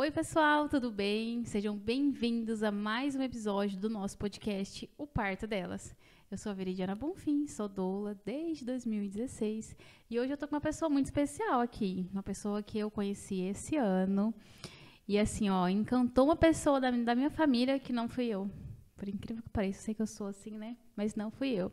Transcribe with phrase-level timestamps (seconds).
[0.00, 1.44] Oi, pessoal, tudo bem?
[1.44, 5.92] Sejam bem-vindos a mais um episódio do nosso podcast, O Parto Delas.
[6.30, 9.76] Eu sou a Veridiana Bonfim, sou doula desde 2016
[10.08, 13.40] e hoje eu tô com uma pessoa muito especial aqui, uma pessoa que eu conheci
[13.40, 14.32] esse ano
[15.08, 18.48] e assim, ó, encantou uma pessoa da, da minha família que não fui eu.
[18.96, 20.76] Por incrível que pareça, eu sei que eu sou assim, né?
[20.94, 21.72] Mas não fui eu.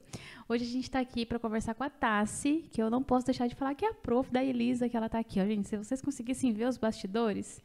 [0.49, 3.45] Hoje a gente está aqui para conversar com a Tassi, que eu não posso deixar
[3.45, 5.39] de falar que é a prof da Elisa, que ela está aqui.
[5.39, 7.61] Ó, gente, se vocês conseguissem ver os bastidores,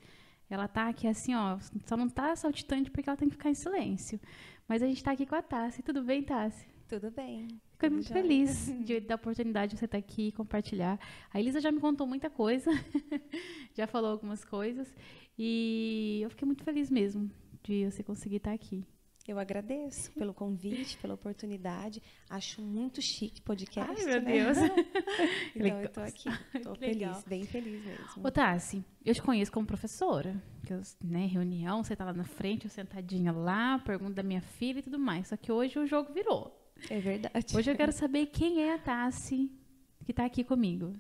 [0.51, 3.55] ela está aqui assim, ó, só não está saltitante porque ela tem que ficar em
[3.55, 4.21] silêncio.
[4.67, 5.83] Mas a gente está aqui com a Tassi.
[5.83, 6.67] Tudo bem, Tassi?
[6.89, 7.47] Tudo bem.
[7.73, 8.21] Fiquei muito jóia.
[8.21, 10.99] feliz de, da oportunidade de você estar tá aqui e compartilhar.
[11.33, 12.71] A Elisa já me contou muita coisa,
[13.75, 14.93] já falou algumas coisas.
[15.39, 17.31] E eu fiquei muito feliz mesmo
[17.63, 18.85] de você conseguir estar tá aqui.
[19.29, 22.03] Eu agradeço pelo convite, pela oportunidade.
[22.29, 24.01] Acho muito chique podcast.
[24.01, 24.33] Ai, meu né?
[24.33, 24.59] Deus.
[25.55, 26.29] então, eu estou aqui.
[26.55, 27.23] Estou feliz, legal.
[27.27, 28.27] bem feliz mesmo.
[28.27, 30.43] Ô, Tassi, eu te conheço como professora.
[30.67, 34.41] Que eu, né, reunião, você está lá na frente, eu sentadinha lá, pergunta da minha
[34.41, 35.29] filha e tudo mais.
[35.29, 36.57] Só que hoje o jogo virou.
[36.89, 37.57] É verdade.
[37.57, 39.51] Hoje eu quero saber quem é a Tassi
[40.05, 40.95] que está aqui comigo.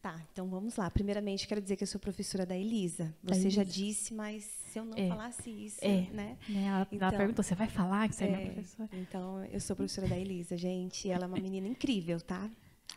[0.00, 0.88] Tá, então vamos lá.
[0.90, 3.14] Primeiramente, quero dizer que eu sou professora da Elisa.
[3.22, 3.50] Você da Elisa.
[3.50, 5.08] já disse, mas se eu não é.
[5.08, 6.08] falasse isso, é.
[6.12, 6.38] né?
[6.48, 8.90] É, ela, então, ela, perguntou, você vai falar que você é, é minha professora?
[8.92, 11.10] Então, eu sou professora da Elisa, gente.
[11.10, 12.48] Ela é uma menina incrível, tá?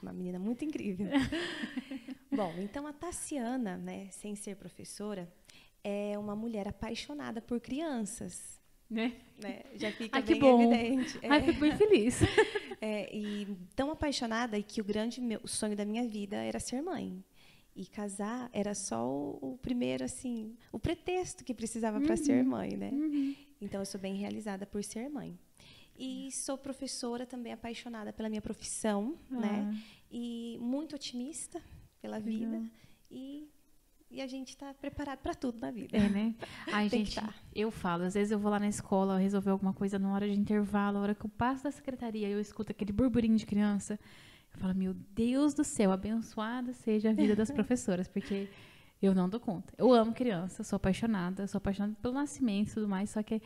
[0.01, 1.07] Uma menina muito incrível.
[2.31, 5.27] Bom, então a Tassiana, né, sem ser professora,
[5.83, 8.60] é uma mulher apaixonada por crianças.
[8.91, 9.13] Né?
[9.41, 9.61] né?
[9.75, 10.61] Já fica ah, bem bom.
[10.61, 11.17] evidente.
[11.23, 11.43] Ai, é.
[11.43, 12.19] fico bem feliz.
[12.83, 16.81] É, e tão apaixonada que o grande meu, o sonho da minha vida era ser
[16.81, 17.23] mãe.
[17.75, 22.05] E casar era só o, o primeiro, assim, o pretexto que precisava uhum.
[22.07, 22.89] para ser mãe, né?
[22.91, 23.35] Uhum.
[23.61, 25.37] Então, eu sou bem realizada por ser mãe.
[25.95, 29.35] E sou professora também apaixonada pela minha profissão, ah.
[29.35, 29.83] né?
[30.11, 31.61] E muito otimista
[32.01, 32.63] pela vida.
[33.11, 33.47] E
[34.11, 35.97] e a gente está preparado para tudo na vida.
[35.97, 36.35] É, né?
[36.71, 37.33] Ai, gente, tá.
[37.55, 40.37] eu falo, às vezes eu vou lá na escola resolver alguma coisa na hora de
[40.37, 43.99] intervalo, na hora que eu passo da secretaria, eu escuto aquele burburinho de criança.
[44.53, 48.49] Eu falo, meu Deus do céu, abençoada seja a vida das professoras, porque
[49.01, 49.73] eu não dou conta.
[49.77, 53.41] Eu amo criança, sou apaixonada, sou apaixonada pelo nascimento e tudo mais, só que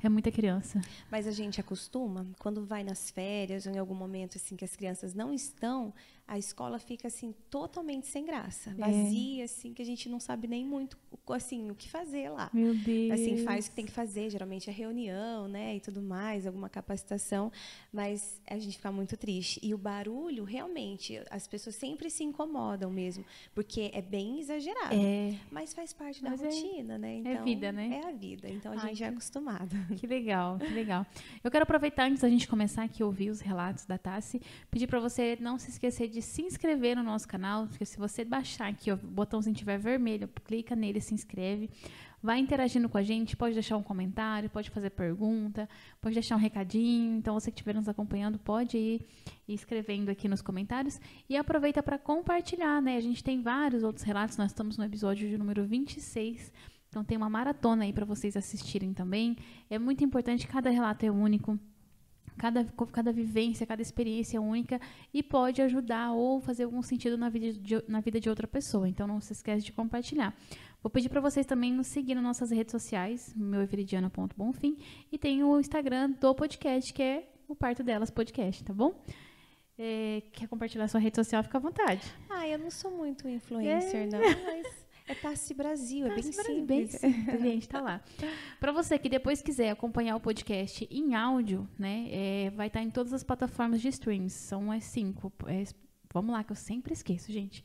[0.00, 0.80] é muita criança.
[1.10, 4.76] Mas a gente acostuma, quando vai nas férias ou em algum momento assim que as
[4.76, 5.92] crianças não estão,
[6.28, 8.74] a escola fica assim totalmente sem graça, é.
[8.74, 9.44] vazia, é.
[9.44, 10.98] assim que a gente não sabe nem muito
[11.32, 12.50] assim o que fazer lá.
[12.52, 13.12] Meu Deus.
[13.12, 16.68] Assim faz o que tem que fazer, geralmente é reunião, né, e tudo mais, alguma
[16.68, 17.50] capacitação,
[17.92, 19.58] mas a gente fica muito triste.
[19.62, 23.24] E o barulho, realmente, as pessoas sempre se incomodam mesmo,
[23.54, 24.94] porque é bem exagerado.
[24.94, 25.34] É.
[25.50, 27.14] Mas faz parte da mas é rotina, é, né?
[27.16, 28.00] Então, é vida, né?
[28.04, 28.48] É a vida.
[28.48, 29.76] Então a Ai, gente é acostumado.
[29.98, 31.06] Que legal, que legal.
[31.42, 34.86] Eu quero aproveitar antes da gente começar aqui a ouvir os relatos da Tassi, pedir
[34.86, 38.24] para você não se esquecer de de se inscrever no nosso canal, porque se você
[38.24, 41.70] baixar aqui, ó, o botãozinho estiver vermelho, clica nele, se inscreve,
[42.20, 45.68] vai interagindo com a gente, pode deixar um comentário, pode fazer pergunta,
[46.00, 47.16] pode deixar um recadinho.
[47.16, 49.06] Então, você que estiver nos acompanhando, pode ir
[49.46, 52.96] escrevendo aqui nos comentários e aproveita para compartilhar, né?
[52.96, 56.52] A gente tem vários outros relatos, nós estamos no episódio de número 26.
[56.88, 59.36] Então tem uma maratona aí para vocês assistirem também.
[59.70, 61.58] É muito importante, cada relato é único.
[62.38, 64.80] Cada, cada vivência, cada experiência é única
[65.12, 68.88] e pode ajudar ou fazer algum sentido na vida de, na vida de outra pessoa.
[68.88, 70.34] Então não se esquece de compartilhar.
[70.82, 74.78] Vou pedir para vocês também nos seguir nas nossas redes sociais, meu everidiana.bonfim,
[75.10, 78.94] e tem o Instagram do podcast, que é o Parto Delas Podcast, tá bom?
[79.76, 82.02] É, quer compartilhar sua rede social, fica à vontade.
[82.30, 84.06] Ah, eu não sou muito influencer, é.
[84.06, 86.66] não, mas é Tassi Brasil, é bem simples.
[86.66, 88.00] Bem simples, gente, tá lá.
[88.60, 92.84] Para você que depois quiser acompanhar o podcast em áudio, né, é, vai estar tá
[92.84, 94.32] em todas as plataformas de streams.
[94.32, 95.32] São as cinco.
[95.46, 95.64] É,
[96.12, 97.64] vamos lá, que eu sempre esqueço, gente.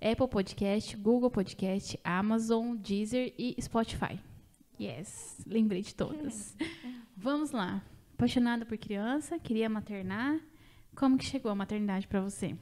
[0.00, 4.18] Apple Podcast, Google Podcast, Amazon, Deezer e Spotify.
[4.80, 6.56] Yes, lembrei de todas.
[7.16, 7.82] Vamos lá.
[8.14, 10.40] Apaixonada por criança, queria maternar.
[10.94, 12.56] Como que chegou a maternidade para você?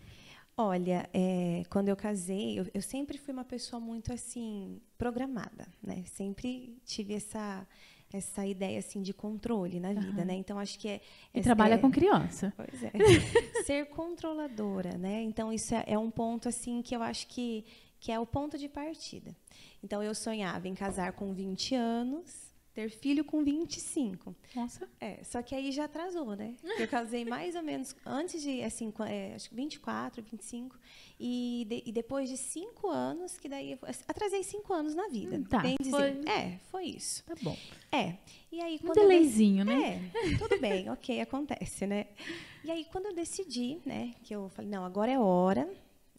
[0.58, 6.03] Olha, é, quando eu casei, eu, eu, sempre fui uma pessoa muito assim programada, né?
[6.06, 7.67] Sempre tive essa
[8.12, 10.26] essa ideia assim de controle na vida, uhum.
[10.26, 10.35] né?
[10.35, 11.00] Então acho que é
[11.35, 12.55] e trabalha é, com criança.
[12.56, 12.93] Pois é.
[13.64, 15.23] ser controladora, né?
[15.23, 17.64] Então isso é, é um ponto assim que eu acho que
[18.00, 19.37] que é o ponto de partida.
[19.82, 22.45] Então eu sonhava em casar com 20 anos
[22.76, 24.37] ter filho com 25.
[24.55, 24.87] Nossa.
[25.00, 26.56] É, só que aí já atrasou, né?
[26.78, 30.78] Eu casei mais ou menos antes de, assim, é, acho que 24, 25.
[31.19, 33.78] E, de, e depois de cinco anos, que daí.
[34.06, 35.43] Atrasei cinco anos na vida.
[35.49, 35.61] Tá.
[35.61, 35.90] Bem dizer.
[35.90, 36.31] Foi...
[36.31, 37.25] É, foi isso.
[37.25, 37.56] Tá bom.
[37.90, 38.19] É.
[38.52, 40.11] E aí, quando um delayzinho, né?
[40.14, 42.08] É, tudo bem, ok, acontece, né?
[42.62, 45.67] E aí, quando eu decidi, né, que eu falei, não, agora é hora,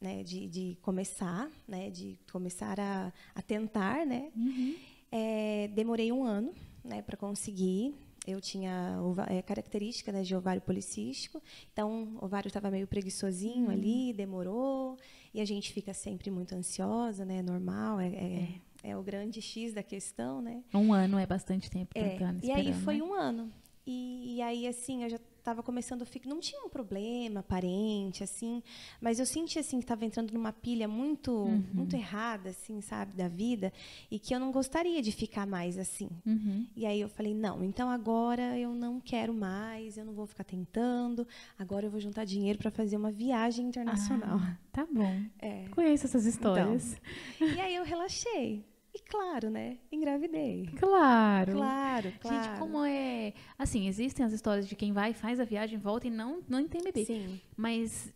[0.02, 4.32] né, de, de começar, né, de começar a, a tentar, né?
[4.36, 4.76] Uhum.
[5.12, 7.96] É, demorei um ano, né, para conseguir.
[8.26, 8.98] Eu tinha
[9.30, 13.72] é, característica né, de ovário policístico, então o ovário estava meio preguiçosinho uhum.
[13.72, 14.98] ali, demorou,
[15.34, 17.42] e a gente fica sempre muito ansiosa, né?
[17.42, 18.50] Normal, é, é,
[18.84, 18.90] é.
[18.90, 20.62] é o grande X da questão, né?
[20.74, 23.04] Um ano é bastante tempo é, tentando, E aí foi né?
[23.04, 23.50] um ano.
[23.86, 26.30] E, e, aí, assim, eu já estava começando a ficar.
[26.30, 28.62] Não tinha um problema aparente, assim,
[29.00, 31.64] mas eu senti assim que estava entrando numa pilha muito, uhum.
[31.74, 33.72] muito errada, assim, sabe, da vida,
[34.12, 36.10] e que eu não gostaria de ficar mais assim.
[36.26, 36.68] Uhum.
[36.76, 40.44] E aí eu falei, não, então agora eu não quero mais, eu não vou ficar
[40.44, 41.26] tentando,
[41.58, 44.40] agora eu vou juntar dinheiro para fazer uma viagem internacional.
[44.42, 45.22] Ah, tá bom.
[45.40, 45.66] É.
[45.70, 47.00] Conheço essas histórias.
[47.36, 48.66] Então, e aí eu relaxei.
[48.98, 49.78] E claro, né?
[49.92, 50.72] Engravidei.
[50.76, 51.54] Claro.
[51.54, 52.44] Claro, claro.
[52.44, 53.32] Gente, como é.
[53.56, 56.82] Assim, existem as histórias de quem vai, faz a viagem, volta e não, não tem
[56.82, 57.06] bebê.
[57.06, 57.40] Sim.
[57.56, 58.12] Mas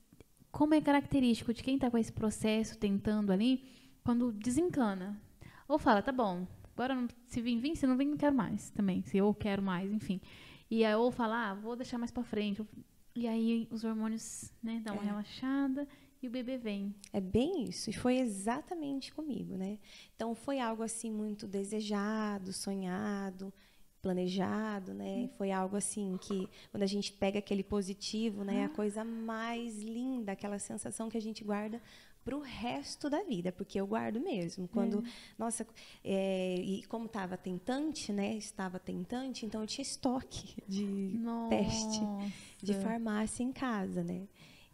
[0.51, 3.63] como é característico de quem está com esse processo, tentando ali,
[4.03, 5.21] quando desencana.
[5.67, 9.03] Ou fala, tá bom, agora se vir, vir, se não vir, não quero mais também.
[9.03, 10.19] Se eu quero mais, enfim.
[10.67, 12.65] E aí, ou falar, ah, vou deixar mais para frente.
[13.13, 15.05] E aí os hormônios, né, dão uma é.
[15.05, 15.87] relaxada
[16.21, 16.94] e o bebê vem.
[17.12, 19.79] É bem isso, e foi exatamente comigo, né?
[20.15, 23.51] Então foi algo assim muito desejado, sonhado,
[24.01, 25.23] planejado, né?
[25.23, 25.29] Hum.
[25.38, 28.65] Foi algo assim que quando a gente pega aquele positivo, né, ah.
[28.65, 31.81] a coisa mais linda, aquela sensação que a gente guarda
[32.24, 34.67] para o resto da vida, porque eu guardo mesmo.
[34.67, 35.12] Quando, é.
[35.38, 35.65] nossa,
[36.03, 38.35] é, e como estava tentante, né?
[38.35, 41.50] Estava tentante, então eu tinha estoque de nossa.
[41.50, 42.00] teste
[42.62, 44.27] de farmácia em casa, né?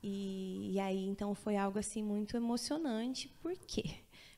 [0.09, 3.27] E, e, aí, então, foi algo assim muito emocionante.
[3.41, 3.83] Por quê?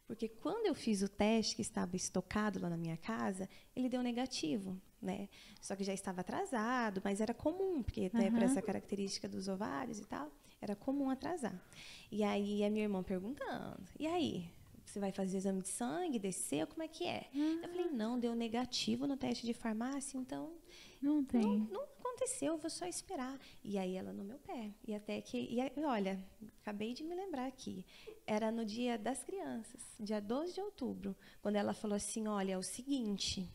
[0.07, 4.01] Porque quando eu fiz o teste que estava estocado lá na minha casa, ele deu
[4.01, 5.30] negativo, né?
[5.61, 8.19] Só que já estava atrasado, mas era comum, porque uhum.
[8.19, 11.64] né, para essa característica dos ovários e tal, era comum atrasar.
[12.11, 14.49] E aí a minha irmã perguntando: "E aí,
[14.83, 17.59] você vai fazer exame de sangue, desceu, como é que é?" Uhum.
[17.61, 20.52] Eu falei: "Não, deu negativo no teste de farmácia, então
[20.99, 21.44] não tem.
[21.44, 21.88] Não, não
[22.19, 23.40] aconteceu, eu vou só esperar.
[23.64, 24.73] E aí ela no meu pé.
[24.85, 25.38] E até que.
[25.38, 26.19] E aí, olha,
[26.61, 27.85] acabei de me lembrar aqui.
[28.28, 32.57] Era no dia das crianças, dia 12 de outubro, quando ela falou assim: olha, é
[32.57, 33.49] o seguinte.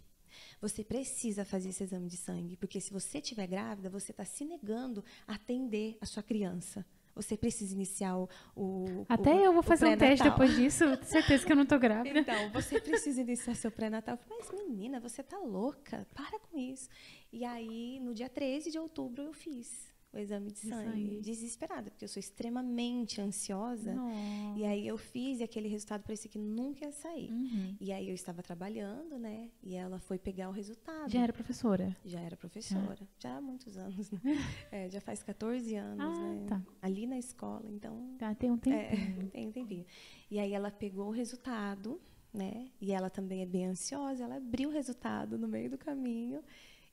[0.61, 4.45] Você precisa fazer esse exame de sangue, porque se você estiver grávida, você está se
[4.45, 8.29] negando a atender a sua criança você precisa iniciar o.
[8.57, 11.79] o Até o, eu vou fazer um teste depois disso, certeza que eu não estou
[11.79, 12.19] grávida.
[12.19, 14.19] Então, você precisa iniciar seu pré-natal.
[14.29, 16.07] Mas, menina, você está louca?
[16.15, 16.89] Para com isso.
[17.33, 21.21] E aí, no dia 13 de outubro, eu fiz o exame de sangue, sangue.
[21.21, 23.93] desesperada, porque eu sou extremamente ansiosa.
[23.95, 24.59] Nossa.
[24.59, 27.31] E aí eu fiz e aquele resultado parecia que nunca ia sair.
[27.31, 27.77] Uhum.
[27.81, 29.51] E aí eu estava trabalhando, né?
[29.63, 31.11] E ela foi pegar o resultado.
[31.11, 31.97] Já era professora?
[32.05, 32.99] Já era professora.
[33.03, 33.07] Ah.
[33.19, 34.21] Já há muitos anos, né?
[34.71, 36.47] é, já faz 14 anos, ah, né?
[36.49, 36.63] Tá.
[36.81, 38.15] Ali na escola, então...
[38.19, 38.77] Tá, tem um tempo.
[38.77, 38.91] É,
[39.33, 39.85] tem um tempinho.
[40.31, 42.01] E aí ela pegou o resultado,
[42.33, 42.69] né?
[42.81, 46.43] E ela também é bem ansiosa, ela abriu o resultado no meio do caminho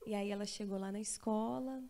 [0.06, 1.82] e aí ela chegou lá na escola,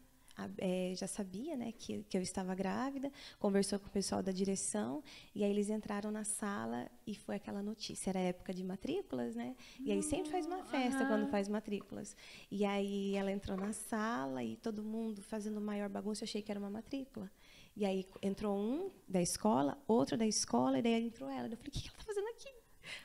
[0.59, 5.03] é, já sabia né, que, que eu estava grávida, conversou com o pessoal da direção,
[5.35, 8.11] e aí eles entraram na sala e foi aquela notícia.
[8.11, 9.55] Era época de matrículas, né?
[9.81, 11.09] E aí sempre faz uma festa uhum.
[11.09, 12.17] quando faz matrículas.
[12.51, 16.51] E aí ela entrou na sala e todo mundo fazendo maior bagunça, eu achei que
[16.51, 17.31] era uma matrícula.
[17.75, 21.49] E aí entrou um da escola, outro da escola, e daí entrou ela.
[21.49, 22.55] Eu falei, o que ela está fazendo aqui?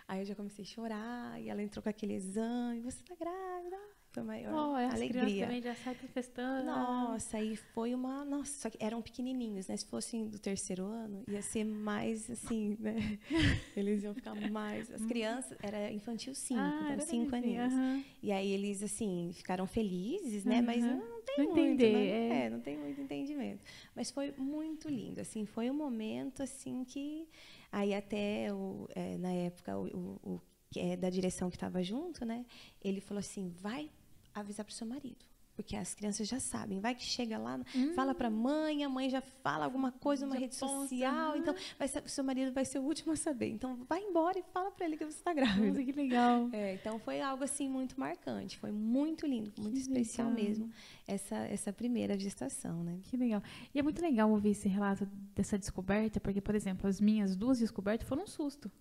[0.08, 3.78] Aí eu já comecei a chorar, e ela entrou com aquele exame, você está grávida?
[4.12, 5.46] Foi maior oh, alegria.
[5.46, 6.66] também já saem festando.
[6.66, 8.26] Nossa, aí foi uma.
[8.26, 9.78] Nossa, só que eram pequenininhos, né?
[9.78, 13.20] Se fossem do terceiro ano, ia ser mais assim, né?
[13.76, 14.92] Eles iam ficar mais.
[14.92, 17.74] As crianças, era infantil 5, ah, então 5 aninhos.
[17.74, 18.04] Uhum.
[18.24, 20.60] E aí eles, assim, ficaram felizes, né?
[20.60, 20.66] Uhum.
[20.66, 21.60] Mas não, não tem não muito.
[21.60, 22.08] Entender, né?
[22.08, 22.46] é.
[22.46, 23.64] é, não tem muito entendimento.
[23.96, 27.28] Mas foi muito lindo, assim, foi um momento assim que.
[27.72, 30.42] Aí até o, é, na época o, o, o
[30.76, 32.46] é, da direção que estava junto, né?
[32.82, 33.90] Ele falou assim: vai
[34.40, 35.26] avisar para o seu marido.
[35.58, 36.80] Porque as crianças já sabem.
[36.80, 37.94] Vai que chega lá, hum.
[37.96, 41.36] fala para a mãe, a mãe já fala alguma coisa numa rede posta, social.
[41.36, 43.50] Então, vai ser, o seu marido vai ser o último a saber.
[43.50, 45.70] Então, vai embora e fala para ele que você está grávida.
[45.70, 46.48] Nossa, que legal.
[46.54, 48.56] É, então, foi algo assim muito marcante.
[48.60, 50.46] Foi muito lindo, muito que especial legal.
[50.46, 50.72] mesmo
[51.08, 53.00] essa, essa primeira gestação, né?
[53.06, 53.42] Que legal.
[53.74, 57.58] E é muito legal ouvir esse relato dessa descoberta, porque, por exemplo, as minhas duas
[57.58, 58.72] descobertas foram um susto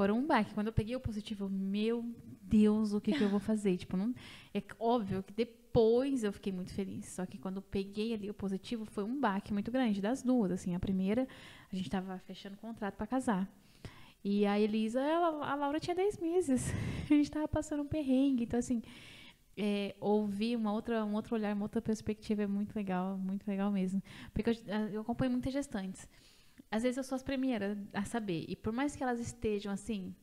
[0.00, 0.54] foram um baque.
[0.54, 2.02] Quando eu peguei o positivo, meu
[2.40, 3.76] Deus, o que, que eu vou fazer?
[3.76, 4.14] tipo, não,
[4.54, 7.04] é óbvio que depois eu fiquei muito feliz.
[7.04, 10.52] Só que quando eu peguei ali o positivo, foi um baque muito grande das duas.
[10.52, 11.28] Assim, a primeira,
[11.70, 13.46] a gente estava fechando contrato para casar.
[14.24, 16.72] E a Elisa, ela, a Laura tinha 10 meses.
[17.04, 18.44] A gente estava passando um perrengue.
[18.44, 18.80] Então, assim,
[19.54, 23.70] é, ouvir uma outra, um outro olhar, uma outra perspectiva é muito legal, muito legal
[23.70, 24.02] mesmo.
[24.32, 26.08] Porque eu, eu acompanho muitas gestantes.
[26.70, 28.44] Às vezes eu sou as primeiras a saber.
[28.48, 30.14] E por mais que elas estejam assim,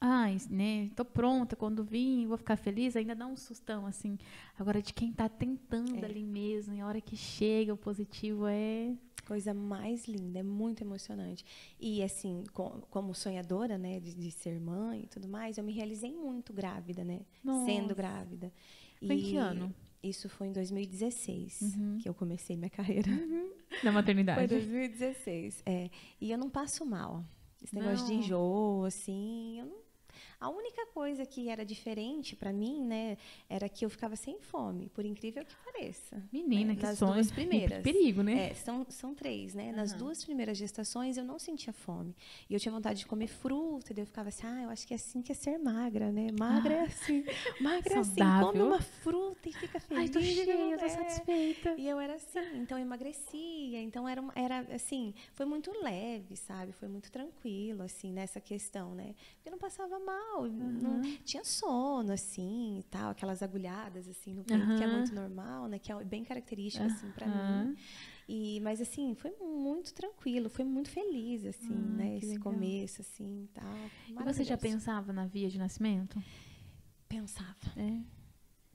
[0.00, 4.16] ai, né, tô pronta, quando vim, vou ficar feliz, ainda dá um sustão, assim.
[4.58, 6.04] Agora, de quem tá tentando É.
[6.04, 8.94] ali mesmo, e a hora que chega o positivo é.
[9.26, 11.44] Coisa mais linda, é muito emocionante.
[11.78, 15.72] E assim, co- como sonhadora, né, de, de ser mãe e tudo mais, eu me
[15.72, 17.20] realizei muito grávida, né?
[17.44, 17.66] Nossa.
[17.66, 18.50] Sendo grávida.
[19.06, 19.74] Foi em que ano?
[20.02, 21.98] Isso foi em 2016 Uhum.
[22.00, 23.10] que eu comecei minha carreira.
[23.82, 24.38] Na maternidade.
[24.38, 25.90] Foi 2016, é.
[26.20, 27.24] E eu não passo mal.
[27.62, 28.20] Esse negócio de Não.
[28.20, 29.87] enjoo, assim, eu não...
[30.40, 33.16] A única coisa que era diferente pra mim, né,
[33.48, 36.22] era que eu ficava sem fome, por incrível que pareça.
[36.32, 37.14] Menina, né, que nas sonho.
[37.14, 37.82] duas primeiras.
[37.82, 38.50] Perigo, né?
[38.50, 39.72] É, são, são três, né?
[39.72, 39.98] Nas Aham.
[39.98, 42.14] duas primeiras gestações eu não sentia fome.
[42.48, 44.94] E eu tinha vontade de comer fruta, daí eu ficava assim, ah, eu acho que
[44.94, 46.28] é assim que é ser magra, né?
[46.38, 47.24] Magra é assim.
[47.58, 50.02] Magra é assim, come uma fruta e fica feliz.
[50.02, 50.88] Ai, tô cheia, tô é.
[50.88, 51.74] satisfeita.
[51.76, 56.72] E eu era assim, então eu emagrecia, então era, era assim, foi muito leve, sabe?
[56.72, 59.14] Foi muito tranquilo, assim, nessa questão, né?
[59.34, 64.44] Porque eu não passava mal, não, tinha sono, assim, e tal, aquelas agulhadas, assim, no
[64.44, 65.78] peito, que é muito normal, né?
[65.78, 67.64] Que é bem característico, assim, pra Aham.
[67.66, 67.76] mim.
[68.28, 72.16] E, mas, assim, foi muito tranquilo, foi muito feliz, assim, Ah, né?
[72.18, 72.42] Esse legal.
[72.42, 73.90] começo, assim, e tal.
[74.08, 76.22] E você já pensava na via de nascimento?
[77.08, 77.56] Pensava.
[77.76, 78.00] É.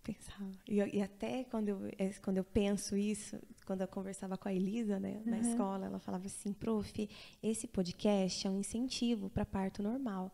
[0.03, 0.51] Pensava.
[0.67, 4.49] E, eu- e até quando eu, é, quando eu penso isso, quando eu conversava com
[4.49, 5.41] a Elisa, né, na Uhum.
[5.41, 7.09] escola, ela falava assim, prof,
[7.41, 10.29] esse podcast é um incentivo para parto normal.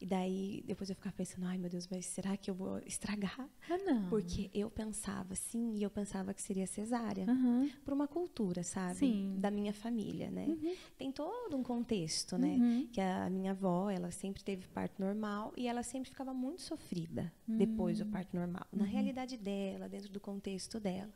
[0.00, 3.48] E daí, depois eu ficava pensando, ai meu Deus, mas será que eu vou estragar?
[3.68, 4.08] Ah, não.
[4.08, 7.24] Porque eu pensava assim, e eu pensava que seria cesárea.
[7.28, 7.68] Aham.
[7.84, 8.94] Por uma cultura, sabe?
[8.94, 9.36] Sim.
[9.40, 10.46] Da minha família, né?
[10.46, 10.74] Uhum.
[10.96, 12.56] Tem todo um contexto, né?
[12.60, 12.86] Uhum.
[12.92, 17.32] Que a minha avó, ela sempre teve parto normal e ela sempre ficava muito sofrida
[17.46, 18.10] depois do Hum.
[18.10, 18.78] parto normal, Uhum.
[18.80, 21.12] na realidade dela, dentro do contexto dela.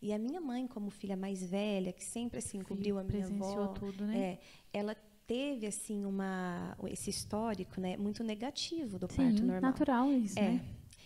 [0.00, 3.68] E a minha mãe, como filha mais velha, que sempre assim cobriu a minha avó,
[3.68, 4.18] tudo, né?
[4.18, 4.40] é,
[4.72, 4.96] ela
[5.32, 9.60] teve assim uma esse histórico, né, muito negativo do Sim, parto normal.
[9.62, 10.52] natural isso, É.
[10.52, 10.64] né?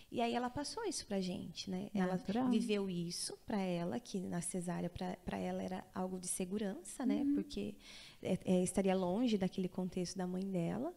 [0.09, 1.89] E aí ela passou isso pra gente, né?
[1.93, 2.49] Ela Natural.
[2.49, 7.23] viveu isso pra ela, que na cesárea pra ela era algo de segurança, né?
[7.23, 7.35] Uhum.
[7.35, 7.75] Porque
[8.23, 10.93] é, é, estaria longe daquele contexto da mãe dela.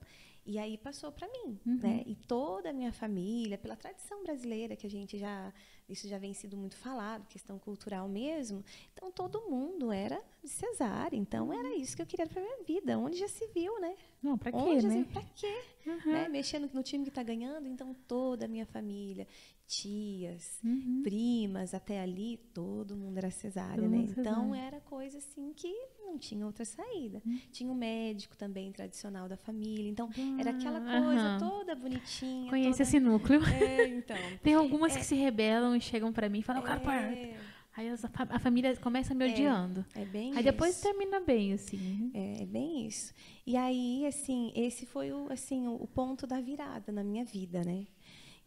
[0.46, 1.78] E aí passou pra mim, Uhum.
[1.82, 2.02] né?
[2.06, 5.52] E toda a minha família, pela tradição brasileira que a gente já
[5.88, 8.64] isso já vem sido muito falado, questão cultural mesmo.
[8.92, 11.16] Então todo mundo era de cesárea.
[11.16, 12.96] Então era isso que eu queria pra minha vida.
[12.96, 13.96] Onde já se viu, né?
[14.22, 15.04] Não, pra quê, Onde né?
[15.12, 15.62] Pra quê?
[15.86, 16.12] Uhum.
[16.12, 16.28] né?
[16.28, 19.26] Mexendo no time que está ganhando, então toda a minha família,
[19.70, 21.00] tias, Uhum.
[21.02, 23.98] primas, até ali, todo mundo era cesárea, né?
[23.98, 24.66] mundo Então cesárea.
[24.66, 27.22] era coisa assim que não tinha outra saída.
[27.24, 27.38] Hum.
[27.52, 31.38] Tinha o médico também tradicional da família, então era aquela Ah, coisa aham.
[31.38, 32.50] toda bonitinha.
[32.50, 32.82] Conheço toda...
[32.82, 33.40] esse núcleo.
[33.44, 34.16] É, então.
[34.42, 37.16] Tem algumas que se rebelam e chegam pra mim e falam, eu quero parto.
[37.18, 37.36] é,
[37.76, 39.86] Aí as- a, fa- a família começa me É, odiando.
[39.94, 40.82] é bem Aí depois isso.
[40.82, 42.10] termina bem, assim.
[42.12, 43.14] É, é bem isso.
[43.46, 47.86] E aí, assim, esse foi o, assim, o ponto da virada na minha vida, né?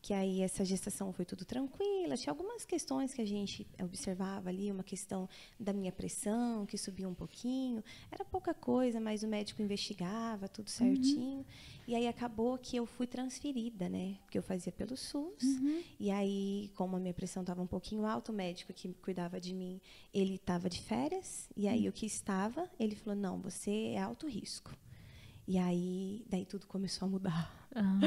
[0.03, 2.17] Que aí essa gestação foi tudo tranquila.
[2.17, 7.07] Tinha algumas questões que a gente observava ali, uma questão da minha pressão, que subia
[7.07, 7.81] um pouquinho.
[8.11, 11.45] Era pouca coisa, mas o médico investigava tudo certinho.
[11.87, 14.17] E aí acabou que eu fui transferida, né?
[14.23, 15.41] Porque eu fazia pelo SUS.
[15.97, 19.53] E aí, como a minha pressão estava um pouquinho alta, o médico que cuidava de
[19.53, 19.79] mim,
[20.13, 21.47] ele estava de férias.
[21.55, 24.75] E aí, o que estava, ele falou: não, você é alto risco.
[25.47, 27.62] E aí, daí tudo começou a mudar.
[27.75, 27.99] Ah,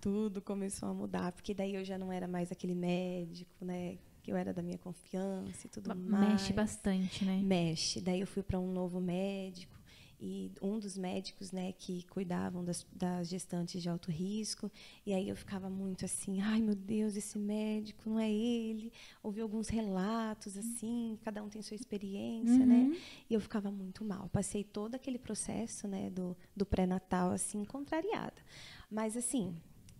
[0.00, 3.98] Tudo começou a mudar, porque daí eu já não era mais aquele médico, né?
[4.22, 6.30] Que eu era da minha confiança e tudo mais.
[6.32, 7.40] mexe bastante, né?
[7.42, 8.00] Mexe.
[8.00, 9.78] Daí eu fui para um novo médico
[10.20, 14.70] e um dos médicos, né, que cuidavam das, das gestantes de alto risco.
[15.06, 18.92] E aí eu ficava muito assim, ai meu Deus, esse médico não é ele.
[19.22, 22.88] Ouvi alguns relatos assim, cada um tem sua experiência, né?
[22.90, 22.96] Uhum.
[23.30, 24.28] E eu ficava muito mal.
[24.30, 28.42] Passei todo aquele processo, né, do, do pré-natal assim contrariada.
[28.90, 29.54] Mas assim,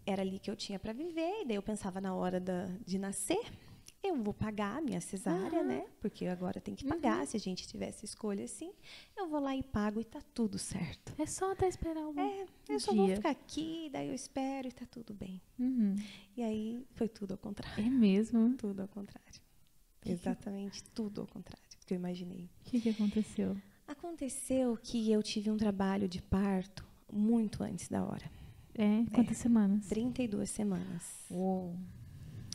[0.07, 1.43] era ali que eu tinha para viver.
[1.43, 3.41] E daí eu pensava na hora da, de nascer,
[4.03, 5.69] eu vou pagar a minha cesárea, Aham.
[5.69, 5.87] né?
[6.01, 7.27] Porque agora tenho que pagar.
[7.27, 8.73] Se a gente tivesse escolha assim,
[9.17, 11.13] eu vou lá e pago e tá tudo certo.
[11.21, 13.17] É só até esperar um É, eu um só vou dia.
[13.17, 15.41] ficar aqui, daí eu espero e tá tudo bem.
[15.59, 15.95] Uhum.
[16.37, 17.85] E aí foi tudo ao contrário.
[17.85, 18.55] É mesmo?
[18.57, 19.41] Tudo ao contrário.
[20.01, 22.49] que- Exatamente tudo ao contrário do que eu imaginei.
[22.61, 23.55] O que, que aconteceu?
[23.87, 28.31] Aconteceu que eu tive um trabalho de parto muito antes da hora.
[28.79, 29.05] É?
[29.13, 29.87] Quantas semanas?
[29.89, 31.03] 32 semanas.
[31.29, 31.77] Uou.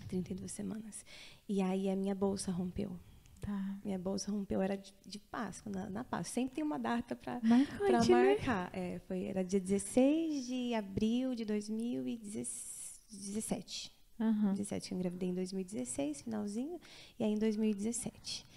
[0.07, 1.05] 32 semanas.
[1.49, 2.97] E aí a minha bolsa rompeu.
[3.41, 3.77] Tá.
[3.83, 6.33] Minha bolsa rompeu, era de, de Páscoa, na, na Páscoa.
[6.33, 7.67] Sempre tem uma data para né?
[8.09, 8.69] marcar.
[8.73, 13.91] É, foi, era dia 16 de abril de 2017.
[14.17, 14.53] Aham.
[14.53, 16.79] 17, eu engravidei em 2016, finalzinho,
[17.19, 18.47] e aí em 2017.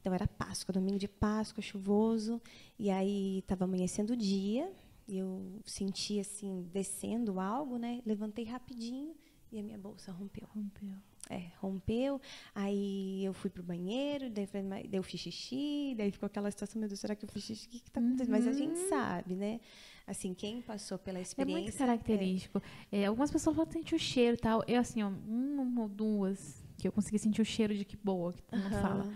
[0.00, 2.40] Então era Páscoa, domingo de Páscoa, chuvoso.
[2.78, 4.72] E aí estava amanhecendo o dia.
[5.08, 8.00] Eu senti assim, descendo algo, né?
[8.04, 9.14] Levantei rapidinho
[9.52, 10.48] e a minha bolsa rompeu.
[10.54, 10.96] Rompeu.
[11.28, 12.20] É, rompeu.
[12.54, 14.48] Aí eu fui pro banheiro, daí,
[14.92, 17.66] eu fiz xixi, daí ficou aquela situação, meu Deus, será que eu fiz xixi?
[17.66, 18.30] O que, que tá acontecendo?
[18.30, 19.60] Mas a gente sabe, né?
[20.06, 21.62] Assim, quem passou pela É experiência.
[21.62, 22.62] muito característico.
[22.92, 24.62] É, algumas pessoas falam que sente o cheiro e tal.
[24.68, 28.32] Eu, assim, ó, uma ou duas que eu consegui sentir o cheiro de que boa,
[28.32, 28.82] que todo mundo Aham.
[28.82, 29.14] fala.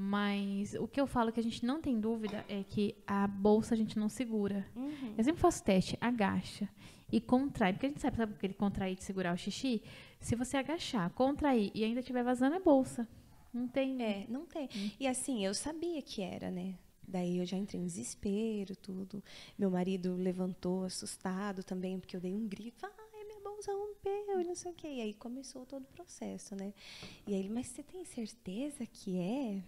[0.00, 3.74] Mas o que eu falo que a gente não tem dúvida é que a bolsa
[3.74, 4.64] a gente não segura.
[4.76, 5.14] Uhum.
[5.18, 6.68] Eu sempre faço teste, agacha
[7.10, 7.72] e contrai.
[7.72, 9.82] Porque a gente sabe, sabe aquele contrair de segurar o xixi?
[10.20, 13.08] Se você agachar, contrair e ainda estiver vazando, é bolsa.
[13.52, 14.00] Não tem.
[14.00, 14.68] É, não tem.
[15.00, 16.76] E assim, eu sabia que era, né?
[17.02, 19.20] Daí eu já entrei em desespero, tudo.
[19.58, 22.86] Meu marido levantou assustado também, porque eu dei um grito.
[22.86, 24.86] Ai, minha bolsa rompeu e não sei o quê.
[24.86, 26.72] E aí começou todo o processo, né?
[27.26, 29.60] E aí ele, mas você tem certeza que é?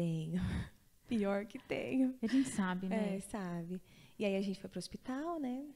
[0.00, 0.40] Tenho.
[1.06, 2.14] Pior que tenho.
[2.22, 3.16] A gente sabe, né?
[3.16, 3.80] É, sabe?
[4.18, 5.66] E aí a gente foi pro hospital, né?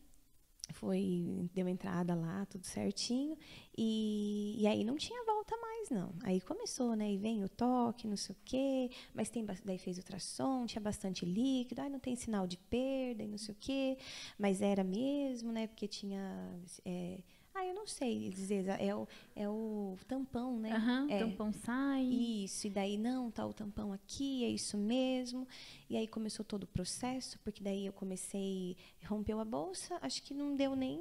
[0.72, 3.37] Foi, deu entrada lá, tudo certinho.
[3.76, 6.14] E, e aí não tinha volta mais, não.
[6.22, 7.12] Aí começou, né?
[7.12, 8.90] E vem o toque, não sei o quê.
[9.12, 11.82] Mas tem, daí fez ultrassom, tinha bastante líquido.
[11.82, 13.98] Aí não tem sinal de perda e não sei o quê.
[14.38, 15.66] Mas era mesmo, né?
[15.66, 16.58] Porque tinha...
[16.82, 17.18] é,
[17.54, 18.66] ah, eu não sei dizer.
[18.80, 20.72] É o, é o tampão, né?
[20.72, 21.18] Aham, É.
[21.20, 22.02] tampão sai.
[22.04, 25.46] Isso, e daí não, tá o tampão aqui, é isso mesmo.
[25.88, 30.34] E aí começou todo o processo, porque daí eu comecei, rompeu a bolsa, acho que
[30.34, 31.00] não deu nem,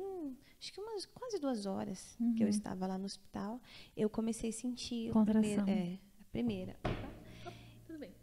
[0.60, 3.60] acho que umas quase duas horas que eu estava lá no hospital,
[3.98, 5.66] eu comecei a sentir o Contração.
[5.66, 6.76] primeiro, é, a primeira.
[6.84, 7.23] Tudo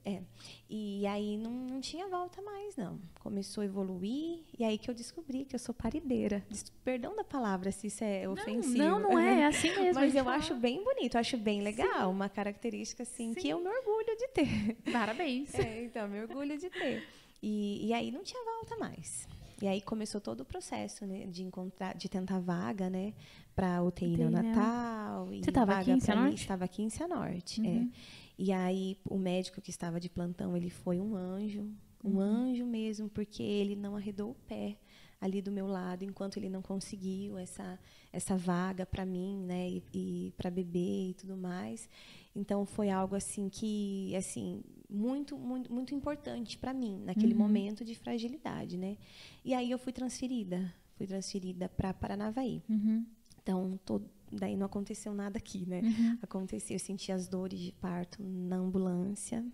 [0.04, 0.22] É.
[0.68, 2.98] E aí não, não tinha volta mais, não.
[3.20, 6.44] Começou a evoluir, e aí que eu descobri que eu sou parideira.
[6.84, 8.78] Perdão da palavra se isso é ofensivo.
[8.78, 10.00] Não, não é, é assim mesmo.
[10.00, 10.36] Mas eu fala.
[10.36, 14.28] acho bem bonito, eu acho bem legal, uma característica assim que eu me orgulho de
[14.28, 14.76] ter.
[14.92, 15.54] Parabéns.
[15.54, 17.06] É, então, me orgulho de ter.
[17.42, 19.26] E, e aí não tinha volta mais.
[19.62, 23.12] E aí começou todo o processo né, de encontrar, de tentar vaga, né,
[23.54, 24.30] para UTI UTI, né?
[24.30, 25.32] neonatal.
[25.34, 26.34] e Você tava vaga aqui em Cianorte?
[26.40, 27.90] Estava aqui em Cianorte, Uhum.
[27.92, 28.19] é.
[28.42, 31.68] E aí o médico que estava de plantão, ele foi um anjo,
[32.02, 32.20] um Uhum.
[32.20, 34.78] anjo mesmo, porque ele não arredou o pé
[35.20, 37.78] ali do meu lado enquanto ele não conseguiu essa
[38.12, 41.86] essa vaga para mim, né, e, e para bebê e tudo mais.
[42.34, 47.40] Então foi algo assim que assim muito muito muito importante para mim naquele Uhum.
[47.40, 48.96] momento de fragilidade, né?
[49.44, 52.62] E aí eu fui transferida, fui transferida para Paranavaí.
[52.68, 53.04] Uhum,
[53.42, 55.80] Então todo, daí não aconteceu nada aqui, né?
[55.82, 56.18] uhum.
[56.22, 59.44] Aconteceu, eu senti as dores de parto na ambulância.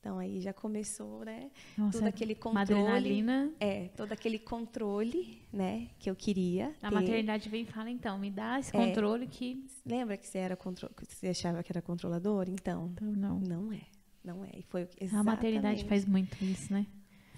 [0.00, 1.50] Então aí já começou, né?
[1.76, 2.60] Nossa, todo aquele controle.
[2.72, 3.52] adrenalina.
[3.58, 6.72] É, todo aquele controle, né, que eu queria.
[6.80, 6.94] A ter.
[6.94, 8.86] maternidade vem e fala, então, me dá esse É.
[8.86, 9.66] controle que.
[9.84, 10.88] Lembra que você era contro...
[10.90, 12.46] que você achava que era controlador?
[12.48, 13.40] Então, Então, não.
[13.40, 13.80] não é.
[14.24, 14.50] Não é.
[14.58, 15.88] E foi o- A maternidade exatamente.
[15.88, 16.86] faz muito isso, né?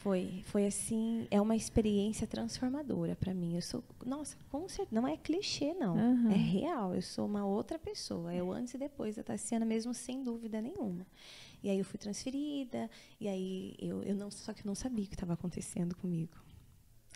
[0.02, 3.54] Foi, foi assim, é uma experiência transformadora para mim.
[3.54, 6.30] Eu sou, nossa, com certeza, não é clichê não, Aham.
[6.32, 6.94] é real.
[6.94, 10.60] Eu sou uma outra pessoa, é o antes e depois da Tassiana mesmo sem dúvida
[10.62, 11.06] nenhuma.
[11.62, 12.88] E aí eu fui transferida,
[13.20, 16.32] e aí eu, eu não, só que eu não sabia o que estava acontecendo comigo.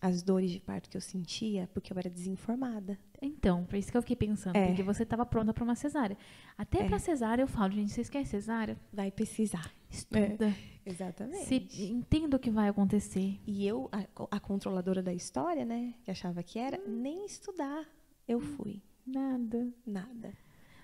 [0.03, 2.99] As dores de parto que eu sentia, porque eu era desinformada.
[3.23, 4.67] Então, por isso que eu fiquei pensando, É.
[4.67, 6.19] porque você estava pronta para uma cesárea.
[6.59, 6.85] Até É.
[6.87, 8.77] pra cesárea eu falo, gente, vocês querem cesárea?
[8.93, 9.73] Vai precisar.
[9.89, 10.55] Estuda.
[10.87, 11.47] Exatamente.
[11.47, 13.41] Se entenda o que vai acontecer.
[13.47, 17.87] E eu, a, a controladora da história, né, que achava que era, nem estudar
[18.27, 18.83] eu fui.
[19.07, 19.73] Nada.
[19.87, 20.33] Nada.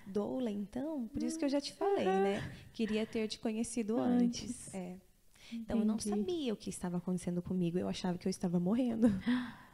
[0.05, 2.51] Doula, então, por isso que eu já te falei, né?
[2.73, 4.67] Queria ter te conhecido antes.
[4.67, 4.73] Antes.
[4.73, 4.97] É.
[5.53, 6.09] Então eu não Entendi.
[6.09, 7.77] sabia o que estava acontecendo comigo.
[7.77, 9.07] Eu achava que eu estava morrendo.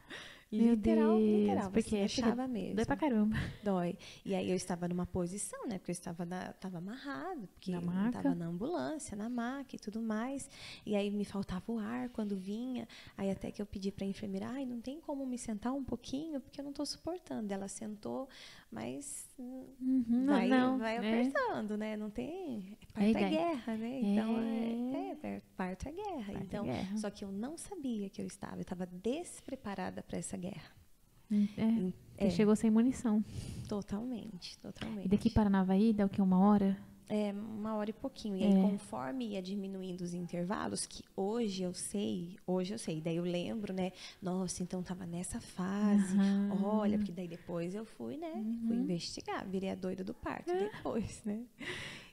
[0.50, 1.70] Meu literal, Deus, literal.
[1.70, 2.08] porque é,
[2.48, 2.76] mesmo.
[2.76, 3.36] Dói pra caramba.
[3.62, 3.98] Dói.
[4.24, 5.78] E aí eu estava numa posição, né?
[5.78, 9.78] Porque eu estava, na, estava amarrado, porque Na eu estava na ambulância, na maca e
[9.78, 10.48] tudo mais.
[10.86, 12.88] E aí me faltava o ar quando vinha.
[13.16, 15.84] Aí até que eu pedi para a enfermeira, ai, não tem como me sentar um
[15.84, 17.52] pouquinho, porque eu não estou suportando.
[17.52, 18.26] Ela sentou,
[18.72, 20.98] mas Uhum, vai, não, vai é.
[20.98, 21.96] apertando, né?
[21.96, 22.76] Não tem.
[22.96, 23.28] É é, ideia.
[23.28, 24.00] guerra, né?
[24.02, 25.06] Então É.
[25.06, 26.24] é, é, per- parto é guerra.
[26.32, 26.96] Parto é então, guerra.
[26.98, 28.56] só que eu não sabia que eu estava.
[28.56, 30.70] Eu estava despreparada para essa guerra.
[31.30, 33.22] É, É, Você chegou sem munição.
[33.68, 35.04] totalmente, totalmente.
[35.04, 36.20] E daqui para Navaí dá o que?
[36.22, 36.76] Uma hora?
[37.08, 38.36] É, uma hora e pouquinho.
[38.36, 38.60] E aí, É.
[38.60, 43.72] conforme ia diminuindo os intervalos, que hoje eu sei, hoje eu sei, daí eu lembro,
[43.72, 43.92] né?
[44.20, 46.16] Nossa, então tava nessa fase.
[46.18, 46.62] Aham.
[46.62, 48.44] Olha, porque daí depois eu fui, né?
[48.66, 51.44] Fui investigar, virei a doida do parto depois, né?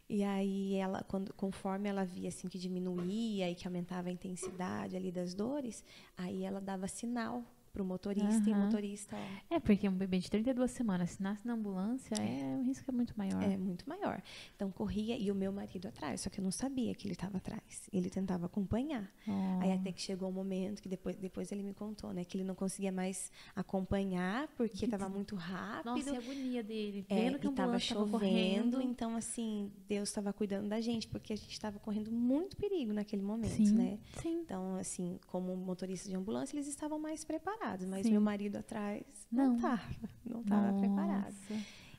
[0.07, 4.95] E aí ela, quando, conforme ela via assim que diminuía e que aumentava a intensidade
[4.95, 5.83] ali das dores,
[6.15, 7.43] aí ela dava sinal
[7.75, 8.65] pro motorista e o Aham.
[8.65, 9.17] motorista,
[9.49, 12.93] É, porque um bebê de 32 semanas, se nasce na ambulância, é, o risco é
[12.93, 13.43] muito maior.
[13.43, 14.21] é muito maior.
[14.55, 17.37] Então corria e o meu marido atrás, só que eu não sabia que ele estava
[17.37, 17.89] atrás.
[17.91, 19.11] Ele tentava acompanhar.
[19.27, 19.59] Ó.
[19.61, 22.45] Aí até que chegou um momento que depois, depois ele me contou, né, que ele
[22.45, 25.91] não conseguia mais acompanhar porque estava muito rápido.
[25.95, 28.81] Nossa, e a agonia dele, É, vendo que a e tava chovendo, correndo.
[28.81, 33.21] então assim, Deus estava cuidando da gente, porque a gente estava correndo muito perigo naquele
[33.21, 33.99] momento, Sim, né?
[34.21, 34.39] sim.
[34.45, 38.11] Então, assim, como motorista de ambulância, eles estavam mais preparados, mas Sim.
[38.11, 39.81] meu marido atrás não estava,
[40.25, 41.35] não estava preparado.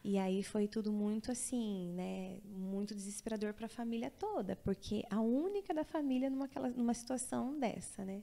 [0.04, 2.38] E aí foi tudo muito assim, né?
[2.44, 7.58] Muito desesperador para a família toda, porque a única da família numa, aquela- numa situação
[7.58, 8.22] dessa, né?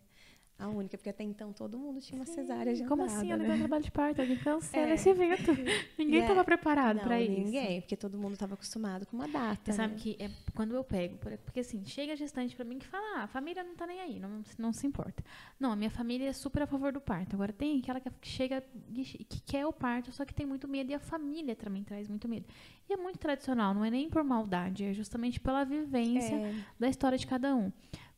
[0.59, 3.29] A única, porque até então todo mundo tinha uma cesárea agendada, Como assim?
[3.31, 3.49] Eu não né?
[3.49, 4.93] tenho trabalho de parto, alguém cancela É.
[4.93, 5.51] esse evento.
[5.97, 6.21] Ninguém É.
[6.21, 7.31] estava preparado Não, para isso.
[7.41, 9.59] ninguém, porque todo mundo estava acostumado com uma data.
[9.71, 9.99] Você sabe né?
[9.99, 13.23] que é quando eu pego, por- porque assim, chega gestante pra mim que fala, ah,
[13.23, 15.23] a família não tá nem aí, não, não se importa.
[15.59, 17.35] Não, a minha família é super a favor do parto.
[17.35, 18.63] Agora tem aquela que chega
[18.95, 22.07] e que quer o parto, só que tem muito medo e a família também traz
[22.07, 22.45] muito medo.
[22.87, 26.87] E é muito tradicional, não é nem por maldade, é justamente pela vivência É, da
[26.87, 27.71] história de cada um.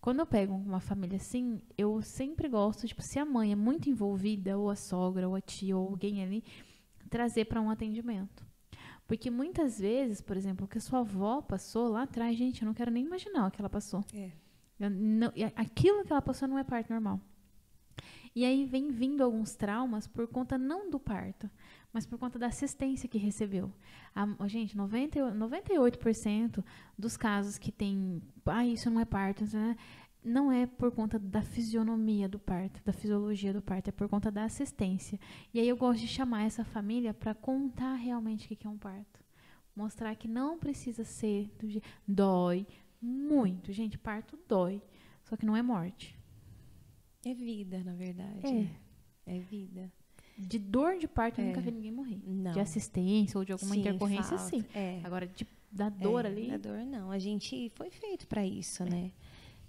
[0.06, 3.90] Quando eu pego uma família assim, eu sempre gosto, tipo, se a mãe é muito
[3.90, 6.44] envolvida, ou a sogra, ou a tia, ou alguém ali,
[7.10, 8.46] trazer para um atendimento.
[9.08, 12.68] Porque muitas vezes, por exemplo, o que a sua avó passou lá atrás, gente, eu
[12.68, 14.06] não quero nem imaginar o que ela passou.
[14.14, 14.30] é.
[14.78, 17.20] Não- aquilo que ela passou não é parto normal.
[18.36, 21.50] E aí vem vindo alguns traumas por conta não do parto,
[21.96, 23.72] mas por conta da assistência que recebeu.
[24.14, 26.62] A, gente, 90, e- 98%
[27.00, 29.78] dos casos que tem, ah, isso não é parto, né?
[30.22, 34.30] não é por conta da fisionomia do parto, da fisiologia do parto, é por conta
[34.30, 35.18] da assistência.
[35.54, 38.70] E aí eu gosto de chamar essa família para contar realmente o que que é
[38.70, 39.24] um parto.
[39.74, 41.88] Mostrar que não precisa ser do jeito.
[42.06, 42.68] Dói
[43.02, 43.72] muito.
[43.72, 44.82] Gente, parto dói.
[45.24, 46.20] Só que não é morte.
[47.24, 48.46] É vida, na verdade.
[48.46, 49.36] É.
[49.38, 49.90] É vida.
[50.38, 51.48] De dor de parto, eu É.
[51.48, 52.20] nunca vi ninguém morrer.
[52.26, 52.52] Não.
[52.52, 54.44] De assistência ou de alguma Sim, intercorrência, falta.
[54.50, 54.64] sim.
[54.74, 55.00] É.
[55.04, 56.48] Agora, de, da dor É, ali.
[56.50, 57.10] Da dor não.
[57.12, 59.12] A gente foi feito para isso, né?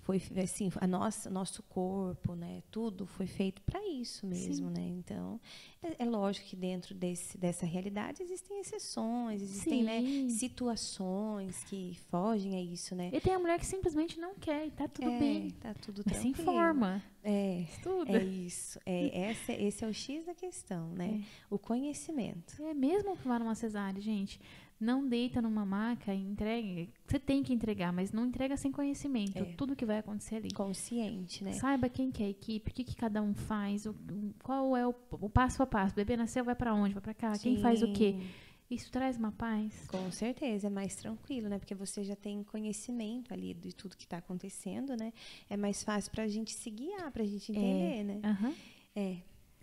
[0.06, 2.62] Foi assim, a nossa, nosso corpo, né?
[2.70, 4.86] Tudo foi feito para isso mesmo, né?
[4.86, 5.40] Então,
[5.82, 10.30] é, é lógico que dentro desse, dessa realidade existem exceções, existem né, Sim.
[10.30, 13.10] situações que fogem a isso, né?
[13.12, 15.50] E tem a mulher que simplesmente não quer e tá tudo é, bem.
[15.50, 17.02] Tá tudo Mas se informa.
[17.24, 18.16] É, Estuda.
[18.16, 18.78] é isso.
[18.86, 21.24] É, esse, esse é o X da questão, né?
[21.50, 22.62] O conhecimento.
[22.62, 24.40] É mesmo que vá numa cesárea, gente.
[24.78, 26.90] Não deita numa maca e entregue.
[27.06, 29.38] Você tem que entregar, mas não entrega sem conhecimento.
[29.38, 29.44] É.
[29.56, 30.50] Tudo que vai acontecer ali.
[30.52, 31.52] Consciente, né?
[31.52, 33.94] Saiba quem que é a equipe, o que, que cada um faz, o,
[34.42, 35.94] qual é o, o passo a passo.
[35.94, 36.92] O bebê nasceu, vai pra onde?
[36.92, 37.38] Vai pra cá?
[37.38, 38.16] Quem faz o quê?
[38.18, 38.28] Sim.
[38.68, 39.86] Isso traz uma paz.
[39.86, 41.58] Com certeza, é mais tranquilo, né?
[41.58, 45.12] Porque você já tem conhecimento ali de tudo que está acontecendo, né?
[45.48, 48.20] É mais fácil para a gente se guiar, para a gente entender, né?
[48.24, 48.54] Aham.
[48.94, 49.16] É.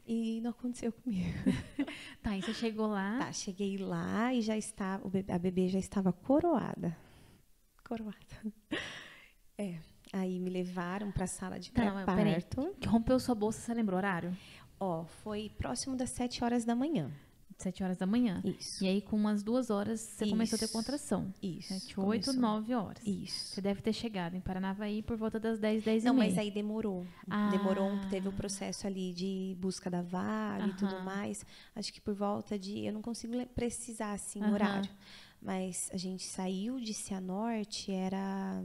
[0.05, 1.27] E não aconteceu comigo.
[2.21, 3.19] Tá, e você chegou lá.
[3.19, 6.95] Tá, cheguei lá e já estava, o bebê- a bebê já estava coroada.
[7.83, 8.17] Coroada.
[9.57, 9.77] É.
[10.11, 12.75] Aí me levaram para a sala de Tá, pré-parto.
[12.79, 14.35] Que rompeu sua bolsa, você lembra o horário?
[14.79, 17.11] Ó, foi próximo das 7 horas da manhã.
[17.57, 18.41] Sete horas da manhã.
[18.43, 18.83] Isso.
[18.83, 20.73] E aí, com umas duas horas, você começou a ter Isso.
[20.73, 21.33] contração.
[21.41, 21.67] Isso.
[21.73, 22.33] Sete, oito, começou.
[22.33, 23.05] nove horas.
[23.05, 23.53] Isso.
[23.53, 26.29] Você deve ter chegado em Paranavaí por volta das dez, dez Não, e meia.
[26.29, 27.05] mas aí demorou.
[27.29, 27.49] Ah.
[27.51, 31.45] Demorou, um- teve o processo ali de busca da vaga e tudo mais.
[31.75, 32.79] Acho que por volta de.
[32.85, 34.53] Eu não consigo precisar assim o Aham.
[34.53, 34.89] horário.
[35.41, 38.63] Mas a gente saiu de Cianorte, era.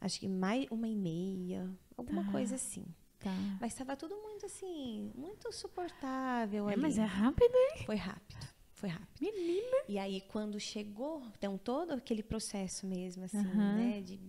[0.00, 2.30] Acho que mais uma e meia, alguma Tá.
[2.32, 2.84] coisa assim.
[3.24, 3.30] Tá.
[3.58, 6.82] Mas estava tudo muito assim, muito suportável É, ali.
[6.82, 7.86] mas é rápido, hein?
[7.86, 9.18] Foi rápido, foi rápido.
[9.18, 9.76] Menina.
[9.88, 14.02] E aí, quando chegou, então, todo aquele processo mesmo, assim, né?
[14.02, 14.20] De,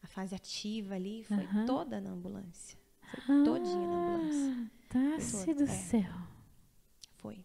[0.00, 2.78] a fase ativa ali, foi toda na ambulância.
[3.10, 4.70] Foi todinha na ambulância.
[5.44, 5.66] Foi do é.
[5.66, 6.12] céu.
[7.16, 7.44] Foi.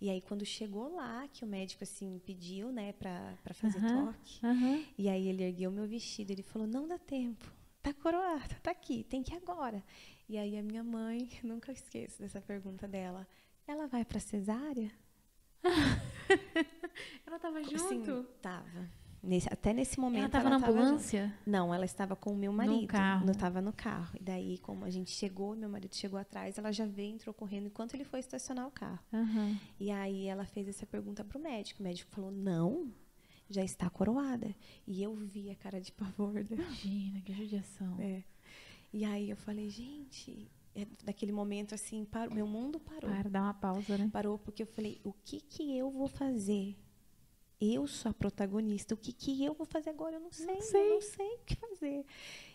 [0.00, 4.06] E aí, quando chegou lá, que o médico, assim, pediu, né, pra, pra fazer Aham.
[4.06, 4.40] toque.
[4.96, 6.30] E aí, ele ergueu meu vestido.
[6.30, 7.52] Ele falou, não dá tempo.
[7.82, 9.82] Tá coroada, tá aqui, tem que ir agora.
[10.28, 13.26] E aí, a minha mãe, nunca esqueço dessa pergunta dela.
[13.66, 14.90] Ela vai pra cesárea?
[17.26, 18.24] Ela tava junto?
[18.40, 18.88] tava.
[19.22, 20.70] Nesse- até nesse momento, ela tava na junto.
[20.70, 21.32] ambulância?
[21.46, 22.88] Não, ela estava com o meu marido.
[22.88, 23.24] carro.
[23.24, 24.16] Não estava no carro.
[24.18, 27.66] E daí, como a gente chegou, meu marido chegou atrás, ela já veio, entrou correndo
[27.66, 28.98] enquanto ele foi estacionar o carro.
[29.12, 29.56] Aham.
[29.78, 31.80] E aí ela fez essa pergunta pro médico.
[31.80, 32.92] O médico falou: não,
[33.48, 34.52] já está coroada.
[34.88, 36.60] E eu vi a cara de pavor dela.
[36.62, 37.96] Imagina, que judiação.
[38.00, 38.24] É.
[38.92, 43.10] E aí eu falei, gente, é, daquele momento assim, parou, meu mundo parou.
[43.10, 44.10] Para, dá uma pausa, né?
[44.12, 46.76] Parou porque eu falei, o que que eu vou fazer?
[47.60, 48.92] Eu sou a protagonista.
[48.92, 50.16] O que, que eu vou fazer agora?
[50.16, 50.80] Eu não sei, sei.
[50.80, 52.04] eu não sei o que fazer.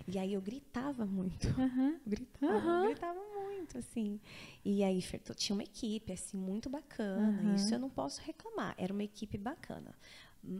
[0.06, 1.48] E aí eu gritava muito.
[1.48, 2.00] Aham.
[2.06, 2.84] Gritava, Aham.
[2.84, 4.20] gritava muito, assim.
[4.66, 5.02] E aí
[5.36, 7.30] tinha uma equipe, assim, muito bacana.
[7.30, 7.56] Aham.
[7.56, 8.76] Isso eu não posso reclamar.
[8.78, 9.96] Era uma equipe bacana.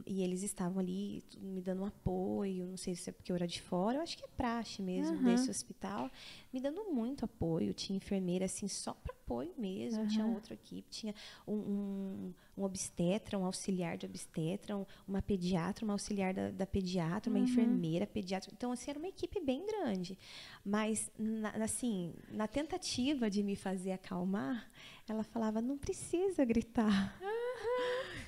[0.06, 3.46] E eles estavam ali me dando um apoio, não sei se é porque eu era
[3.46, 5.24] de fora, eu acho que é praxe mesmo Aham.
[5.24, 6.10] desse hospital,
[6.52, 7.72] me dando muito apoio.
[7.72, 10.06] Tinha enfermeira, assim, só para apoio mesmo.
[10.06, 10.34] Tinha Aham.
[10.34, 11.14] outra equipe, tinha
[11.46, 16.66] um, um, um obstetra, um auxiliar de obstetra, um- uma pediatra, uma auxiliar da, da
[16.66, 17.44] pediatra, uma Uhum.
[17.44, 18.50] enfermeira, pediatra.
[18.52, 20.18] Então, assim, era uma equipe bem grande.
[20.64, 24.70] Mas, na, assim, na tentativa de me fazer acalmar,
[25.08, 27.18] ela falava, não precisa gritar.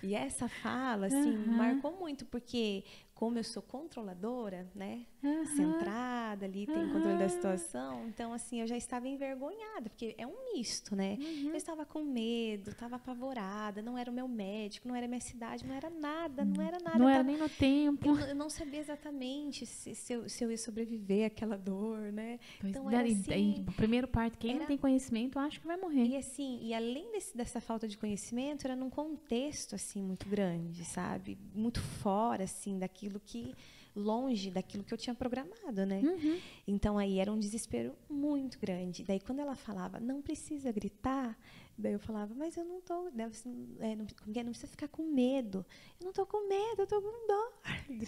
[0.02, 1.56] E essa fala, assim, Aham.
[1.56, 2.84] marcou muito, porque
[3.20, 5.04] como eu sou controladora, né?
[5.22, 5.44] Aham.
[5.44, 8.06] Centrada ali, tem controle da situação.
[8.08, 11.18] Então, assim, eu já estava envergonhada, porque é um misto, né?
[11.20, 11.48] Uhum.
[11.50, 15.20] Eu estava com medo, estava apavorada, não era o meu médico, não era a minha
[15.20, 16.98] cidade, não era nada, não era nada.
[16.98, 18.08] Não eu era tava- nem no tempo.
[18.08, 21.98] eu, não- eu não sabia exatamente se, se eu, se eu ia sobreviver àquela dor,
[22.12, 22.38] né?
[22.58, 25.76] Pois, Então, era assim, o primeiro parto, quem não era- tem conhecimento, acha que vai
[25.76, 26.04] morrer.
[26.06, 30.86] E assim, e além desse- dessa falta de conhecimento, era num contexto assim muito grande,
[30.86, 31.36] sabe?
[31.54, 33.54] Muito fora assim daquilo que
[33.94, 36.00] longe daquilo que eu tinha programado, né?
[36.00, 36.40] Uhum.
[36.66, 39.02] Então aí era um desespero muito grande.
[39.04, 41.36] Daí quando ela falava, não precisa gritar,
[41.76, 44.42] daí eu falava, mas eu não tô, daí ela assim, é, não, é?
[44.44, 45.64] não precisa ficar com medo.
[45.98, 47.52] Eu não tô com medo, eu tô com dor.
[47.90, 48.06] E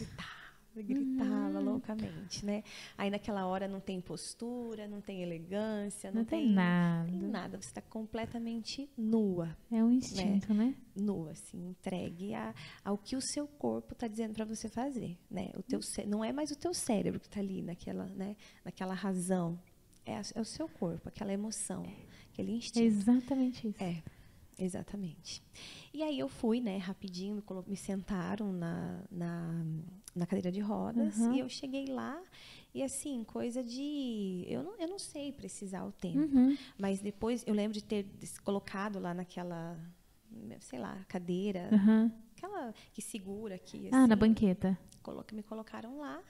[0.81, 1.65] gritava, Uhum.
[1.65, 2.63] loucamente, né?
[2.97, 7.11] Aí naquela hora não tem postura, não tem elegância, não, Não tem nada.
[7.11, 7.57] tem nada.
[7.61, 10.75] Você está completamente nua, É um instinto, né?
[10.95, 12.55] nua, assim, entregue a,
[12.85, 15.51] ao que o seu corpo está dizendo para você fazer, né?
[15.57, 18.37] O teu não é mais o teu cérebro que está ali naquela, né?
[18.65, 19.59] Naquela razão,
[20.07, 21.85] é, a- é o seu corpo, aquela emoção,
[22.33, 22.81] aquele É instinto.
[22.85, 23.83] exatamente isso.
[23.83, 24.03] É,
[24.59, 25.43] exatamente.
[25.93, 29.65] E aí eu fui, né, rapidinho, me, me sentaram na, na,
[30.15, 31.35] na cadeira de rodas Uhum.
[31.35, 32.21] e eu cheguei lá
[32.75, 34.45] e assim, coisa de.
[34.49, 36.19] Eu não, eu não sei precisar o tempo.
[36.37, 36.57] Uhum.
[36.79, 38.07] Mas depois eu lembro de ter
[38.45, 39.79] colocado lá naquela,
[40.61, 42.13] sei lá, cadeira, Aham.
[42.37, 43.89] aquela que segura aqui.
[43.93, 44.79] Ah, na assim, banqueta.
[45.03, 46.23] coloca- me colocaram lá.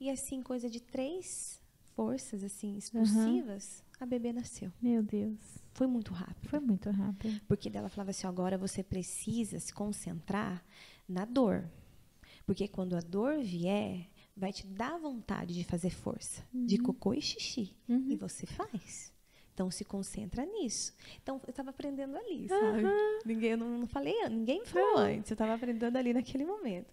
[0.00, 1.60] E assim, coisa de três
[1.94, 4.72] forças assim expulsivas, a bebê nasceu.
[4.80, 5.38] Meu Deus.
[5.74, 6.48] Foi muito rápido.
[6.48, 7.40] Foi muito rápido.
[7.46, 10.62] Porque dela falava assim, agora você precisa se concentrar
[11.08, 11.64] na dor.
[12.44, 17.20] Porque quando a dor vier, vai te dar vontade de fazer força, de cocô e
[17.20, 17.74] xixi.
[17.88, 18.10] Uhum.
[18.10, 19.11] E você faz.
[19.54, 20.94] Então se concentra nisso.
[21.22, 22.82] Então eu estava aprendendo ali, sabe?
[23.24, 25.30] Ninguém, eu não, não falei, ninguém falou antes.
[25.30, 26.90] Eu estava aprendendo ali naquele momento.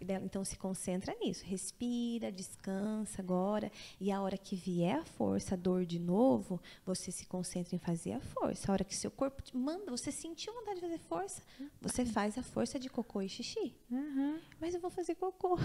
[0.00, 1.44] Dela, então se concentra nisso.
[1.44, 3.70] Respira, descansa agora.
[4.00, 7.78] E a hora que vier a força, a dor de novo, você se concentra em
[7.78, 8.70] fazer a força.
[8.70, 11.42] A hora que seu corpo te manda, você sentiu vontade de fazer força,
[11.82, 13.74] você faz a força de cocô e xixi.
[13.92, 14.40] Aham.
[14.58, 15.58] Mas eu vou fazer cocô.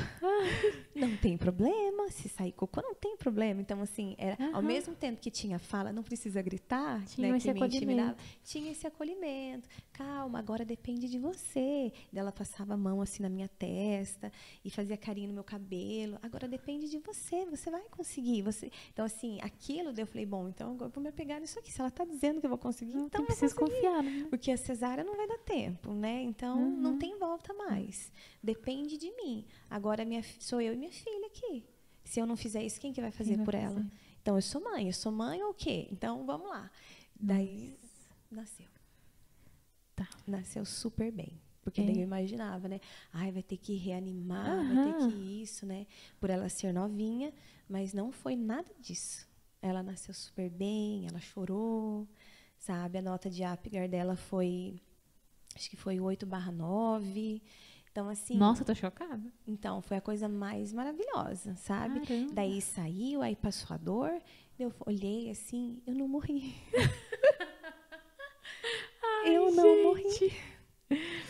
[0.93, 2.09] não tem problema.
[2.09, 3.61] Se sair cocô, não tem problema.
[3.61, 7.47] Então, assim, era, ao mesmo tempo que tinha fala, não precisa gritar, Tinha né, esse
[7.47, 8.39] que me intimidava, acolhimento.
[8.43, 9.67] tinha esse acolhimento.
[9.93, 11.91] Calma, agora depende de você.
[12.13, 14.31] Ela passava a mão assim na minha testa
[14.63, 16.17] e fazia carinho no meu cabelo.
[16.21, 18.41] Agora depende de você, você vai conseguir.
[18.41, 18.71] Você...
[18.91, 21.71] Então, assim, aquilo, eu falei, bom, então agora eu vou me apegar nisso aqui.
[21.71, 23.81] Se ela está dizendo que eu vou conseguir, Não então eu preciso conseguir.
[23.81, 24.27] confiar, né?
[24.29, 26.21] Porque a cesárea não vai dar tempo, né?
[26.23, 26.77] Então Uhum.
[26.81, 28.11] não tem volta mais.
[28.43, 29.45] Depende de mim.
[29.69, 31.63] Agora minha, sou eu e minha filha aqui.
[32.03, 33.83] Se eu não fizer isso, quem que vai fazer vai por ela?
[34.25, 34.87] Então eu sou mãe.
[34.87, 35.87] Eu sou mãe ou o quê?
[35.91, 36.71] Então vamos lá.
[37.15, 37.77] Daí
[38.31, 38.65] nasceu.
[39.95, 40.09] Tá.
[40.25, 41.39] Nasceu super bem.
[41.61, 41.83] Porque É.
[41.85, 42.81] daí eu imaginava, né?
[43.13, 45.85] Ai, vai ter que reanimar, vai ter que isso, né?
[46.19, 47.31] Por ela ser novinha,
[47.69, 49.27] mas não foi nada disso.
[49.61, 52.07] Ela nasceu super bem, ela chorou,
[52.57, 52.97] sabe?
[52.97, 54.81] A nota de Apgar dela foi,
[55.55, 57.43] acho que foi 8 barra 9.
[57.95, 59.23] Então, assim, Nossa, eu tô chocada.
[59.47, 62.01] então foi a coisa mais maravilhosa, sabe?
[62.01, 62.33] Caramba.
[62.33, 64.21] Daí saiu, aí passou a dor,
[64.59, 66.53] eu olhei assim, eu não morri.
[69.25, 70.33] eu não morri.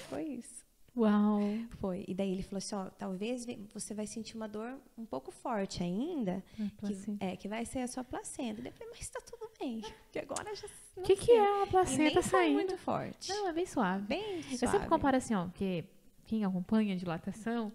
[0.10, 0.65] Foi isso.
[0.97, 1.39] Uau.
[1.80, 2.04] Foi.
[2.08, 5.30] E daí ele falou assim, ó, talvez ve- você vai sentir uma dor um pouco
[5.30, 7.25] forte ainda, que, placenta.
[7.25, 8.67] é, que vai ser a sua placenta.
[8.67, 11.58] Eu falei, mas tá tudo bem, que agora já O que, que é a E
[11.60, 12.54] nem placenta foi saindo?
[12.54, 13.30] muito forte.
[13.30, 14.08] Não, é bem suave.
[14.08, 14.67] Bem Eu suave.
[14.67, 15.84] sempre comparo assim, ó, porque
[16.25, 17.71] quem acompanha dilatação,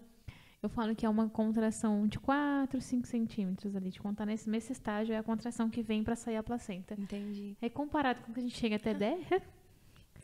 [0.61, 4.71] eu falo que é uma contração de 4, 5 centímetros ali, de contar nesse, nesse
[4.71, 6.93] estágio é a contração que vem pra sair a placenta.
[6.99, 7.57] Entendi.
[7.61, 9.27] Aí comparado com o que a gente chega até 10,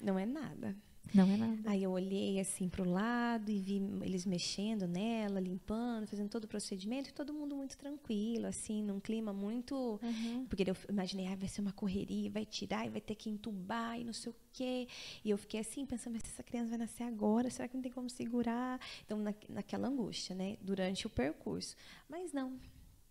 [0.03, 0.75] Não é nada.
[1.13, 1.69] Não é nada.
[1.69, 6.47] Aí eu olhei assim pro lado e vi eles mexendo nela, limpando, fazendo todo o
[6.47, 9.99] procedimento, e todo mundo muito tranquilo, assim, num clima muito.
[10.01, 10.45] Uhum.
[10.47, 13.99] Porque eu imaginei, ah, vai ser uma correria, vai tirar e vai ter que entubar
[13.99, 14.87] e não sei o quê.
[15.23, 17.91] E eu fiquei assim, pensando, mas essa criança vai nascer agora, será que não tem
[17.91, 18.79] como segurar?
[19.05, 21.75] Então, na, naquela angústia, né, durante o percurso.
[22.09, 22.59] Mas não,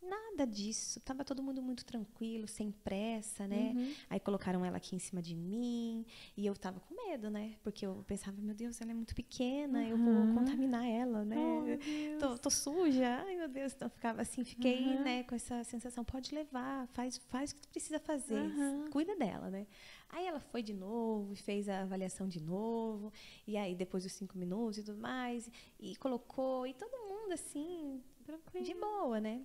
[0.09, 1.01] Nada disso.
[1.01, 3.73] Tava todo mundo muito tranquilo, sem pressa, né?
[3.75, 3.95] Uhum.
[4.11, 6.05] Aí colocaram ela aqui em cima de mim
[6.37, 7.57] e eu tava com medo, né?
[7.63, 10.35] Porque eu pensava, meu Deus, ela é muito pequena, eu vou Uhum.
[10.35, 11.37] contaminar ela, né?
[11.39, 13.73] Oh, tô, tô suja, ai meu Deus.
[13.75, 15.03] Então ficava assim, fiquei, Uhum.
[15.03, 18.85] né, com essa sensação, pode levar, faz, faz o que tu precisa fazer, Uhum.
[18.91, 19.67] cuida dela, né?
[20.09, 23.13] Aí ela foi de novo e fez a avaliação de novo,
[23.47, 28.03] e aí depois dos cinco minutos e tudo mais, e colocou, e todo mundo assim,
[28.25, 28.65] Tranquilo.
[28.65, 29.43] de boa, né?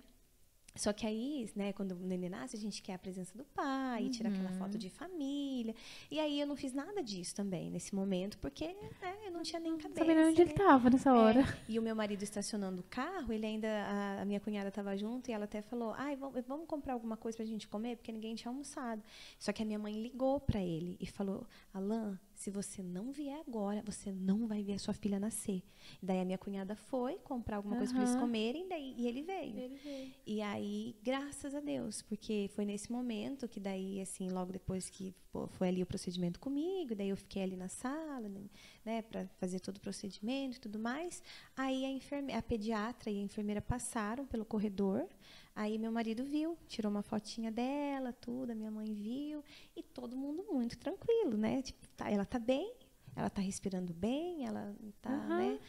[0.74, 4.08] Só que aí, né, quando o neném nasce, a gente quer a presença do pai,
[4.08, 4.58] tira aquela Uhum.
[4.58, 5.74] foto de família.
[6.10, 9.60] E aí eu não fiz nada disso também nesse momento, porque né, eu não tinha
[9.60, 10.00] nem cabeça.
[10.00, 10.56] sabia nem onde ele né?
[10.56, 11.40] tava nessa hora.
[11.40, 13.68] É, e o meu marido estacionando o carro, ele ainda.
[13.68, 17.16] A, a minha cunhada estava junto e ela até falou: Ai, vamos, vamos comprar alguma
[17.16, 19.02] coisa pra gente comer, porque ninguém tinha almoçado.
[19.38, 23.40] Só que a minha mãe ligou para ele e falou: Alain, se você não vier
[23.46, 25.62] agora, você não vai ver a sua filha nascer.
[26.02, 29.56] Daí a minha cunhada foi comprar alguma coisa para eles comerem daí, e ele veio.
[29.56, 30.12] Ele veio.
[30.26, 35.14] E aí, graças a Deus, porque foi nesse momento que daí, assim, logo depois que
[35.30, 38.40] pô, foi ali o procedimento comigo, daí eu fiquei ali na sala, né,
[38.84, 41.22] né para fazer todo o procedimento e tudo mais.
[41.56, 45.08] Aí a enferme a pediatra e a enfermeira passaram pelo corredor.
[45.54, 49.44] Aí meu marido viu, tirou uma fotinha dela, tudo, a minha mãe viu,
[49.76, 51.60] e todo mundo muito tranquilo, né?
[51.62, 52.74] Tipo, tá, ela tá bem,
[53.14, 55.36] ela tá respirando bem, ela tá, Aham.
[55.36, 55.60] né?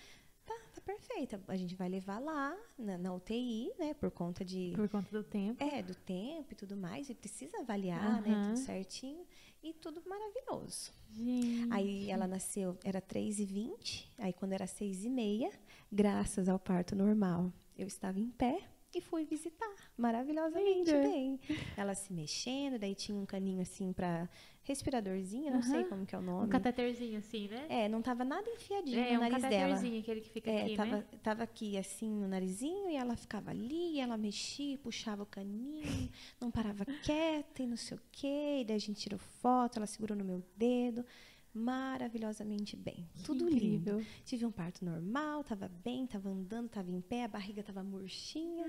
[0.45, 1.41] Tá, tá perfeita.
[1.47, 3.93] A gente vai levar lá na, na UTI, né?
[3.93, 5.61] Por conta de Por conta do tempo.
[5.63, 8.47] é, do tempo e tudo mais, e precisa avaliar, né, Aham.
[8.49, 9.25] tudo certinho,
[9.61, 10.91] e tudo maravilhoso.
[11.11, 11.71] Gente.
[11.71, 15.51] Aí ela nasceu, era 3 e 20 aí quando era 6 e meia,
[15.91, 18.67] graças ao parto normal, eu estava em pé
[18.97, 21.39] e fui visitar, maravilhosamente bem.
[21.75, 24.29] Ela se mexendo, daí tinha um caninho assim para
[24.63, 26.49] respiradorzinho, não sei como que é o Um nome.
[26.49, 27.65] cateterzinho assim, né?
[27.69, 29.51] É, não tava nada enfiadinho É, no um nariz dela.
[29.69, 31.03] cateterzinho, aquele que fica É, aqui, tava, né?
[31.21, 36.49] tava aqui assim no narizinho e ela ficava ali, ela mexia, puxava o caninho, não
[36.49, 38.59] parava quieta e não sei o quê.
[38.61, 41.05] E daí a gente tirou foto, ela segurou no meu dedo,
[41.53, 43.07] maravilhosamente bem.
[43.23, 43.97] Tudo incrível.
[43.97, 44.07] lindo.
[44.25, 48.65] Tive um parto normal, tava bem, tava andando, tava em pé, a barriga tava murchinha,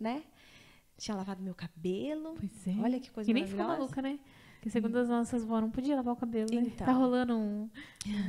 [0.00, 0.22] né?
[0.96, 2.34] Tinha lavado meu cabelo.
[2.38, 2.72] Pois é.
[2.80, 3.94] Olha que coisa E nem ficou maravilhosa.
[3.96, 4.18] maluca, né?
[4.56, 6.60] Porque segundo as nossas vó, não podia lavar o cabelo, né?
[6.66, 6.86] Então.
[6.86, 7.70] Tá rolando um...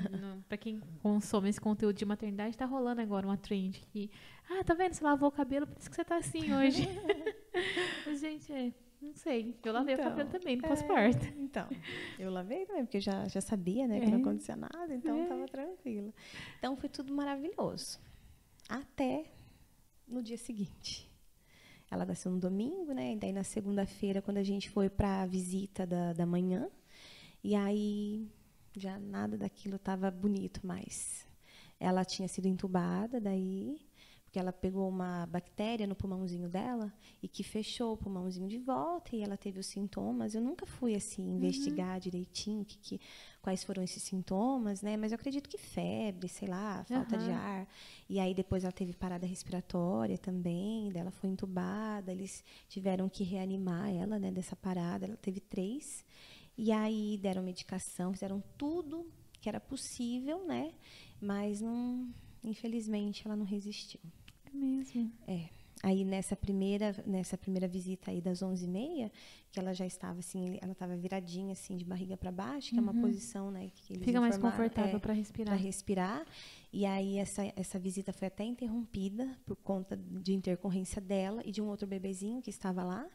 [0.09, 4.09] no- pra quem consome esse conteúdo de maternidade, tá rolando agora uma trend que...
[4.49, 4.93] Ah, tá vendo?
[4.93, 6.87] Você lavou o cabelo, por isso que você tá assim hoje.
[8.07, 8.71] Mas, gente, é...
[9.01, 9.55] Não sei.
[9.63, 10.67] Eu lavei Então, o cabelo também, no é.
[10.67, 11.25] pós-parto.
[11.39, 11.67] Então,
[12.19, 14.21] eu lavei também, porque eu já, já sabia, né, que não É.
[14.21, 15.23] acontecia nada, então É.
[15.23, 16.13] estava tranquila.
[16.59, 17.99] Então foi tudo maravilhoso.
[18.69, 19.25] Até
[20.07, 21.09] no dia seguinte.
[21.89, 23.13] Ela nasceu no domingo, né?
[23.13, 26.69] E daí na segunda-feira, quando a gente foi para a visita da, da manhã,
[27.43, 28.30] e aí
[28.78, 31.28] já nada daquilo estava bonito mais.
[31.80, 33.82] Ela tinha sido entubada daí,
[34.32, 36.89] porque ela pegou uma bactéria no pulmãozinho dela
[37.21, 40.34] e que fechou o pulmãozinho de volta e ela teve os sintomas.
[40.34, 43.01] Eu nunca fui assim investigar direitinho que, que-
[43.41, 44.95] quais foram esses sintomas, né?
[44.95, 47.39] Mas eu acredito que febre, sei lá, falta de Aham.
[47.41, 47.67] ar.
[48.09, 53.25] E aí depois ela teve parada respiratória também, daí ela foi entubada, eles tiveram que
[53.25, 55.07] reanimar ela, né, dessa parada.
[55.07, 56.05] Ela teve três.
[56.57, 59.05] E aí deram medicação, fizeram tudo
[59.41, 60.73] que era possível, né?
[61.19, 62.07] Mas não,
[62.41, 63.99] infelizmente ela não resistiu.
[64.54, 65.12] É mesmo.
[65.28, 65.49] É.
[65.84, 69.12] Aí nessa primeira, nessa primeira visita aí das 11h30,
[69.52, 72.82] que ela já estava assim, ela estava viradinha assim de barriga para baixo, que é
[72.82, 74.06] uma posição, né, que eles Uhum.
[74.06, 75.56] Fica mais confortável é, pra respirar.
[75.56, 76.26] para respirar.
[76.72, 81.62] E aí essa, essa visita foi até interrompida por conta de intercorrência dela e de
[81.62, 83.08] um outro bebezinho que estava lá.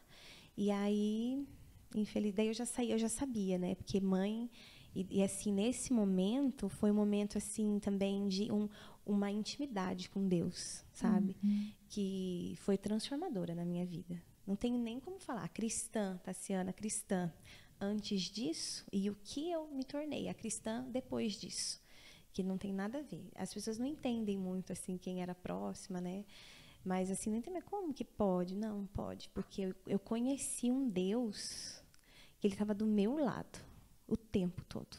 [0.57, 1.47] E aí,
[1.95, 3.75] infeliz, daí eu já saí, eu já sabia, né?
[3.75, 4.49] Porque mãe
[4.97, 8.67] e, e, assim nesse momento foi um momento assim também de um,
[9.07, 11.35] uma intimidade com Deus, sabe?
[11.89, 14.21] Que foi transformadora na minha vida.
[14.45, 15.47] Não tenho nem como falar.
[15.49, 17.31] Cristã, Tassiana, cristã.
[17.79, 21.79] Antes disso e o que eu me tornei, a cristã depois disso
[22.37, 23.31] que não tem nada a ver.
[23.35, 26.23] As pessoas não entendem muito assim quem era próxima, né?
[26.85, 28.55] Mas assim, não entendem como que pode?
[28.55, 31.81] Não, pode, porque eu, eu conheci um Deus
[32.39, 33.59] que ele estava do meu lado
[34.07, 34.97] o tempo todo.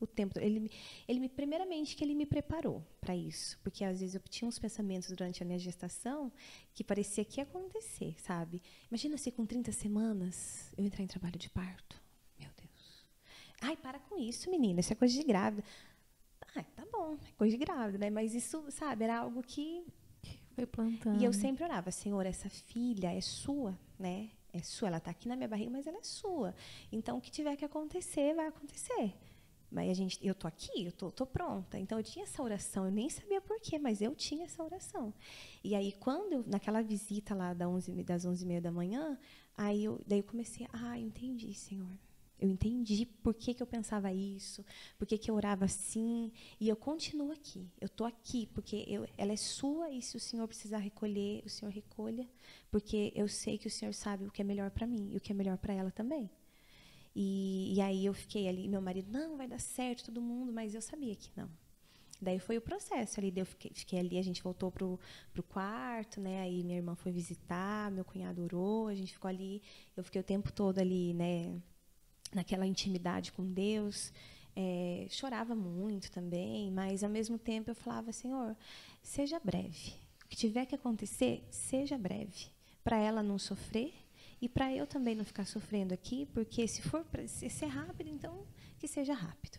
[0.00, 0.38] O tempo.
[0.40, 0.70] Ele,
[1.06, 4.58] ele me primeiramente que ele me preparou para isso, porque às vezes eu tinha uns
[4.58, 6.32] pensamentos durante a minha gestação
[6.72, 8.62] que parecia que ia acontecer, sabe?
[8.90, 12.00] Imagina se com 30 semanas eu entrar em trabalho de parto.
[12.38, 13.04] Meu Deus.
[13.60, 15.62] Ai, para com isso, menina, isso é coisa de grávida.
[16.90, 18.10] bom, é coisa de grávida, né?
[18.10, 19.84] Mas isso, sabe, era algo que
[20.54, 21.20] Foi plantando.
[21.20, 24.30] e eu sempre orava, Senhor, essa filha é sua, né?
[24.52, 26.54] É sua, ela está aqui na minha barriga, mas ela é sua.
[26.90, 29.14] Então, o que tiver que acontecer, vai acontecer.
[29.70, 31.78] Mas a gente, eu tô aqui, eu tô, tô pronta.
[31.78, 35.14] Então, eu tinha essa oração, eu nem sabia porquê, mas eu tinha essa oração.
[35.62, 39.18] E aí, quando, eu, naquela visita lá das 11, das 11 e meia da manhã,
[39.56, 41.90] aí eu, daí eu comecei, ah, entendi, Senhor.
[42.40, 44.64] Eu entendi por que, que eu pensava isso,
[44.98, 47.70] por que, que eu orava assim, e eu continuo aqui.
[47.78, 51.50] Eu estou aqui porque eu, ela é sua e se o Senhor precisar recolher, o
[51.50, 52.26] Senhor recolha,
[52.70, 55.20] porque eu sei que o Senhor sabe o que é melhor para mim e o
[55.20, 56.30] que é melhor para ela também.
[57.14, 60.74] E, e, aí eu fiquei ali, meu marido, não, vai dar certo, todo mundo, mas
[60.74, 61.48] eu sabia que não.
[62.22, 65.00] Daí foi o processo ali, eu fiquei, fiquei ali, a gente voltou pro,
[65.32, 66.42] pro quarto, né?
[66.42, 69.62] Aí minha irmã foi visitar, meu cunhado orou, a gente ficou ali,
[69.96, 71.60] eu fiquei o tempo todo ali, né?
[72.34, 74.12] naquela intimidade com Deus.
[74.54, 78.56] É, chorava muito também, mas ao mesmo tempo eu falava, Senhor,
[79.02, 79.94] seja breve.
[80.24, 82.46] O que tiver que acontecer, seja breve.
[82.82, 83.92] Para ela não sofrer
[84.40, 88.46] e para eu também não ficar sofrendo aqui, porque se for para ser rápido, então
[88.78, 89.58] que seja rápido.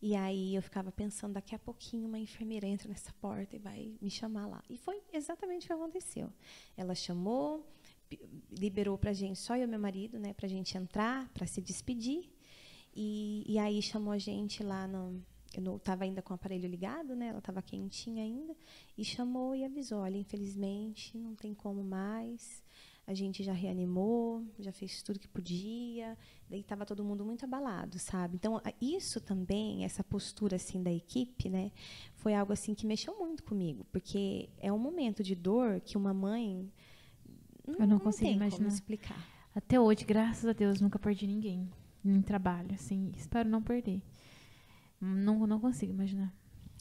[0.00, 3.96] E aí eu ficava pensando, daqui a pouquinho uma enfermeira entra nessa porta e vai
[4.00, 4.62] me chamar lá.
[4.68, 6.32] E foi exatamente o que aconteceu.
[6.76, 7.68] Ela chamou,
[8.50, 12.30] liberou para gente, só eu e meu marido, né, para gente entrar, para se despedir.
[12.94, 15.22] E, e, aí chamou a gente lá no.
[15.54, 17.28] Eu estava ainda com o aparelho ligado, né?
[17.28, 18.56] Ela estava quentinha ainda.
[18.96, 22.62] E chamou e avisou: olha, infelizmente, não tem como mais.
[23.08, 26.14] A gente já reanimou, já fez tudo que podia.
[26.46, 28.36] Daí estava todo mundo muito abalado, sabe?
[28.36, 31.72] Então, isso também, essa postura assim da equipe, né?
[32.16, 33.86] Foi algo assim que mexeu muito comigo.
[33.90, 36.70] Porque é um momento de dor que uma mãe
[37.66, 38.58] não, eu não consigo tem imaginar.
[38.58, 39.26] como explicar.
[39.54, 41.66] Até hoje, graças a Deus, nunca perdi ninguém
[42.04, 43.10] em trabalho, assim.
[43.16, 44.02] Espero não perder.
[45.00, 46.30] Não, não consigo imaginar.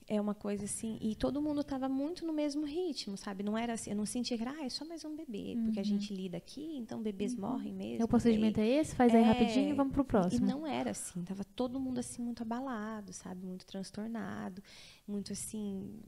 [0.09, 3.43] É uma coisa assim, e todo mundo estava muito no mesmo ritmo, sabe?
[3.43, 5.65] Não era assim, eu não sentia que ah, é só mais um bebê, uhum.
[5.65, 7.41] porque a gente lida aqui, então bebês uhum.
[7.41, 8.05] morrem mesmo.
[8.05, 10.45] O procedimento é esse, faz é, aí rapidinho e vamos pro próximo.
[10.45, 13.45] E não era assim, tava todo mundo assim muito abalado, sabe?
[13.45, 14.63] Muito transtornado,
[15.05, 15.99] muito assim.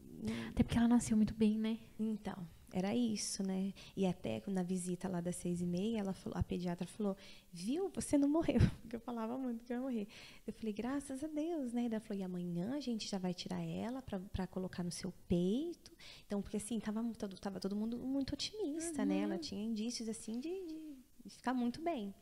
[0.50, 1.78] Até porque ela nasceu muito bem, né?
[2.00, 3.74] Então, era isso, né?
[3.96, 7.16] E até na visita lá das seis e meia, ela falou, a pediatra falou,
[7.52, 8.60] viu, você não morreu.
[8.82, 10.08] Porque eu falava muito que eu ia morrer.
[10.46, 11.86] Eu falei, graças a Deus, né?
[11.86, 15.92] Ela falou, e amanhã a gente já vai tirar ela para colocar no seu peito.
[16.26, 17.04] Então, porque assim, tava,
[17.42, 19.08] tava todo mundo muito otimista, uhum.
[19.08, 19.20] né?
[19.20, 19.42] Ela uhum.
[19.42, 22.14] tinha indícios, assim, de, de ficar muito bem.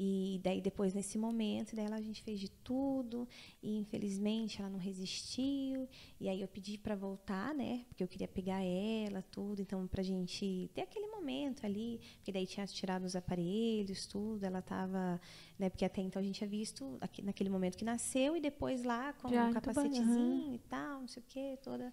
[0.00, 3.26] E daí depois nesse momento, daí a gente fez de tudo
[3.60, 5.88] e infelizmente ela não resistiu.
[6.20, 7.84] E aí eu pedi para voltar, né?
[7.88, 9.60] Porque eu queria pegar ela, tudo.
[9.60, 14.44] Então pra gente ter aquele momento ali, porque daí tinha tirado os aparelhos, tudo.
[14.44, 15.20] Ela tava,
[15.58, 15.68] né?
[15.68, 19.28] Porque até então a gente tinha visto naquele momento que nasceu e depois lá com
[19.28, 21.92] Já, um capacetezinho e tal, não sei o quê, toda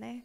[0.00, 0.24] né,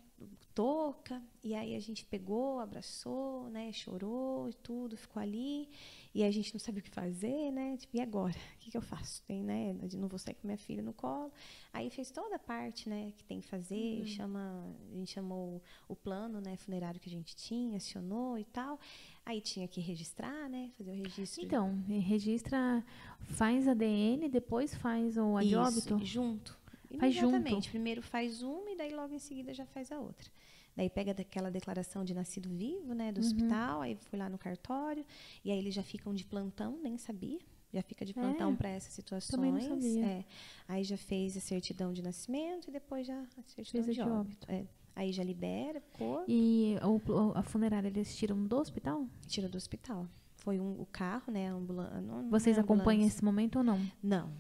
[0.54, 5.70] touca, e aí a gente pegou, abraçou, né, chorou e tudo, ficou ali,
[6.14, 8.34] e a gente não sabia o que fazer, né, tipo, e agora?
[8.56, 9.22] O que, que eu faço?
[9.24, 11.32] Tem, né, não vou sair com minha filha no colo.
[11.74, 14.06] Aí fez toda a parte, né, que tem que fazer, uhum.
[14.08, 18.80] chama, a gente chamou o plano, né, funerário que a gente tinha, acionou e tal.
[19.26, 21.44] Aí tinha que registrar, né, fazer o registro.
[21.44, 22.84] Então, registra,
[23.20, 25.98] faz ADN, depois faz o adióbito?
[25.98, 26.65] Isso, junto.
[26.98, 27.70] Faz junto.
[27.70, 30.30] Primeiro faz uma e daí logo em seguida já faz a outra.
[30.76, 33.28] Daí pega daquela declaração de nascido vivo, né, do uhum.
[33.28, 35.06] hospital, aí fui lá no cartório,
[35.44, 37.40] e aí eles já ficam de plantão, nem sabia.
[37.74, 39.68] Já fica de plantão é, para essas situações.
[39.68, 40.06] Não sabia.
[40.06, 40.26] É.
[40.68, 44.02] Aí já fez a certidão de nascimento e depois já a certidão fez de, de
[44.02, 44.16] óbito.
[44.16, 44.52] óbito.
[44.52, 44.66] É.
[44.96, 46.26] Aí já libera o corpo.
[46.26, 49.06] E o, a funerária eles tiram do hospital?
[49.28, 50.08] Tiram do hospital.
[50.38, 51.50] Foi um, o carro, né?
[51.50, 52.02] Ambulância.
[52.30, 53.80] Vocês acompanham esse momento ou não?
[54.02, 54.32] Não.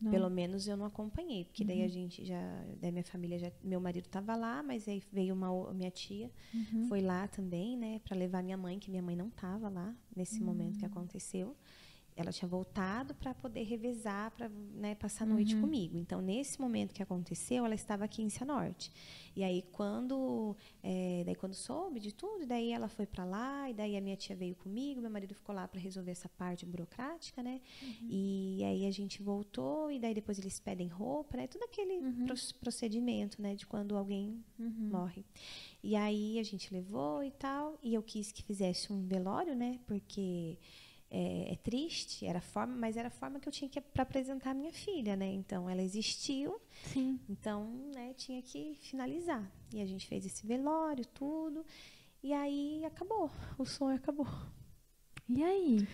[0.00, 0.10] Não.
[0.10, 1.68] Pelo menos eu não acompanhei, porque uhum.
[1.68, 1.88] daí a uhum.
[1.88, 5.90] gente já, daí minha família já, meu marido estava lá, mas aí veio uma minha
[5.90, 6.86] tia, uhum.
[6.86, 10.40] foi lá também, né, para levar minha mãe, que minha mãe não estava lá nesse
[10.40, 10.46] uhum.
[10.46, 10.88] momento que hum.
[10.88, 11.56] aconteceu
[12.16, 15.60] ela tinha voltado para poder revezar, para né, passar a noite uhum.
[15.60, 15.98] comigo.
[15.98, 18.90] Então, nesse momento que aconteceu, ela estava aqui em Cianorte.
[19.36, 23.74] E aí, quando, é, daí, quando soube de tudo, daí ela foi para lá, e
[23.74, 27.42] daí a minha tia veio comigo, meu marido ficou lá para resolver essa parte burocrática,
[27.42, 27.60] né?
[27.82, 28.08] Uhum.
[28.08, 31.46] E aí a gente voltou, e daí depois eles pedem roupa, né?
[31.46, 32.26] Tudo aquele uhum.
[32.58, 33.54] procedimento, né?
[33.54, 34.88] De quando alguém uhum.
[34.90, 35.22] morre.
[35.82, 39.78] E aí a gente levou e tal, e eu quis que fizesse um velório, né?
[39.86, 40.56] Porque
[41.10, 44.50] é, é, triste, era forma, mas era a forma que eu tinha que para apresentar
[44.50, 45.32] a minha filha, né?
[45.32, 46.60] Então ela existiu,
[46.92, 47.20] Sim.
[47.28, 49.50] então né, tinha que finalizar.
[49.72, 51.64] E a gente fez esse velório, tudo,
[52.22, 54.28] e aí acabou, o sonho acabou.
[55.28, 55.86] E aí?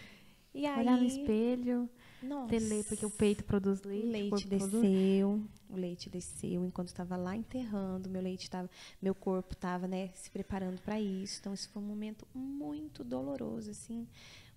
[0.54, 1.88] E aí Olhar no espelho,
[2.22, 4.06] nossa, ter leite, porque o peito produz leite.
[4.06, 8.68] O leite desceu, o leite desceu enquanto estava lá enterrando, meu leite estava,
[9.00, 11.38] meu corpo estava, né, se preparando para isso.
[11.40, 14.06] Então isso foi um momento muito doloroso, assim,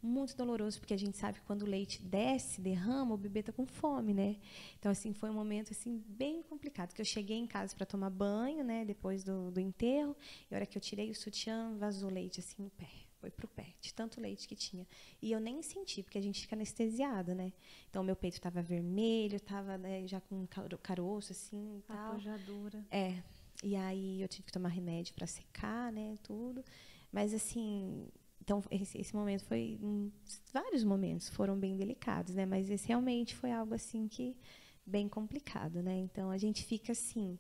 [0.05, 3.51] muito doloroso, porque a gente sabe que quando o leite desce, derrama, o bebê está
[3.51, 4.37] com fome, né?
[4.79, 8.09] Então, assim, foi um momento, assim, bem complicado, que eu cheguei em casa para tomar
[8.09, 10.15] banho, né, depois do, do enterro,
[10.49, 12.89] e a hora que eu tirei o sutiã, vazou leite, assim, no pé.
[13.19, 14.85] Foi pro pé, de tanto leite que tinha.
[15.19, 17.51] E eu nem senti, porque a gente fica anestesiada, né?
[17.89, 20.45] Então, meu peito estava vermelho, estava né, já com
[20.83, 22.11] caroço, assim, tal.
[22.11, 22.85] Apojadura.
[22.91, 23.23] É.
[23.63, 26.63] E aí, eu tive que tomar remédio para secar, né, tudo.
[27.11, 28.07] Mas, assim,
[28.45, 29.79] então, esse, esse, momento foi.
[29.81, 30.11] Um,
[30.53, 32.45] vários momentos foram bem delicados, né?
[32.45, 34.37] Mas esse realmente foi algo assim que.
[34.85, 35.97] bem complicado, né?
[35.97, 37.39] Então, a gente fica assim.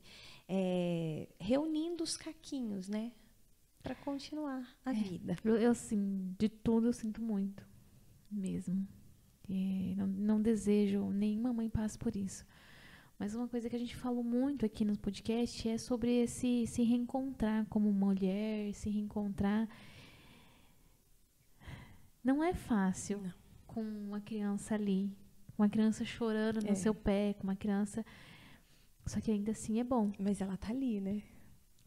[0.49, 3.11] É, reunindo os caquinhos, né?
[3.83, 5.37] Para continuar a é, vida.
[5.43, 7.63] Eu, eu, assim, de tudo eu sinto muito.
[8.31, 8.87] Mesmo.
[9.47, 12.43] E não, não desejo nenhuma mãe passe por isso.
[13.19, 16.81] Mas uma coisa que a gente falou muito aqui no podcast é sobre esse se
[16.81, 19.69] reencontrar como mulher, se reencontrar
[22.25, 23.31] não é fácil não.
[23.67, 25.15] com uma criança ali,
[25.57, 26.75] uma criança chorando no é.
[26.75, 28.03] seu pé, com uma criança.
[29.05, 30.11] Só que ainda assim é bom.
[30.19, 31.21] Mas ela tá ali, né?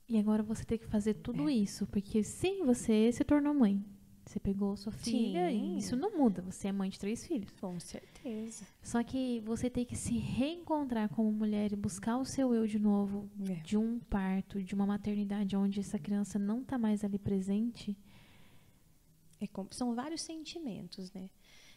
[0.08, 1.52] E agora você tem que fazer tudo é.
[1.52, 3.84] isso, porque sim, você se tornou mãe.
[4.24, 5.74] Você pegou sua filha sim.
[5.74, 6.42] e isso não muda.
[6.42, 7.50] Você é mãe de três filhos.
[7.60, 8.66] Com certeza.
[8.82, 12.78] Só que você tem que se reencontrar como mulher e buscar o seu eu de
[12.78, 13.54] novo, é.
[13.54, 17.96] de um parto, de uma maternidade onde essa criança não está mais ali presente.
[19.40, 21.28] É, são vários sentimentos, né?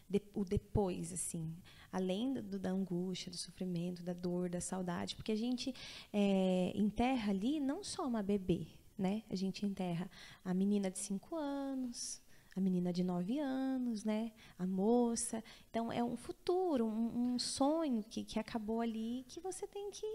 [0.09, 1.55] De, o depois, assim,
[1.91, 5.73] além do, da angústia, do sofrimento, da dor, da saudade, porque a gente
[6.11, 9.23] é, enterra ali não só uma bebê, né?
[9.29, 10.09] A gente enterra
[10.43, 12.21] a menina de cinco anos,
[12.55, 14.31] a menina de nove anos, né?
[14.57, 15.43] A moça.
[15.69, 20.05] Então é um futuro, um, um sonho que, que acabou ali que você tem que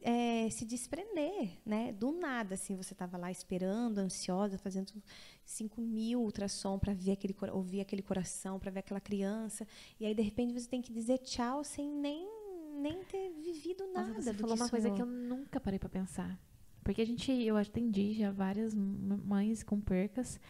[0.00, 1.92] é, se desprender, né?
[1.92, 4.92] Do nada, assim, você estava lá esperando, ansiosa, fazendo
[5.44, 9.66] 5 mil ultrassom para ver aquele, ouvir aquele coração, para ver aquela criança,
[9.98, 12.42] e aí de repente você tem que dizer tchau sem nem
[12.74, 14.08] nem ter vivido nada.
[14.08, 16.36] Nossa, você falou uma coisa que eu nunca parei para pensar,
[16.82, 20.40] porque a gente, eu atendi já várias mães com percas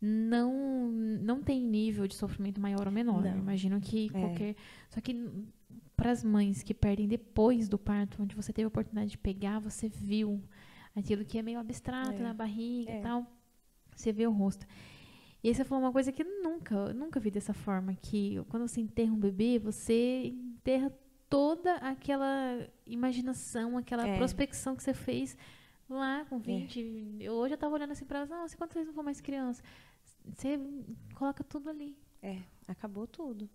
[0.00, 3.24] não não tem nível de sofrimento maior ou menor.
[3.26, 4.20] Imagino que é.
[4.20, 4.56] qualquer.
[4.90, 5.14] Só que
[5.96, 9.58] para as mães que perdem depois do parto, onde você teve a oportunidade de pegar,
[9.58, 10.42] você viu
[10.94, 12.18] aquilo que é meio abstrato é.
[12.18, 12.98] na barriga é.
[12.98, 13.26] e tal,
[13.94, 14.66] você vê o rosto.
[15.42, 18.68] E aí você falou uma coisa que eu nunca, nunca vi dessa forma, que quando
[18.68, 20.92] você enterra um bebê, você enterra
[21.30, 24.16] toda aquela imaginação, aquela é.
[24.16, 25.36] prospecção que você fez
[25.88, 27.20] lá com 20.
[27.20, 27.30] É.
[27.30, 29.62] Hoje eu estava olhando assim para elas, nossa, quantas vezes não for mais criança?
[30.26, 30.58] Você
[31.14, 31.96] coloca tudo ali.
[32.22, 33.48] É, acabou tudo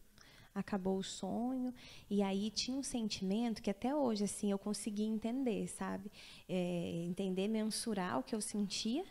[0.53, 1.73] acabou o sonho.
[2.09, 6.11] E aí tinha um sentimento que até hoje assim eu consegui entender, sabe?
[6.47, 9.05] É, entender, mensurar o que eu sentia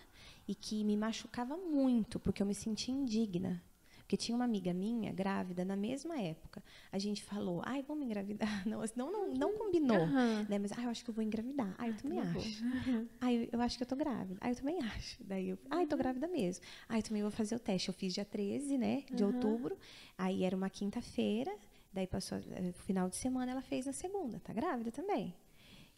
[0.47, 3.63] e que me machucava muito, porque eu me sentia indigna.
[4.11, 6.61] Porque tinha uma amiga minha grávida na mesma época.
[6.91, 8.51] A gente falou, ai, vamos engravidar.
[8.67, 10.01] Não, não, não, não combinou.
[10.01, 10.47] Uhum.
[10.49, 10.59] Né?
[10.59, 11.73] Mas, ai, eu acho que eu vou engravidar.
[11.79, 12.65] Ai, eu também ah, acho.
[12.65, 13.09] Uhum.
[13.21, 14.37] Ai, eu, eu, acho que eu tô grávida.
[14.41, 15.23] Ai, eu também acho.
[15.23, 16.65] Daí eu, ai, tô grávida mesmo.
[16.89, 17.87] Ai, eu também vou fazer o teste.
[17.87, 19.33] Eu fiz dia 13, né, de uhum.
[19.33, 19.79] outubro.
[20.19, 21.55] Aí era uma quinta-feira.
[21.93, 24.41] Daí passou o eh, final de semana, ela fez na segunda.
[24.41, 25.33] Tá grávida também.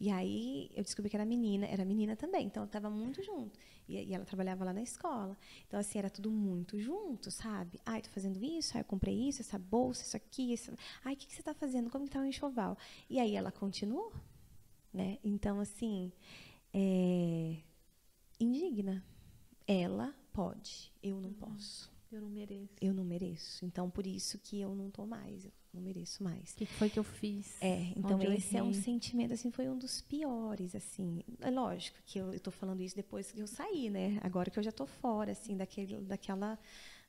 [0.03, 3.57] E aí eu descobri que era menina, era menina também, então eu estava muito junto.
[3.89, 5.37] E, e, ela trabalhava lá na escola.
[5.67, 7.81] Então, assim, era tudo muito junto, sabe?
[7.85, 10.73] Ai, tô fazendo isso, ai, eu comprei isso, essa bolsa, isso aqui, isso...
[11.05, 11.91] ai, o que, que você está fazendo?
[11.91, 12.77] Como está o enxoval?
[13.09, 14.13] E aí ela continuou,
[14.93, 15.19] né?
[15.25, 16.13] Então, assim,
[16.73, 17.57] é...
[18.41, 19.05] indigna.
[19.65, 21.35] Ela pode, eu não uhum.
[21.35, 21.91] posso.
[22.11, 22.75] Eu não mereço.
[22.81, 23.65] Eu não mereço.
[23.65, 25.45] Então, por isso que eu não tô mais.
[25.45, 26.53] Eu não mereço mais.
[26.53, 27.57] O que foi que eu fiz?
[27.61, 31.23] É, então esse é um sentimento, assim, foi um dos piores, assim.
[31.41, 34.19] É lógico que eu estou falando isso depois que eu saí, né?
[34.23, 36.59] Agora que eu já estou fora, assim, daquele, daquela,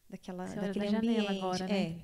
[0.09, 1.27] daquela, daquele da ambiente.
[1.27, 1.99] Agora, né?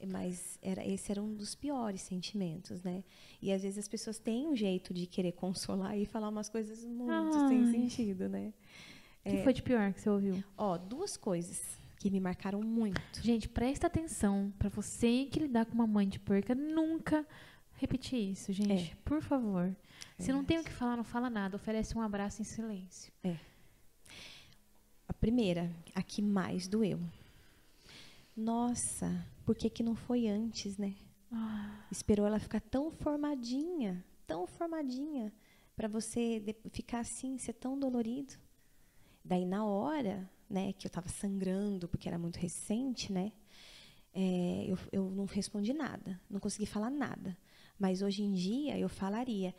[0.00, 3.04] É, mas era, esse era um dos piores sentimentos, né?
[3.40, 6.84] E às vezes as pessoas têm um jeito de querer consolar e falar umas coisas
[6.84, 7.48] muito Ai.
[7.48, 8.52] sem sentido, né?
[9.24, 10.42] O que é, foi de pior que você ouviu?
[10.56, 12.98] Ó, duas coisas que me marcaram muito.
[13.20, 17.26] Gente, presta atenção para você que lidar com uma mãe de porca, nunca
[17.74, 18.92] repetir isso, gente.
[18.92, 18.96] É.
[19.04, 19.76] Por favor.
[20.18, 21.56] É Se não tem o que falar, não fala nada.
[21.56, 23.12] Oferece um abraço em silêncio.
[23.22, 23.36] É.
[25.06, 26.98] A primeira, a que mais doeu.
[28.34, 30.94] Nossa, por que, que não foi antes, né?
[31.30, 31.84] Ah.
[31.92, 35.30] Esperou ela ficar tão formadinha, tão formadinha,
[35.76, 36.42] para você
[36.72, 38.32] ficar assim, ser tão dolorido.
[39.22, 43.32] Daí, na hora, né, que eu estava sangrando, porque era muito recente, né,
[44.12, 47.36] é, eu, eu não respondi nada, não consegui falar nada.
[47.78, 49.54] Mas hoje em dia eu falaria,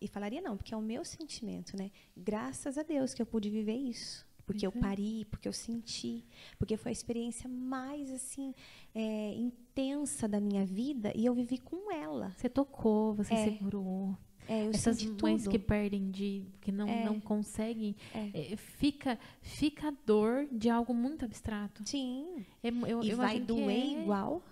[0.00, 1.90] e falaria não, porque é o meu sentimento, né?
[2.16, 4.24] Graças a Deus que eu pude viver isso.
[4.46, 4.80] Porque eu Uhum.
[4.80, 6.24] pari, porque eu senti,
[6.58, 8.52] porque foi a experiência mais assim
[8.94, 12.32] é, intensa da minha vida e eu vivi com ela.
[12.36, 13.44] Você tocou, você É.
[13.44, 14.16] segurou.
[14.52, 15.52] É, Essas mães tudo.
[15.52, 17.04] que perdem de que não, É.
[17.04, 18.52] não conseguem, É.
[18.52, 21.82] é, fica fica a dor de algo muito abstrato.
[21.88, 22.44] Sim.
[22.62, 24.42] É eu, e eu vai doer é- igual,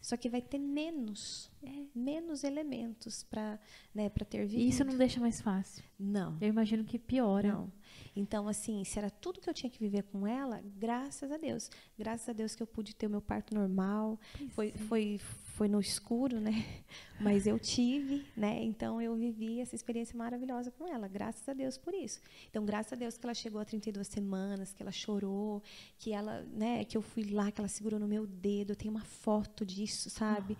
[0.00, 1.50] só que vai ter menos,
[1.94, 3.58] menos elementos para
[3.94, 4.68] né, ter E vivido.
[4.68, 5.82] isso não deixa mais fácil.
[5.98, 6.36] Não.
[6.40, 7.52] Eu imagino que piora.
[7.52, 7.72] Não.
[8.16, 11.70] Então, assim, se era tudo que eu tinha que viver com ela, graças a Deus.
[11.98, 14.18] Graças a Deus que eu pude ter o meu parto normal.
[14.50, 14.72] Foi, é.
[14.72, 15.20] foi,
[15.54, 16.64] foi no escuro, né?
[17.20, 18.62] Mas eu tive, né?
[18.62, 21.08] Então, eu vivi essa experiência maravilhosa com ela.
[21.08, 22.20] Graças a Deus por isso.
[22.50, 25.62] Então, graças a Deus que ela chegou a 32 semanas, que ela chorou,
[25.98, 26.84] que ela, né?
[26.84, 28.70] Que eu fui lá, que ela segurou no meu dedo.
[28.72, 30.56] Eu tenho uma foto disso, sabe?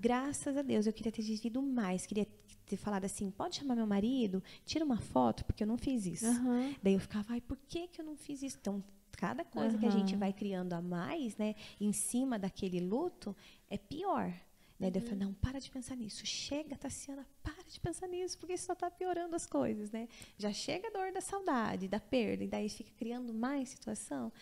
[0.00, 0.86] Graças a Deus.
[0.86, 2.06] Eu queria ter vivido mais.
[2.06, 2.26] Queria
[2.66, 4.42] ter falado assim, pode chamar meu marido?
[4.64, 6.26] Tira uma foto, porque eu não fiz isso.
[6.26, 6.74] Aham.
[6.82, 8.56] Daí eu ficava, ai, por que, que eu não fiz isso?
[8.60, 8.82] Então,
[9.12, 13.36] cada coisa que a gente vai criando a mais, né, em cima daquele luto,
[13.70, 14.32] é pior.
[14.78, 14.90] Né?
[14.90, 15.08] Daí eu Uhum.
[15.10, 16.26] falei, não, para de pensar nisso.
[16.26, 20.08] Chega, Tassiana, para de pensar nisso, porque isso só está piorando as coisas, né?
[20.36, 24.32] Já chega a dor da saudade, da perda, e daí fica criando mais situação.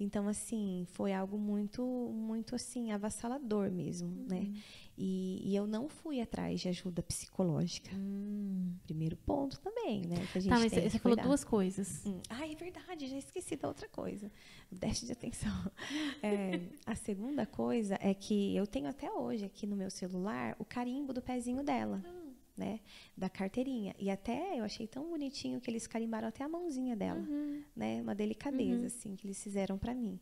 [0.00, 1.82] Então, assim, foi algo muito,
[2.12, 4.26] muito, assim, avassalador mesmo, Uhum.
[4.28, 4.52] né?
[4.98, 7.90] E, e eu não fui atrás de ajuda psicológica.
[8.86, 10.16] Primeiro ponto também, né?
[10.32, 10.56] Que a gente Hum.
[10.56, 12.06] Tá, mas tem você que falou duas coisas.
[12.06, 12.18] Hum.
[12.30, 14.32] Ah, é verdade, já esqueci da outra coisa.
[14.72, 15.52] O déficit de atenção.
[16.22, 20.64] É, a segunda coisa é que eu tenho até hoje aqui no meu celular o
[20.64, 22.02] carimbo do pezinho dela,
[22.56, 22.80] né?
[23.16, 23.94] Da carteirinha.
[23.98, 27.20] E até eu achei tão bonitinho que eles carimbaram até a mãozinha dela,
[27.76, 28.00] né?
[28.00, 30.18] Uma delicadeza, assim, que eles fizeram para mim.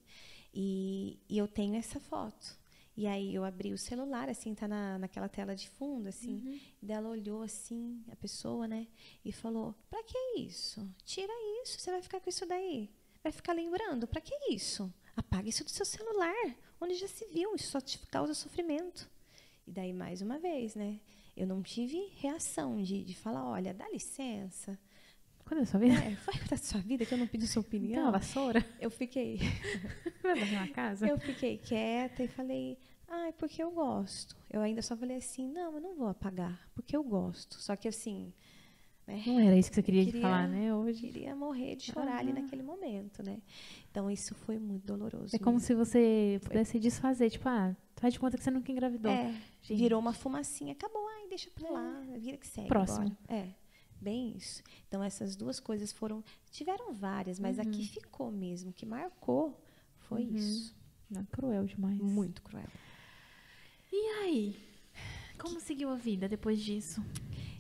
[0.53, 2.59] E, e eu tenho essa foto.
[2.97, 6.61] E aí eu abri o celular, assim, tá na, naquela tela de fundo, assim.
[6.81, 8.87] E daí ela olhou assim, a pessoa, né?
[9.25, 10.89] E falou: Pra que isso?
[11.05, 11.33] Tira
[11.63, 12.89] isso, você vai ficar com isso daí.
[13.23, 14.93] Vai ficar lembrando, pra que isso?
[15.17, 19.11] Apaga isso do seu celular, onde já se viu, isso só te causa sofrimento.
[19.67, 21.01] E daí, mais uma vez, né?
[21.37, 24.79] Eu não tive reação de, de falar: olha, dá licença.
[25.47, 25.95] Quando é sua vida?
[25.95, 28.11] É, vai da sua vida que eu não pedi sua uma opinião.
[28.13, 28.65] vassoura?
[28.81, 29.39] Eu fiquei.
[30.23, 31.07] Vai uma casa?
[31.07, 32.79] Eu fiquei quieta e falei,
[33.09, 34.35] ah, é porque eu gosto.
[34.51, 37.61] Eu ainda só falei assim, não, eu não vou apagar, porque eu gosto.
[37.61, 38.33] Só que assim,
[39.07, 39.23] né?
[39.27, 40.75] Não era isso que você queria, Queria- falar, né?
[40.75, 41.03] Hoje.
[41.03, 42.41] Queria morrer de chorar ali Aham.
[42.41, 43.43] naquele momento, né?
[43.91, 45.37] Então isso foi muito doloroso.
[45.37, 45.67] É como mesmo.
[45.67, 47.29] se você pudesse desfazer.
[47.29, 49.13] Tipo, ah, faz de conta que você nunca engravidou.
[49.13, 49.31] É,
[49.61, 49.79] Gente.
[49.79, 52.67] virou uma fumacinha, acabou, ai, deixa pra lá, vira que segue.
[52.69, 53.15] Próximo.
[53.29, 53.49] É,
[54.05, 54.63] bem isso.
[54.87, 59.59] Então essas duas coisas foram, tiveram várias, mas a que ficou mesmo, que marcou,
[60.09, 60.37] foi Uhum.
[60.37, 60.75] isso.
[61.11, 61.99] Não, cruel demais.
[61.99, 62.69] Muito cruel.
[63.93, 64.57] E aí?
[65.39, 67.05] Como seguiu a vida depois disso?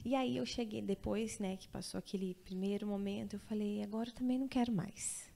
[0.05, 4.15] E aí eu cheguei depois, né, que passou aquele primeiro momento, eu falei, agora eu
[4.15, 5.29] também não quero mais.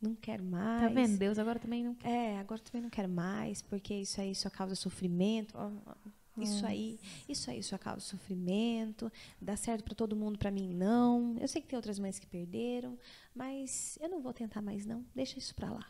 [0.00, 0.82] Não quero mais.
[0.82, 1.16] Tá vendo?
[1.16, 2.08] Deus agora também não quer.
[2.10, 5.56] É, agora também não quero mais, porque isso aí só causa sofrimento.
[5.56, 5.94] ó, ó,
[6.38, 9.12] Isso aí, isso aí só causa sofrimento.
[9.40, 11.36] Dá certo para todo mundo, para mim não.
[11.38, 12.98] Eu sei que tem outras mães que perderam,
[13.34, 15.04] mas eu não vou tentar mais não.
[15.14, 15.86] Deixa isso para lá.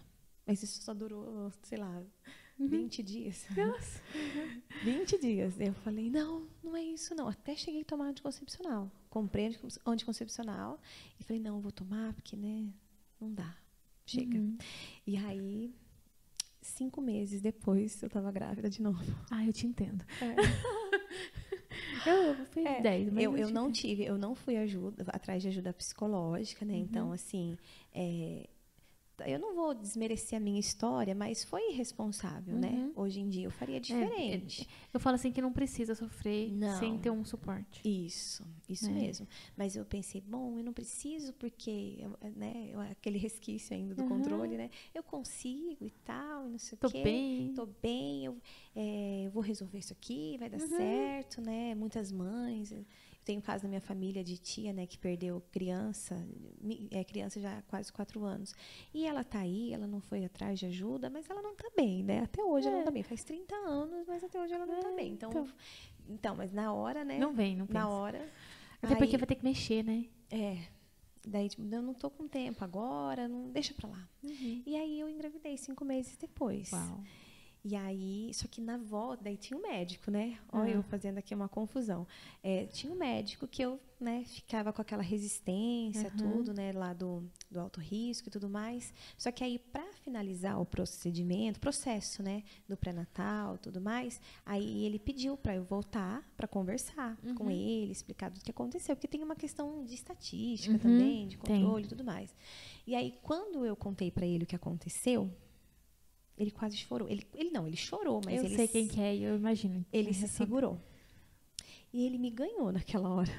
[0.47, 2.03] Mas isso só durou, sei lá,
[2.59, 3.47] 20 dias.
[3.57, 4.01] Nossa.
[4.85, 5.61] 20 dias.
[5.61, 7.29] Eu falei, não, não é isso não.
[7.29, 8.91] Até cheguei a tomar anticoncepcional.
[9.09, 10.81] Comprei anticon- anticoncepcional
[11.21, 12.69] e falei, não, vou tomar porque, né,
[13.21, 13.57] não dá.
[14.05, 14.37] Chega.
[14.39, 14.59] Uhum.
[15.07, 15.73] E aí,
[16.63, 19.03] cinco meses depois, eu tava grávida de novo.
[19.31, 20.05] Ah, eu te entendo.
[22.05, 25.41] Eu, eu fui É, 10, mas eu, eu não tive, eu não fui ajuda, atrás
[25.41, 26.75] de ajuda psicológica, né?
[26.75, 27.57] Então, assim,
[27.95, 28.49] é,
[29.27, 32.71] eu não vou desmerecer a minha história, mas foi irresponsável, né?
[32.71, 32.93] Uhum.
[32.97, 34.69] Hoje em dia eu faria diferente.
[34.93, 36.79] Eu falo assim que não precisa sofrer Não.
[36.79, 37.81] sem ter um suporte.
[37.85, 38.93] Isso, isso É.
[38.93, 39.27] mesmo.
[39.57, 41.99] Mas eu pensei, bom, eu não preciso porque,
[42.37, 44.09] né, aquele resquício ainda do Uhum.
[44.09, 44.71] controle, né?
[44.95, 47.03] Eu consigo e tal, e não sei Tô o quê.
[47.03, 47.53] bem.
[47.55, 48.37] Tô bem, eu,
[48.75, 50.69] é, eu vou resolver isso aqui, vai dar Uhum.
[50.69, 51.75] certo, né?
[51.75, 52.73] Muitas mães.
[53.25, 56.17] Tenho um caso na minha família de tia, né, que perdeu criança,
[56.91, 58.53] é criança já há quase quatro anos.
[58.93, 62.03] E ela tá aí, ela não foi atrás de ajuda, mas ela não tá bem,
[62.03, 62.21] né?
[62.21, 62.79] Até hoje ela É.
[62.81, 63.03] não tá bem.
[63.05, 65.13] Faz 30 anos, mas até hoje ela não tá É, bem.
[65.13, 65.49] Então, então.
[66.09, 67.17] então, mas na hora, né?
[67.19, 67.79] Não vem, não pensa.
[67.79, 68.29] na hora.
[68.83, 70.07] Até porque aí- vai ter que mexer, né?
[70.29, 70.59] É.
[71.25, 74.09] Daí, tipo, eu não tô com tempo agora, não deixa pra lá.
[74.25, 76.73] E aí eu engravidei cinco meses depois.
[76.73, 77.01] Uau.
[77.65, 80.37] E aí, só que na volta, daí tinha um médico, né?
[80.53, 80.71] Olha, Ah.
[80.73, 82.09] eu fazendo aqui uma confusão.
[82.43, 86.19] É, tinha um médico que eu, né, ficava com aquela resistência, Aham.
[86.19, 88.93] tudo, né, lá do, do alto risco e tudo mais.
[89.17, 94.99] Só que aí, para finalizar o procedimento, processo, né, do pré-natal, tudo mais, aí ele
[94.99, 97.51] pediu para eu voltar para conversar com Uhum.
[97.51, 101.39] ele, explicar tudo o que aconteceu, porque tem uma questão de estatística Uhum, também, de
[101.39, 102.35] controle e tudo mais.
[102.85, 105.31] E aí, quando eu contei para ele o que aconteceu,
[106.37, 107.09] ele quase chorou.
[107.09, 109.85] Ele, ele não, ele chorou, mas eu ele sei se- quem que é eu imagino.
[109.93, 110.81] ele se segurou.
[111.93, 113.31] E ele me ganhou naquela hora.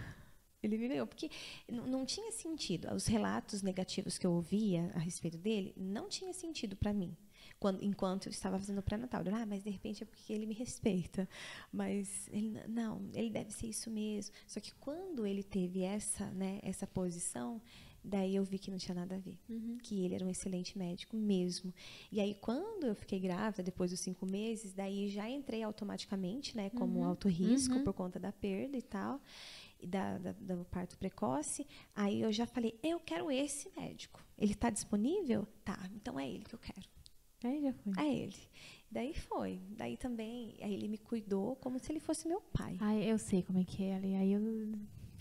[0.61, 1.29] Ele me ganhou, porque
[1.69, 2.87] não tinha sentido.
[2.93, 7.17] Os relatos negativos que eu ouvia a respeito dele não tinha sentido para mim.
[7.59, 9.23] Quando, enquanto eu estava fazendo o pré-natal.
[9.25, 11.27] Eu, Ah, mas de repente é porque ele me respeita.
[11.71, 14.33] Mas ele, não, ele deve ser isso mesmo.
[14.47, 17.61] Só que quando ele teve essa, né, essa posição,
[18.03, 19.77] daí eu vi que não tinha nada a ver Uhum.
[19.81, 21.73] que ele era um excelente médico mesmo.
[22.11, 26.69] E aí, quando eu fiquei grávida, depois dos cinco meses, daí já entrei automaticamente, né,
[26.71, 27.83] como Uhum, alto risco uhum.
[27.83, 29.21] por conta da perda e tal,
[29.79, 31.65] e da, da- do parto precoce.
[31.95, 34.23] Aí eu já falei, eu quero esse médico.
[34.37, 35.47] Ele está disponível?
[35.63, 36.87] Tá, então é ele que eu quero.
[37.43, 37.93] Aí já foi.
[37.97, 38.35] É ele.
[38.89, 39.59] Daí foi.
[39.71, 42.77] Daí também, aí ele me cuidou como se ele fosse meu pai.
[42.79, 44.15] Ai, eu sei como é que é ali.
[44.15, 44.41] Aí eu.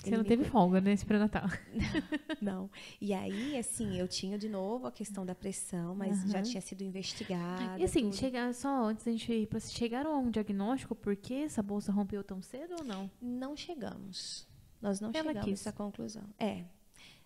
[0.03, 1.46] Você Ele não teve cu- folga nesse pré-natal.
[2.42, 2.68] Não.
[3.00, 6.42] E aí, assim, eu tinha de novo a questão da pressão, mas já Aham.
[6.42, 7.78] tinha sido investigada.
[7.78, 8.16] E assim, tudo.
[8.16, 11.92] chegar, só antes da gente ir, pra- chegaram a um diagnóstico por que essa bolsa
[11.92, 13.11] rompeu tão cedo ou não?
[13.20, 14.46] Não chegamos.
[14.80, 15.66] Nós não Ela chegamos quis.
[15.66, 16.24] à conclusão.
[16.38, 16.64] É.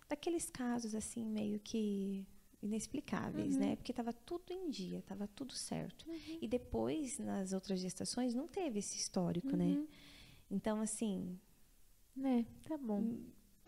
[0.07, 2.25] Daqueles casos, assim, meio que
[2.61, 3.59] inexplicáveis, Uhum.
[3.59, 3.75] né?
[3.75, 6.05] Porque estava tudo em dia, estava tudo certo.
[6.41, 9.65] E depois, nas outras gestações, não teve esse histórico, né?
[9.65, 9.87] Uhum.
[10.49, 11.37] Então, assim,
[12.23, 13.03] É, tá bom.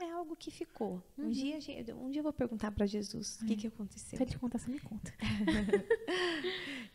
[0.01, 1.03] é algo que ficou.
[1.17, 1.29] Um, Uhum.
[1.29, 3.55] dia, a gente- um dia eu vou perguntar para Jesus o que, É.
[3.57, 4.17] que aconteceu.
[4.17, 5.13] Se eu te contar, você me conta.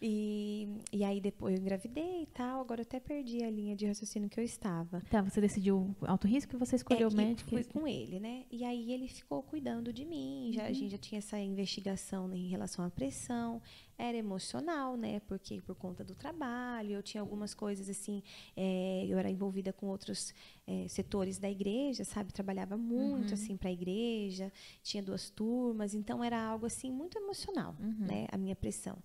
[0.03, 2.61] E, e aí, depois eu engravidei e tal.
[2.61, 5.01] Agora eu até perdi a linha de raciocínio que eu estava.
[5.09, 7.49] Tá, você decidiu alto risco e você escolheu É o que médico.
[7.51, 8.45] Fui com ele, né?
[8.51, 10.51] E aí ele ficou cuidando de mim.
[10.53, 10.75] Já, A Uhum.
[10.75, 13.63] gente já tinha essa investigação em relação à pressão.
[13.97, 15.21] Era emocional, né?
[15.21, 18.23] Porque por conta do trabalho, eu tinha algumas coisas assim.
[18.57, 20.35] é, eu era envolvida com outros
[20.67, 22.33] é, setores da igreja, sabe?
[22.33, 23.35] Trabalhava muito Uhum.
[23.35, 24.53] assim para a igreja.
[24.83, 28.07] Tinha duas turmas, então era algo assim muito emocional, Uhum.
[28.07, 28.27] né?
[28.33, 28.97] A minha pressão.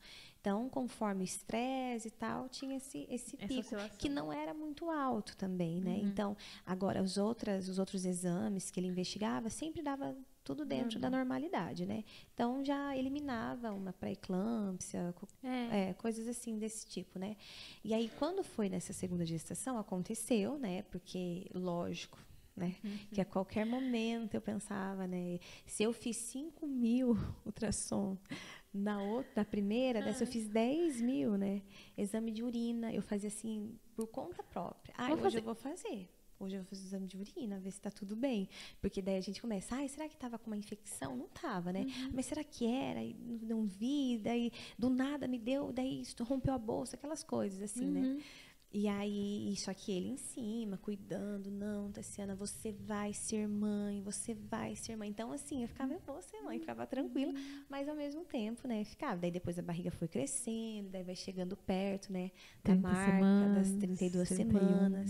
[0.41, 3.97] Então, conforme o estresse e tal, tinha esse, esse Essa pico oscilação.
[3.97, 5.95] que não era muito alto também, né?
[5.97, 6.07] Uhum.
[6.07, 10.15] Então, agora os outras, os outros exames que ele investigava sempre dava
[10.49, 12.03] tudo dentro da normalidade, né?
[12.33, 15.89] Então já eliminava uma pré-eclâmpsia, É.
[15.89, 17.37] é, coisas assim desse tipo, né?
[17.83, 20.81] E aí quando foi nessa segunda gestação aconteceu, né?
[20.89, 22.17] Porque lógico,
[22.55, 22.75] né?
[22.83, 22.97] Uhum.
[23.11, 25.37] Que a qualquer momento eu pensava, né?
[25.67, 28.17] Se eu fiz 5 mil ultrassom
[28.73, 30.31] na outra, na primeira, dessa eu Ah.
[30.31, 31.61] fiz 10 mil, né?
[31.95, 34.95] Exame de urina, eu fazia assim, por conta própria.
[34.97, 35.37] Ah, Vou hoje fazer.
[35.37, 36.09] eu vou fazer.
[36.39, 38.47] Hoje eu vou fazer exame de urina, ver se tá tudo bem.
[38.79, 41.17] Porque daí a gente começa, ai, será que tava com uma infecção?
[41.17, 41.81] Não tava, né?
[41.81, 42.11] Uhum.
[42.13, 43.03] Mas será que era?
[43.03, 43.13] E
[43.43, 48.21] não vi, daí do nada me deu, daí rompeu a bolsa, aquelas coisas assim, né?
[48.71, 54.35] E aí, só que ele em cima, cuidando, não, Tassiana, você vai ser mãe, você
[54.35, 55.09] vai ser mãe.
[55.09, 57.33] Então, assim, eu ficava, eu vou ser mãe, ficava tranquila,
[57.67, 59.17] mas ao mesmo tempo, né, ficava.
[59.21, 62.29] Daí depois a barriga foi crescendo, daí vai chegando perto, né,
[62.63, 64.29] da 30 marca das 32 31.
[64.29, 65.09] semanas.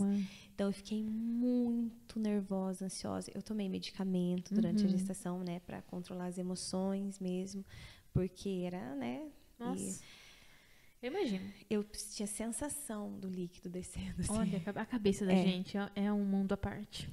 [0.55, 3.29] Então, eu fiquei muito nervosa, ansiosa.
[3.35, 4.89] Eu tomei medicamento durante a Uhum.
[4.89, 7.65] gestação, né, para controlar as emoções mesmo,
[8.13, 9.29] porque era, né,
[9.65, 10.03] e Nossa.
[11.01, 11.49] Eu imagino.
[11.69, 14.31] eu tinha sensação do líquido descendo, assim.
[14.33, 15.43] Olha, a cabeça da É.
[15.43, 17.09] gente é- é um mundo à parte.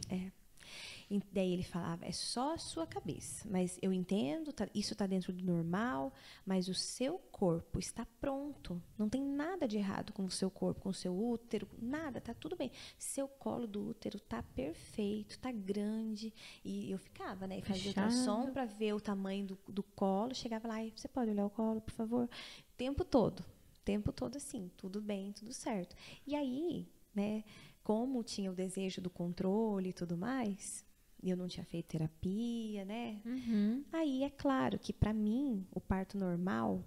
[1.09, 3.47] E daí ele falava, é só a sua cabeça.
[3.49, 6.13] Mas eu entendo, tá- isso está dentro do normal,
[6.45, 8.83] mas o seu corpo está pronto.
[8.99, 12.35] Não tem nada de errado com o seu corpo, com o seu útero, nada, tá
[12.35, 12.73] tudo bem.
[12.99, 16.35] Seu colo do útero tá perfeito, tá grande.
[16.65, 17.59] E eu ficava, né?
[17.59, 18.11] E fazia Fechado.
[18.13, 20.35] ultrassom para ver o tamanho do, do colo.
[20.35, 22.25] Chegava lá e você pode olhar o colo, por favor?
[22.25, 23.45] O tempo todo.
[23.87, 25.95] O tempo todo assim, tudo bem, tudo certo.
[26.27, 27.45] E aí, né,
[27.85, 30.85] como tinha o desejo do controle e tudo mais,
[31.23, 33.21] e eu não tinha feito terapia, né?
[33.25, 33.85] Uhum.
[33.93, 36.83] Aí é claro que para mim o parto normal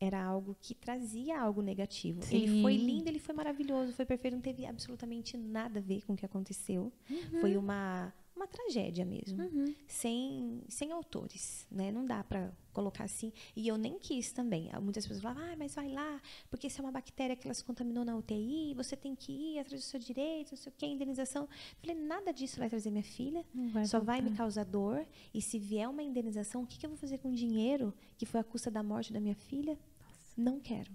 [0.00, 2.22] era algo que trazia algo negativo.
[2.30, 2.86] Ele foi Sim.
[2.86, 6.24] lindo, ele foi maravilhoso, foi perfeito, não teve absolutamente nada a ver com o que
[6.24, 6.90] aconteceu.
[7.38, 8.10] Foi uma
[8.40, 9.74] uma tragédia mesmo, Uhum.
[9.86, 11.90] sem sem autores, né?
[11.92, 13.32] Não dá para colocar assim.
[13.54, 14.70] E eu nem quis também.
[14.80, 16.20] Muitas pessoas falavam: "Ah, mas vai lá,
[16.50, 19.58] porque isso é uma bactéria que ela se contaminou na UTI, você tem que ir
[19.58, 21.42] atrás do seu direito, não sei o que, indenização".
[21.44, 21.48] Eu
[21.80, 23.44] falei: "Nada disso vai trazer minha filha.
[23.72, 24.44] Vai Só vai me voltar.
[24.44, 25.06] causar dor.
[25.34, 28.24] E se vier uma indenização, o que, que eu vou fazer com o dinheiro que
[28.26, 29.78] foi a custa da morte da minha filha?
[30.36, 30.90] Não quero.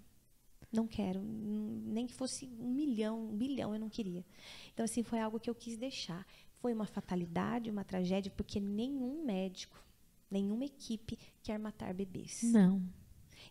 [0.72, 1.22] não quero.
[1.22, 4.26] Nem que fosse um milhão, um bilhão, eu não queria.
[4.74, 6.26] Então, assim, foi algo que eu quis deixar.
[6.66, 9.80] Foi uma fatalidade, uma tragédia, porque nenhum médico,
[10.32, 12.42] nenhuma equipe quer matar bebês.
[12.42, 12.82] Não.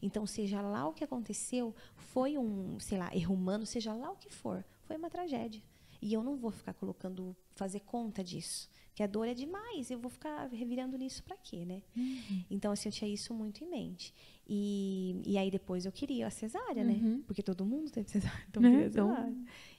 [0.03, 4.17] Então, seja lá o que aconteceu, foi um, sei lá, erro humano, seja lá o
[4.17, 5.63] que for, foi uma tragédia.
[6.03, 8.69] E eu não vou ficar colocando, fazer conta disso.
[8.97, 11.83] Que a dor é demais, eu vou ficar revirando nisso para quê, né?
[11.97, 12.45] Uhum.
[12.51, 14.13] Então, assim, eu tinha isso muito em mente.
[14.45, 16.95] E, e aí depois eu queria a cesárea, né?
[16.95, 17.17] uhum.
[17.19, 17.23] né?
[17.29, 18.45] Porque todo mundo teve cesárea.
[18.51, 18.83] Então, né?
[18.91, 19.35] cesárea.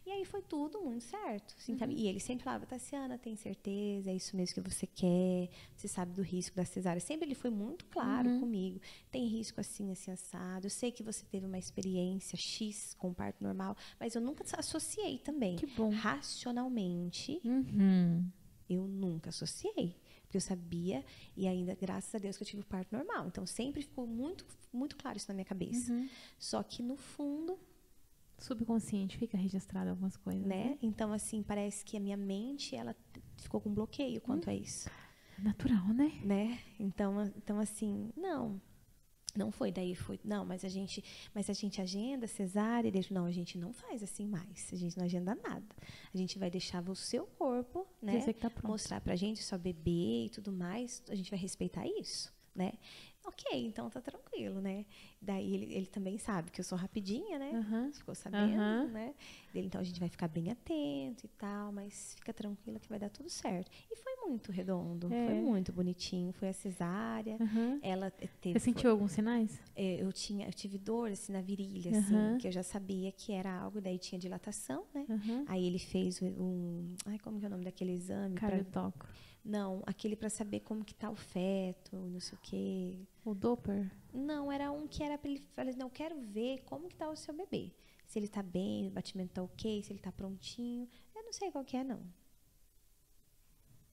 [0.06, 1.56] E aí foi tudo muito certo.
[1.58, 1.92] Assim, uhum.
[1.92, 6.14] E ele sempre falava, Tassiana, tem certeza, é isso mesmo que você quer, você sabe
[6.14, 7.02] do risco da cesárea.
[7.02, 8.40] Sempre ele foi muito claro uhum.
[8.40, 8.80] comigo.
[9.10, 10.68] Tem risco assim, assim, assado.
[10.68, 15.18] Eu sei que você teve uma experiência X com parto normal, mas eu nunca associei
[15.18, 15.56] também.
[15.56, 15.90] Que bom.
[15.90, 18.30] Racionalmente, uhum.
[18.70, 21.06] eu nunca associei porque eu sabia
[21.38, 23.28] e ainda graças a Deus que eu tive o parto normal.
[23.28, 25.94] Então sempre ficou muito muito claro isso na minha cabeça.
[25.94, 26.10] Uhum.
[26.38, 27.58] Só que no fundo
[28.38, 30.70] subconsciente fica registrado algumas coisas, né?
[30.70, 30.78] né?
[30.82, 32.96] Então assim, parece que a minha mente ela
[33.38, 34.52] ficou com bloqueio quanto hum.
[34.52, 34.90] a isso.
[35.38, 36.12] Natural, né?
[36.24, 36.60] Né?
[36.80, 38.62] Então, então assim, não.
[39.36, 43.26] Não foi, daí foi, não, mas a gente, mas a gente agenda cesárea, deixa, não,
[43.26, 45.76] a gente não faz assim mais, a gente não agenda nada.
[46.14, 50.30] A gente vai deixar o seu corpo, né, tá mostrar pra gente só bebê e
[50.30, 52.72] tudo mais, a gente vai respeitar isso, né?
[53.26, 54.86] Ok, então tá tranquilo, né?
[55.20, 57.52] Daí ele, ele também sabe que eu sou rapidinha, né?
[57.52, 57.92] Uhum.
[57.92, 58.92] Ficou sabendo, uhum.
[58.92, 59.16] né?
[59.52, 63.00] Dele, então a gente vai ficar bem atento e tal, mas fica tranquila que vai
[63.00, 63.72] dar tudo certo.
[63.92, 65.26] E foi muito redondo, é.
[65.26, 66.32] foi muito bonitinho.
[66.34, 67.38] Foi a cesárea.
[67.40, 67.80] Uhum.
[67.82, 68.60] Ela teve.
[68.60, 69.60] Você sentiu alguns sinais?
[69.76, 73.32] É, eu tinha, eu tive dor assim na virilha, assim, que eu já sabia que
[73.32, 73.82] era algo.
[73.82, 75.06] Daí tinha dilatação, né?
[75.48, 78.36] Aí ele fez um, ai como que é o nome daquele exame?
[78.36, 79.00] Cardiotoco.
[79.00, 79.16] Pra,
[79.46, 83.00] não, aquele para saber como que tá o feto, não sei o quê.
[83.24, 83.92] O Doppler?
[84.12, 87.16] Não, era um que era para ele falar, não, quero ver como que tá o
[87.16, 87.72] seu bebê.
[88.08, 90.90] Se ele tá bem, o batimento tá ok, se ele tá prontinho.
[91.16, 92.02] Eu não sei qual que é, não.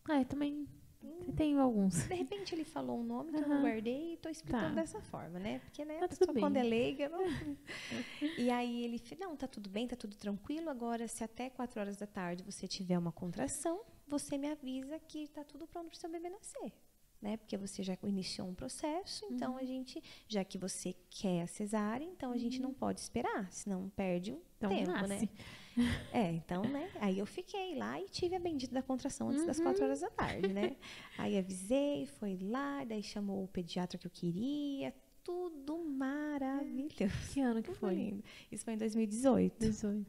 [0.09, 0.67] Ah, eu também
[1.05, 2.09] hum, tenho alguns.
[2.09, 3.43] De repente ele falou um nome que uhum.
[3.43, 4.81] eu não guardei e tô explicando tá.
[4.81, 5.59] dessa forma, né?
[5.59, 7.25] Porque, né, tá a pessoa quando é leiga, não...
[8.39, 10.71] e aí ele, não, tá tudo bem, tá tudo tranquilo.
[10.71, 15.25] Agora, se até 4 horas da tarde você tiver uma contração, você me avisa que
[15.25, 16.73] está tudo pronto para o seu bebê nascer.
[17.21, 17.37] Né?
[17.37, 19.59] Porque você já iniciou um processo, então uhum.
[19.59, 22.75] a gente, já que você quer a cesárea, então a gente não uhum.
[22.75, 25.09] pode esperar, senão perde o então tempo, né?
[25.09, 25.27] nasce.
[25.27, 25.29] né?
[26.13, 26.91] É, então, né?
[27.01, 29.47] Aí eu fiquei lá e tive a bendita da contração antes uhum.
[29.47, 30.77] das quatro horas da tarde, né?
[31.17, 34.93] Aí avisei, foi lá, daí chamou o pediatra que eu queria,
[35.25, 37.33] tudo maravilhoso.
[37.33, 37.95] Que ano que foi?
[37.95, 38.25] Lindo.
[38.51, 39.59] Isso foi em 2018.
[39.59, 40.07] 18.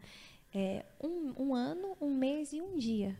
[0.53, 3.17] É, um, um ano, um mês e um dia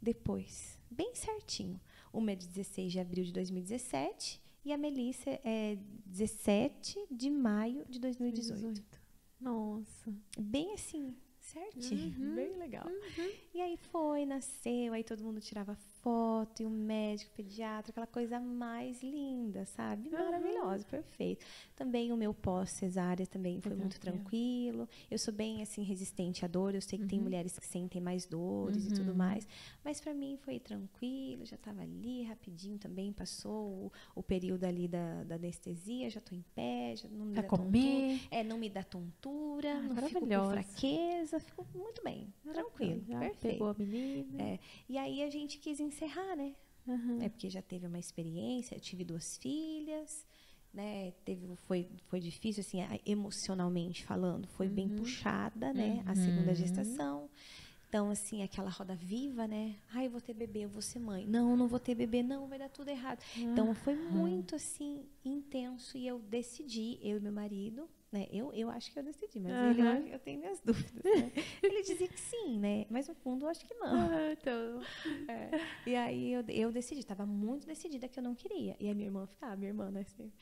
[0.00, 1.80] depois, bem certinho.
[2.12, 7.84] Uma é de 16 de abril de 2017 e a Melissa é 17 de maio
[7.88, 8.72] de 2018.
[8.72, 9.00] 18.
[9.40, 10.14] Nossa.
[10.38, 12.14] Bem assim, certinho.
[12.18, 12.34] Uhum.
[12.34, 12.86] Bem legal.
[12.86, 13.30] Uhum.
[13.54, 18.06] E aí foi, nasceu, aí todo mundo tirava foto, e o médico, o pediatra, aquela
[18.06, 20.10] coisa mais linda, sabe?
[20.10, 20.90] Maravilhosa, uhum.
[20.90, 21.44] perfeito.
[21.76, 24.88] Também o meu pós-cesárea também foi, foi muito tranquilo.
[25.10, 26.74] Eu sou bem, assim, resistente à dor.
[26.74, 27.08] Eu sei que uhum.
[27.08, 28.90] tem mulheres que sentem mais dores uhum.
[28.90, 29.16] e tudo uhum.
[29.16, 29.46] mais.
[29.84, 33.12] Mas para mim foi tranquilo, já estava ali, rapidinho também.
[33.12, 37.32] Passou o, o período ali da, da, anestesia, já estou em pé, já não me
[37.32, 38.18] pra dá comer.
[38.18, 38.28] tontura.
[38.30, 43.18] É, não me dá tontura, ah, não fico com fraqueza, fico muito bem, tranquilo, já
[43.18, 43.52] perfeito.
[43.54, 44.42] Pegou a menina.
[44.42, 44.58] É.
[44.88, 46.54] E aí a gente quis encerrar, né?
[46.86, 47.20] Uhum.
[47.20, 50.26] É porque já teve uma experiência, eu tive duas filhas,
[50.72, 51.12] né?
[51.24, 54.74] Teve, foi, foi difícil, assim, emocionalmente falando, foi uhum.
[54.74, 56.02] bem puxada, né?
[56.04, 56.12] Uhum.
[56.12, 57.28] A segunda gestação.
[57.88, 59.74] Então, assim, aquela roda viva, né?
[59.92, 61.26] Ai, eu vou ter bebê, eu vou ser mãe.
[61.26, 63.20] Não, não vou ter bebê, não, vai dar tudo errado.
[63.36, 65.98] Então, foi muito, assim, intenso.
[65.98, 68.26] E eu decidi, eu e meu marido, né?
[68.30, 69.96] Eu, eu acho que eu decidi, mas uhum.
[69.96, 71.02] ele, eu, tenho minhas dúvidas.
[71.04, 71.32] Né?
[71.62, 72.86] ele dizia que sim, né?
[72.90, 74.10] Mas no fundo, eu acho que não.
[74.10, 74.82] Ah, então.
[75.28, 75.50] É.
[75.86, 78.76] E aí eu, eu decidi, estava muito decidida que eu não queria.
[78.80, 80.00] E a minha irmã ficava, minha irmã, né?
[80.00, 80.32] Assim,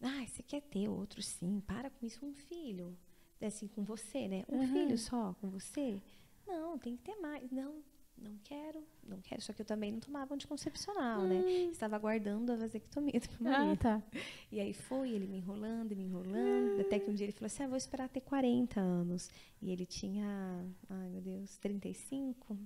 [0.00, 1.60] ah, você quer ter outro sim?
[1.66, 2.96] Para com isso, um filho.
[3.40, 4.44] Assim, com você, né?
[4.48, 4.66] Um uhum.
[4.66, 6.02] filho só com você?
[6.46, 7.50] Não, tem que ter mais.
[7.50, 7.82] Não,
[8.22, 9.40] não quero, não quero.
[9.42, 11.36] Só que eu também não tomava anticoncepcional, né?
[11.36, 11.42] hum.
[11.42, 11.70] né?
[11.70, 13.72] Estava aguardando a vasectomia do meu marido.
[13.72, 14.02] Ah, tá.
[14.50, 16.80] E aí foi, ele me enrolando, me enrolando.
[16.80, 19.30] Até que um dia ele falou assim, ah, vou esperar ter 40 anos.
[19.60, 22.58] E ele tinha, ai meu Deus, 35.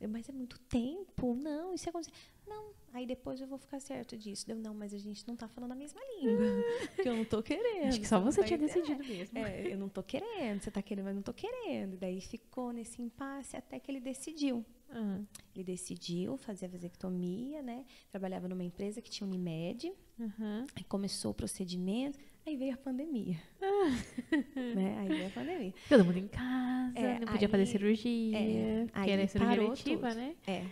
[0.00, 1.34] Eu, mas é muito tempo.
[1.34, 2.12] Não, isso é acontecer.
[2.46, 4.46] Não, aí depois eu vou ficar certo disso.
[4.46, 6.64] Deu, não, mas a gente não tá falando a mesma língua.
[6.94, 7.88] porque eu não tô querendo.
[7.88, 9.38] Acho que só você, tinha decidido é, mesmo.
[9.38, 11.96] É, eu não tô querendo, você tá querendo, mas não tô querendo.
[11.96, 14.64] Daí ficou nesse impasse até que ele decidiu.
[14.94, 15.26] Uhum.
[15.54, 17.84] Ele decidiu fazer a vasectomia, né?
[18.10, 19.92] Trabalhava numa empresa que tinha Unimed.
[20.18, 20.66] Uhum.
[20.76, 22.18] Aí começou o procedimento.
[22.46, 23.36] Aí veio a pandemia.
[24.76, 24.98] né?
[24.98, 25.72] Aí veio a pandemia.
[25.88, 28.38] Todo mundo em casa, É, não podia aí- fazer cirurgia.
[28.38, 30.14] é, aí era cirurgia tudo.
[30.14, 30.34] né?
[30.46, 30.64] É.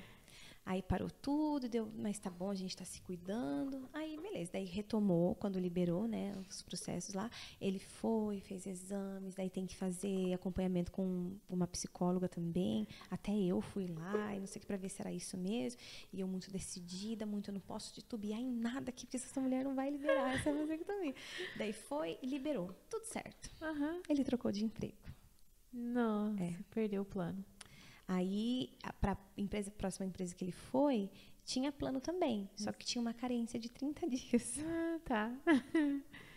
[0.64, 3.88] Aí parou tudo, deu, mas tá bom, a gente tá se cuidando.
[3.92, 4.52] Aí, beleza.
[4.52, 7.28] Daí retomou quando liberou, né, os processos lá.
[7.60, 12.86] Ele foi, fez exames, daí tem que fazer acompanhamento com uma psicóloga também.
[13.10, 15.80] Até eu fui lá, e não sei o que, pra ver se era isso mesmo.
[16.12, 19.64] E eu muito decidida, muito, eu não posso titubear em nada aqui, porque essa mulher
[19.64, 21.14] não vai liberar essa vasectomia.
[21.58, 22.72] Daí foi e liberou.
[22.88, 23.50] Tudo certo.
[23.60, 24.00] Aham.
[24.08, 24.94] Ele trocou de emprego.
[25.72, 26.54] Nossa, É.
[26.70, 27.42] perdeu o plano.
[28.08, 31.10] Aí, para a empresa, próxima empresa que ele foi,
[31.44, 34.58] tinha plano também, só que tinha uma carência de 30 dias.
[34.64, 35.32] Ah, tá.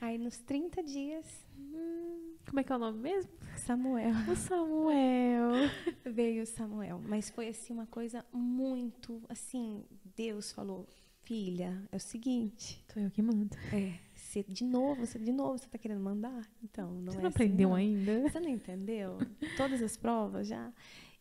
[0.02, 3.32] Aí, nos 30 dias, Hum, Como é que é o nome mesmo?
[3.58, 4.12] Samuel.
[4.32, 5.52] O Samuel.
[6.06, 7.02] Veio o Samuel.
[7.08, 9.84] Mas foi, assim, uma coisa muito, assim,
[10.16, 10.88] Deus falou,
[11.24, 13.56] filha, é o seguinte, Sou eu que mando.
[13.74, 16.48] é, você, de novo, você, de novo, você tá querendo mandar?
[16.64, 17.76] Então, não Você é não assim, aprendeu não.
[17.76, 18.22] ainda?
[18.30, 19.18] Você não entendeu?
[19.58, 20.72] Todas as provas já?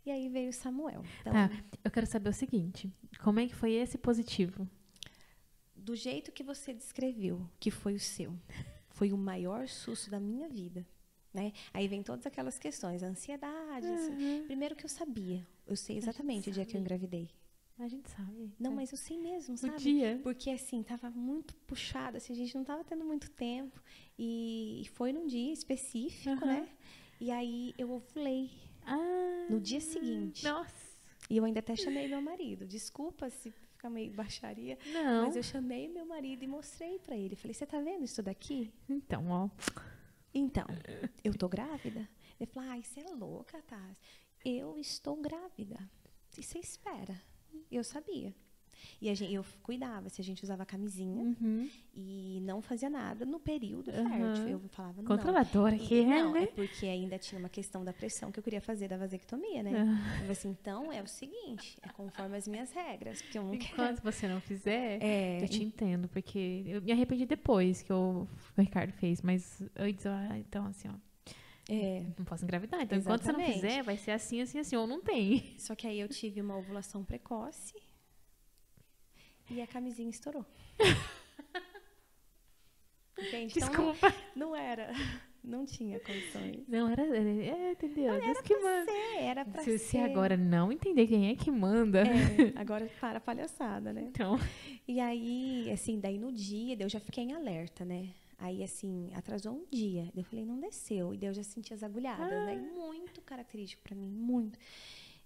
[0.06, 1.02] E aí veio o Samuel.
[1.20, 1.50] Então, Tá,
[1.82, 2.90] eu quero saber o seguinte:
[3.22, 4.68] como é que foi esse positivo?
[5.76, 8.34] do jeito que você descreveu, que foi o seu,
[8.88, 10.86] foi o maior susto da minha vida.
[11.32, 11.52] Né?
[11.74, 13.86] Aí vem todas aquelas questões, a ansiedade.
[13.86, 14.44] assim.
[14.46, 17.28] Primeiro que eu sabia, eu sei exatamente o dia que eu engravidei.
[17.78, 18.50] A gente sabe.
[18.58, 18.74] Não, É.
[18.76, 19.76] mas eu sei mesmo, o sabe?
[19.76, 20.18] dia.
[20.22, 23.78] Porque assim, tava muito puxado, assim, a gente não tava tendo muito tempo.
[24.18, 26.46] E foi num dia específico, Aham.
[26.46, 26.68] né?
[27.20, 28.50] E aí eu ovulei
[28.86, 30.44] Ah, no dia seguinte.
[30.44, 30.84] Nossa.
[31.28, 32.66] E eu ainda até chamei meu marido.
[32.66, 34.78] Desculpa se fica meio baixaria.
[34.92, 35.26] Não.
[35.26, 37.34] Mas eu chamei meu marido e mostrei pra ele.
[37.34, 38.72] Falei, você tá vendo isso daqui?
[38.88, 39.48] Então, ó.
[40.32, 40.66] Então,
[41.22, 42.08] eu tô grávida?
[42.38, 44.00] Ele falou, ai, você é louca, Taz.
[44.44, 45.78] Eu estou grávida.
[46.36, 47.20] E você espera.
[47.70, 48.34] E eu sabia.
[49.00, 51.68] E gente, eu cuidava, se a gente usava camisinha Uhum.
[51.94, 54.08] e não fazia nada no período Aham.
[54.34, 54.48] fértil.
[54.48, 55.08] Eu falava, não.
[55.08, 56.44] Controladora que é, não, né?
[56.44, 59.72] é porque ainda tinha uma questão da pressão que eu queria fazer da vasectomia, né?
[59.76, 60.08] Ah.
[60.14, 63.52] Eu falei assim, então é o seguinte, é conforme as minhas regras, porque eu não
[63.56, 63.72] quero...
[63.72, 68.26] Enquanto você não fizer, É, eu te entendo, porque eu me arrependi depois que o
[68.56, 70.94] o Ricardo fez, mas antes, ah, então assim, ó,
[71.68, 72.80] é, não posso engravidar.
[72.82, 73.62] Então, enquanto você não Exatamente.
[73.66, 75.54] fizer, vai ser assim, assim, assim, ou não tem.
[75.58, 77.74] Só que aí eu tive uma ovulação precoce
[79.50, 80.44] e a camisinha estourou.
[83.16, 83.54] Entende?
[83.56, 84.14] Então não, Desculpa.
[84.34, 84.90] não era,
[85.42, 86.66] não tinha condições.
[86.66, 87.02] Não, era.
[87.16, 88.20] É, entendeu?
[88.20, 88.90] Deus que manda.
[88.90, 89.86] Ser, era pra Se ser.
[89.86, 92.00] você agora não entender quem é que manda.
[92.00, 92.04] É,
[92.60, 94.02] agora para a palhaçada, né?
[94.02, 94.36] Então.
[94.86, 98.08] E aí, assim, daí no dia, eu já fiquei em alerta, né?
[98.36, 100.10] Aí, assim, atrasou um dia.
[100.14, 101.14] Eu falei, não desceu.
[101.14, 102.56] E daí eu já senti as agulhadas, né?
[102.74, 104.58] Muito característico pra mim, muito.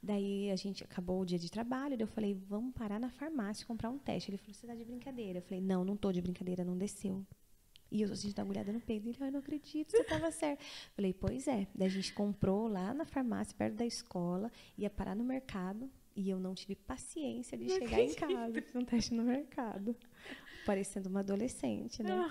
[0.02, 3.64] Daí a gente acabou o dia de trabalho, daí eu falei, vamos parar na farmácia
[3.64, 4.30] e comprar um teste.
[4.30, 5.38] Ele falou, você tá de brincadeira?
[5.38, 7.26] Eu falei, não, não tô de brincadeira, não desceu.
[7.90, 9.08] E eu senti agulhada no peito.
[9.08, 10.62] Ele, ai, não acredito, você tava certo.
[10.94, 11.66] Falei, pois é.
[11.74, 15.90] Daí a gente comprou lá na farmácia, perto da escola, ia parar no mercado.
[16.14, 19.96] E eu não tive paciência de Não chegar em casa, fiz um teste no mercado.
[20.66, 22.28] Parecendo uma adolescente, né?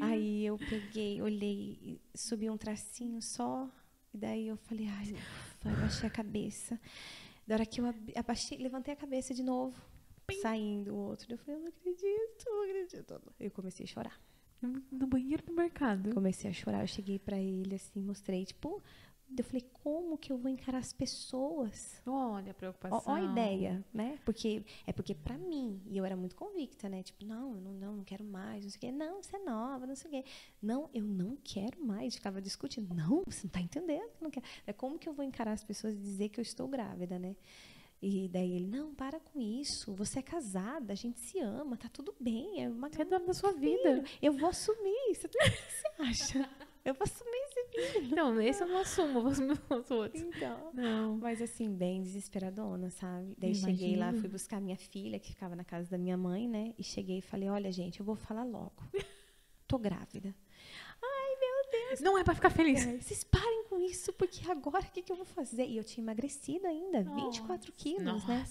[0.00, 3.68] Aí eu peguei, olhei, subi um tracinho só.
[4.12, 6.80] E daí eu falei, ai, ufa, eu abaixei a cabeça.
[7.46, 9.80] Da hora que eu ab- abaixei, levantei a cabeça de novo,
[10.42, 11.32] saindo o outro.
[11.32, 13.22] Eu falei, eu não acredito, não acredito.
[13.38, 14.20] Eu comecei a chorar.
[14.92, 16.12] No banheiro do mercado.
[16.12, 16.82] Comecei a chorar.
[16.82, 18.82] Eu cheguei pra ele, assim, mostrei, tipo.
[19.36, 22.02] Eu falei, como que eu vou encarar as pessoas?
[22.04, 23.02] Olha a preocupação.
[23.06, 24.18] ó a ideia, né?
[24.24, 27.02] Porque é porque pra mim, e eu era muito convicta, né?
[27.02, 28.92] Tipo, não, eu não, não, não quero mais, não sei o quê.
[28.92, 30.24] Não, você é nova, não sei o quê.
[30.60, 32.14] Não, eu não quero mais.
[32.14, 32.92] Ficava discutindo.
[32.94, 34.10] Não, você não tá entendendo.
[34.20, 34.44] Não quero.
[34.66, 37.36] É como que eu vou encarar as pessoas e dizer que eu estou grávida, né?
[38.02, 39.94] E daí ele, não, para com isso.
[39.94, 42.64] Você é casada, a gente se ama, tá tudo bem.
[42.64, 43.60] É uma Você é da sua filho.
[43.60, 44.04] vida.
[44.22, 45.14] Eu vou assumir.
[45.14, 46.50] Você, o que você acha?
[46.84, 48.16] Eu vou assumir esse filho.
[48.16, 50.22] Não, esse eu não assumo, eu vou assumir os outros.
[50.22, 50.70] Então.
[50.72, 51.16] Não.
[51.18, 53.34] Mas assim, bem desesperadona, sabe?
[53.36, 56.74] Daí cheguei lá, fui buscar minha filha, que ficava na casa da minha mãe, né?
[56.78, 58.82] E cheguei e falei, olha, gente, eu vou falar logo.
[59.68, 60.34] Tô grávida.
[61.02, 62.00] Ai, meu Deus.
[62.00, 62.84] Não é pra ficar feliz.
[62.84, 65.66] É, Vocês parem com isso, porque agora o que, que eu vou fazer?
[65.66, 68.46] E eu tinha emagrecido ainda, 24 quilos, né?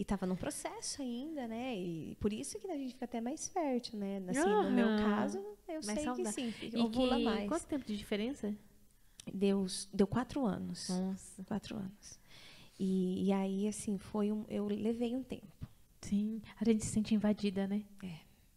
[0.00, 1.76] E tava num processo ainda, né?
[1.76, 4.22] E por isso que a gente fica até mais fértil, né?
[4.28, 6.32] Assim, no meu caso, eu Mais sei que saudável.
[6.32, 7.48] sim, fica- E ovula que, mais.
[7.48, 8.54] quanto tempo de diferença?
[9.34, 10.88] Deu, deu quatro anos.
[10.88, 11.42] Nossa.
[11.44, 12.20] Quatro anos.
[12.78, 14.44] E, e aí, assim, foi um.
[14.48, 15.66] Eu levei um tempo.
[16.00, 16.40] Sim.
[16.60, 17.82] A gente se sente invadida, né?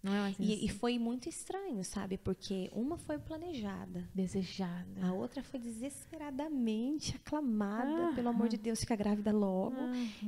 [0.04, 0.66] Não é mais E, assim.
[0.66, 2.18] e foi muito estranho, sabe?
[2.18, 5.06] Porque uma foi planejada, Desejada.
[5.06, 9.76] a outra foi desesperadamente aclamada, pelo amor de Deus, fica grávida logo.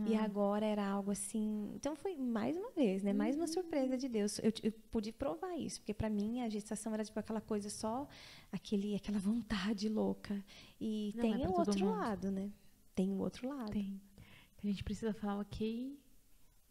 [0.08, 1.72] E agora era algo assim.
[1.76, 3.14] Então foi mais uma vez, né?
[3.14, 4.40] Mais uma surpresa de Deus.
[4.40, 8.08] Eu, eu pude provar isso, porque para mim a gestação era tipo aquela coisa só,
[8.52, 10.44] aquele, aquela vontade louca.
[10.80, 12.52] E Não é tem pra o outro lado, né?
[12.96, 13.72] Tem o outro lado.
[13.72, 14.00] Tem.
[14.64, 15.98] A gente precisa falar, ok,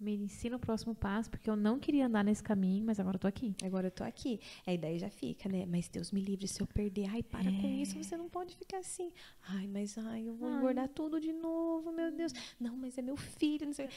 [0.02, 3.20] me ensina o próximo passo, porque eu não queria andar nesse caminho, mas agora eu
[3.20, 3.54] tô aqui.
[3.62, 4.40] Agora eu tô aqui.
[4.66, 5.64] Aí daí já fica, né?
[5.64, 7.06] Mas Deus me livre se eu perder.
[7.08, 9.12] Ai, para com isso, você não pode ficar assim.
[9.48, 10.52] Ai, mas ai, eu vou É.
[10.52, 10.58] Ai.
[10.58, 12.32] engordar tudo de novo, meu Deus.
[12.60, 13.88] Não, mas é meu filho, não sei.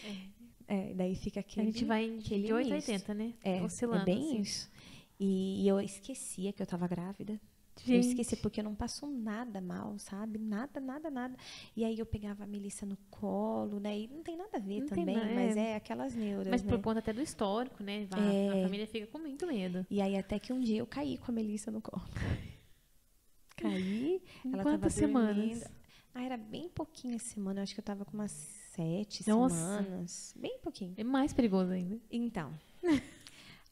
[0.68, 1.72] É, daí fica A aquele.
[1.72, 2.90] gente vai de aquele de 8 a misto.
[2.92, 3.34] 80, né?
[3.44, 4.02] É, Oscilando.
[4.04, 4.42] é bem assim.
[4.42, 4.72] isso.
[5.20, 7.40] E, e eu esquecia que eu tava grávida.
[7.82, 10.40] Eu Gente, esqueci porque eu não passo nada mal, sabe?
[10.40, 11.36] Nada, nada, nada.
[11.76, 14.00] E aí eu pegava a Melissa no colo, né?
[14.00, 15.72] E não tem nada a ver Não também, mas é.
[15.72, 16.70] é aquelas neuras, Mas né?
[16.70, 18.06] por conta até do histórico, né?
[18.10, 18.60] Vá, É.
[18.60, 19.86] A família fica com muito medo.
[19.90, 22.04] E aí até que um dia eu caí com a Melissa no colo.
[23.58, 25.36] Caí, Em ela quantas tava semanas?
[25.36, 25.66] dormindo.
[26.14, 29.56] Ah, era bem pouquinho a semana, eu acho que eu tava com umas sete Nossa.
[29.56, 30.34] semanas.
[30.38, 30.94] Bem pouquinho.
[30.98, 32.00] É mais perigoso ainda.
[32.12, 32.54] Então.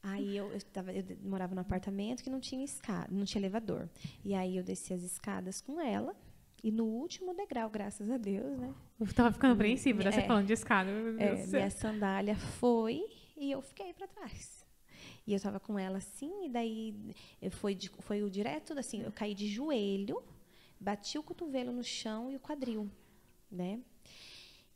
[0.04, 3.88] aí eu, eu, tava, eu morava num apartamento que não tinha escada, não tinha elevador.
[4.24, 6.14] E aí eu desci as escadas com ela.
[6.62, 8.72] E no último degrau, graças a Deus, né?
[8.98, 10.10] Eu tava ficando apreensiva, né?
[10.12, 10.26] Você É.
[10.26, 10.90] falando de escada.
[11.18, 13.04] É, minha sandália foi
[13.36, 14.64] e eu fiquei para trás.
[15.26, 16.94] E eu tava com ela assim, e daí
[17.50, 20.22] foi, de- foi o direto, assim, eu caí de joelho,
[20.80, 22.90] bati o cotovelo no chão e o quadril,
[23.50, 23.80] né?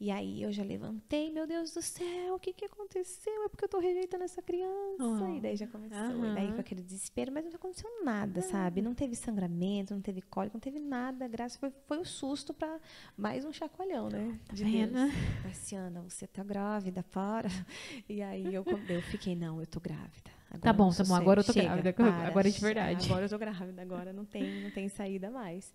[0.00, 3.44] E aí eu já levantei, meu Deus do céu, o que que aconteceu?
[3.44, 5.28] É porque eu tô rejeitando essa criança.
[5.36, 6.30] E daí já começou, Aham.
[6.30, 8.80] e daí com aquele desespero, mas não aconteceu nada, sabe?
[8.80, 11.26] Não teve sangramento, não teve cólica, não teve nada.
[11.26, 12.78] Graças foi, foi o susto para
[13.16, 14.38] mais um chacoalhão, né?
[14.46, 14.92] Tá de vendo?
[14.92, 15.12] Deus.
[15.42, 17.48] Marciana, você tá grávida, para.
[18.08, 20.30] E aí eu, eu fiquei, não, eu tô grávida.
[20.50, 23.04] Agora Tá bom, tá bom, agora eu tô Chega, grávida, para, agora é de verdade.
[23.04, 25.74] Agora eu tô grávida, agora não tem, não tem saída mais.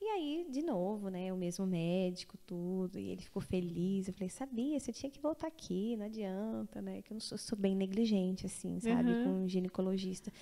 [0.00, 4.06] E aí, de novo, né, o mesmo médico, tudo, e ele ficou feliz.
[4.06, 7.36] Eu falei, sabia, você tinha que voltar aqui, não adianta, né, que eu não sou,
[7.36, 9.24] sou bem negligente, assim, sabe, Uhum.
[9.24, 10.32] com um ginecologista.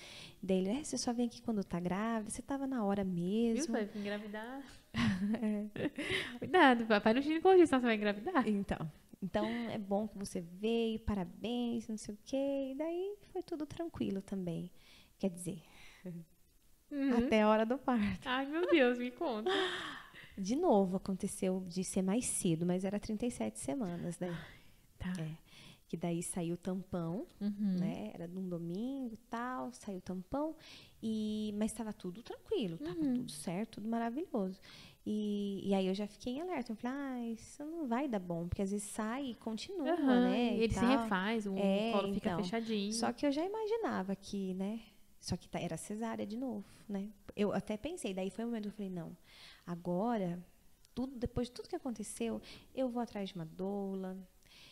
[0.42, 3.14] Daí ele, é, você só vem aqui quando tá grávida, você tava na hora Viu?
[3.14, 3.72] mesmo.
[3.72, 4.62] Vai engravidar.
[6.38, 8.46] Cuidado, vai no ginecologista, você vai engravidar.
[8.46, 8.90] Então,
[9.22, 12.72] então é bom que você veio, parabéns, não sei o quê.
[12.72, 14.70] E daí foi tudo tranquilo também.
[15.18, 15.62] Quer dizer,
[16.90, 17.18] Uhum.
[17.26, 18.26] até a hora do parto.
[18.28, 19.50] Ai, meu Deus, me conta.
[20.38, 24.36] De novo aconteceu de ser mais cedo, mas era 37 semanas, né?
[24.98, 25.12] Tá.
[25.20, 25.30] É.
[25.88, 27.76] Que daí saiu o tampão, Uhum.
[27.78, 28.10] né?
[28.12, 30.54] Era num domingo e tal, saiu o tampão.
[31.02, 33.14] E, mas estava tudo tranquilo, estava Uhum.
[33.14, 34.60] tudo certo, tudo maravilhoso.
[35.06, 36.72] E, e aí eu já fiquei em alerta.
[36.72, 40.20] Eu falei, ah, isso não vai dar bom, porque às vezes sai e continua, Aham,
[40.30, 40.56] né?
[40.56, 42.42] e Ele se refaz, o É, colo fica então.
[42.42, 42.92] fechadinho.
[42.92, 44.80] Só que eu já imaginava que, né?
[45.26, 47.08] Só que tá- era cesárea de novo, né?
[47.34, 49.10] Eu até pensei, daí foi o momento que eu falei, não,
[49.66, 50.38] agora,
[50.94, 52.40] tudo, depois de tudo que aconteceu,
[52.72, 54.16] eu vou atrás de uma doula,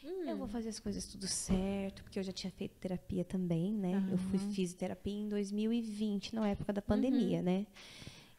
[0.04, 0.36] eu Hum.
[0.36, 4.00] vou fazer as coisas tudo certo, porque eu já tinha feito terapia também, né?
[4.08, 7.66] Eu fui fisioterapia em 2020, na época da pandemia, né?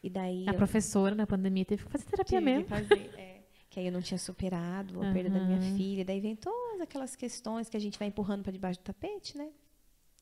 [0.02, 2.68] E daí A eu professora na pandemia teve que fazer terapia tive que mesmo.
[2.68, 6.02] fazer, é, que aí eu não tinha superado a perda da minha filha.
[6.02, 9.50] Daí vem todas aquelas questões que a gente vai empurrando para debaixo do tapete, né?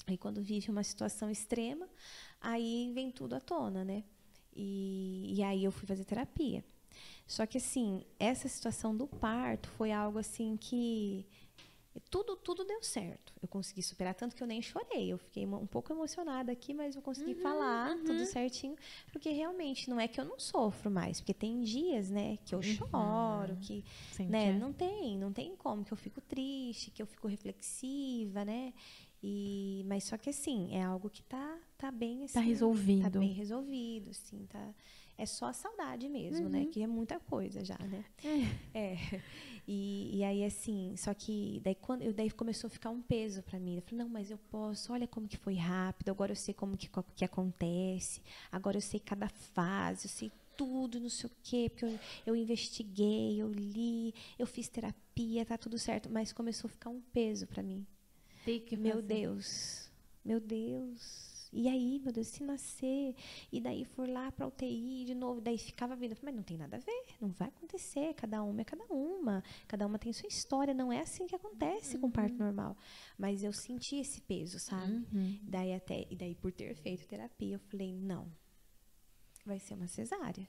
[0.06, 1.88] Aí quando vive uma situação extrema,
[2.40, 4.04] aí vem tudo à tona, né?
[4.54, 6.64] E, e aí eu fui fazer terapia.
[7.26, 11.26] Só que assim, essa situação do parto foi algo assim que
[12.10, 13.32] tudo tudo deu certo.
[13.40, 15.12] Eu consegui superar tanto que eu nem chorei.
[15.12, 18.76] Eu fiquei um pouco emocionada aqui, mas eu consegui falar tudo certinho,
[19.12, 22.62] porque realmente não é que eu não sofro mais, porque tem dias, né, que eu
[22.62, 24.52] choro, que Sente, né, é.
[24.52, 28.72] não tem, não tem como que eu fico triste, que eu fico reflexiva, né?
[29.26, 33.10] E mas só que assim, é algo que tá tá bem assim, Tá resolvido.
[33.10, 34.74] Tá bem resolvido, assim, tá
[35.16, 36.50] é só a saudade mesmo, Uhum.
[36.50, 36.66] né?
[36.66, 38.04] Que é muita coisa já, né?
[38.74, 38.96] É.
[39.66, 43.42] E, e aí, assim, só que daí, quando, eu, daí começou a ficar um peso
[43.42, 43.76] para mim.
[43.76, 46.76] Eu falei, não, mas eu posso, olha como que foi rápido, agora eu sei como
[46.76, 48.20] que, que acontece,
[48.52, 52.36] agora eu sei cada fase, eu sei tudo, não sei o quê, porque eu, eu
[52.36, 56.10] investiguei, eu li, eu fiz terapia, tá tudo certo.
[56.10, 57.86] Mas começou a ficar um peso para mim.
[58.94, 59.02] Meu.
[59.02, 59.90] Deus,
[60.24, 61.34] meu Deus.
[61.56, 63.14] E aí, meu Deus, se nascer,
[63.52, 66.76] e daí for lá para UTI de novo, daí ficava vendo, mas não tem nada
[66.76, 70.74] a ver, não vai acontecer, cada uma é cada uma, cada uma tem sua história,
[70.74, 72.76] não é assim que acontece com parto normal.
[73.16, 75.06] Mas eu senti esse peso, sabe?
[75.12, 75.38] Uhum.
[75.44, 78.26] Daí até, e daí por ter feito terapia, eu falei, não,
[79.46, 80.48] vai ser uma cesárea.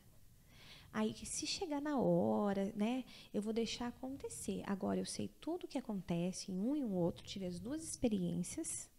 [0.98, 3.04] Aí, se chegar na hora, né,
[3.34, 4.64] eu vou deixar acontecer.
[4.66, 7.84] Agora, eu sei tudo o que acontece em um e um outro, tive as duas
[7.84, 8.90] experiências.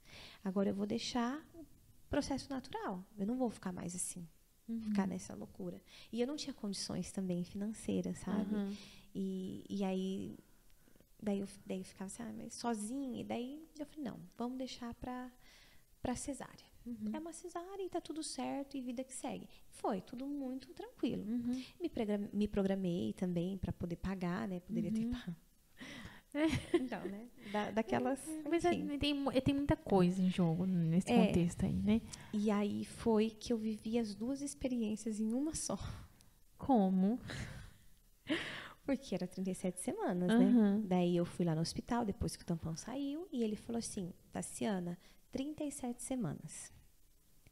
[0.45, 1.65] Agora eu vou deixar o
[2.11, 3.03] processo natural.
[3.19, 4.29] Eu não vou ficar mais assim,
[4.69, 4.83] Uhum.
[4.83, 5.81] ficar nessa loucura.
[6.13, 8.55] E eu não tinha condições também financeiras, sabe?
[8.55, 8.77] Uhum.
[9.15, 10.37] E, e aí,
[11.23, 13.23] daí eu, daí eu ficava assim, ah, mas sozinha.
[13.23, 15.33] E daí eu falei, não, vamos deixar para
[16.03, 16.67] para cesárea.
[16.87, 17.11] Uhum.
[17.13, 19.49] É uma cesárea e tá tudo certo e vida que segue.
[19.71, 21.25] Foi tudo muito tranquilo.
[21.27, 21.63] Uhum.
[21.81, 24.61] Me, pregra- me programei também para poder pagar, né?
[24.61, 25.11] Poderia ter Uhum.
[25.11, 25.37] pago.
[26.75, 27.29] Então, né?
[27.51, 28.21] Da, daquelas.
[28.51, 28.99] Mas é, enfim.
[28.99, 31.27] tem, tem muita coisa em jogo nesse É.
[31.27, 32.01] contexto aí, né?
[32.33, 35.79] E aí foi que eu vivi as duas experiências em uma só.
[36.59, 37.19] Como?
[38.85, 40.79] Porque era 37 semanas, Aham.
[40.79, 40.83] né?
[40.87, 44.13] Daí eu fui lá no hospital, depois que o tampão saiu, e ele falou assim:
[44.33, 44.99] Tassiana,
[45.33, 46.73] 37 semanas.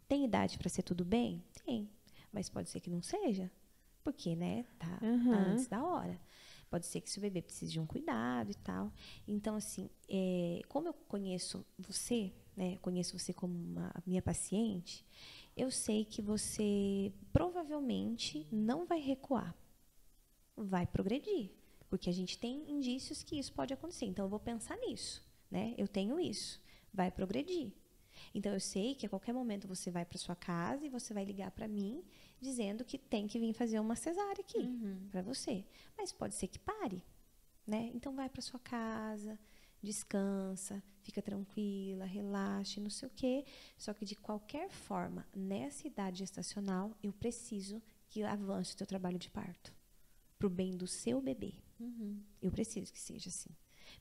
[0.09, 1.43] Tem idade para ser tudo bem?
[1.64, 1.89] Tem.
[2.32, 3.51] Mas pode ser que não seja.
[4.02, 4.64] Porque, né?
[4.78, 5.52] Tá, tá Aham.
[5.52, 6.20] antes da hora.
[6.70, 8.93] Pode ser que seu bebê precise de um cuidado e tal.
[9.26, 12.76] Então, assim, é, como eu conheço você, né?
[12.78, 15.05] Conheço você como uma minha paciente,
[15.56, 19.56] eu sei que você provavelmente não vai recuar
[20.56, 21.51] vai progredir,
[21.89, 24.06] porque a gente tem indícios que isso pode acontecer.
[24.06, 25.74] Então eu vou pensar nisso, né?
[25.76, 26.60] Eu tenho isso,
[26.93, 27.72] vai progredir.
[28.35, 31.24] Então eu sei que a qualquer momento você vai para sua casa e você vai
[31.24, 32.02] ligar para mim
[32.40, 35.09] dizendo que tem que vir fazer uma cesárea aqui Uhum.
[35.11, 35.65] para você,
[35.97, 37.01] mas pode ser que pare,
[37.66, 37.90] né?
[37.94, 39.39] Então vai para sua casa,
[39.82, 43.44] descansa, fica tranquila, relaxe, não sei o quê.
[43.78, 49.19] Só que de qualquer forma, nessa idade gestacional, eu preciso que avance o teu trabalho
[49.19, 49.73] de parto
[50.39, 51.55] pro bem do seu bebê.
[51.78, 52.20] Uhum.
[52.43, 53.51] Eu preciso que seja assim.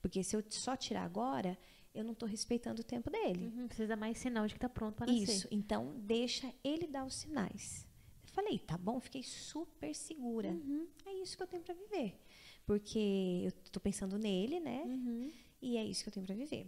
[0.02, 1.58] Porque se eu só tirar agora,
[1.94, 3.54] eu não estou respeitando o tempo dele.
[3.56, 3.68] Uhum.
[3.68, 5.24] Precisa mais sinal de que tá pronto para nascer.
[5.24, 5.48] Isso.
[5.52, 7.88] Então, deixa ele dar os sinais.
[8.24, 10.50] Eu falei, tá bom, fiquei super segura.
[10.50, 10.88] Uhum.
[11.06, 12.20] É isso que eu tenho para viver.
[12.66, 14.84] Porque eu tô pensando nele, né?
[14.86, 15.32] Uhum.
[15.62, 16.68] E é isso que eu tenho para viver.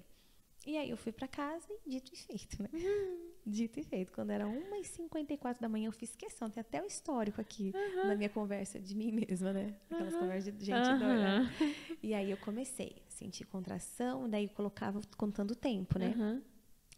[0.66, 2.70] E aí eu fui para casa e dito e feito, né?
[2.74, 3.32] Uhum.
[3.46, 4.12] Dito e feito.
[4.12, 6.50] Quando era 1h54 da manhã, eu fiz questão.
[6.50, 7.72] Tem até o histórico aqui
[8.04, 9.76] na minha conversa de mim mesma, né?
[9.90, 11.06] Aquelas conversas de gente doida.
[11.06, 11.52] Aham.
[12.02, 16.14] E aí eu comecei sentir contração, daí colocava contando o tempo, né?
[16.16, 16.42] Aham.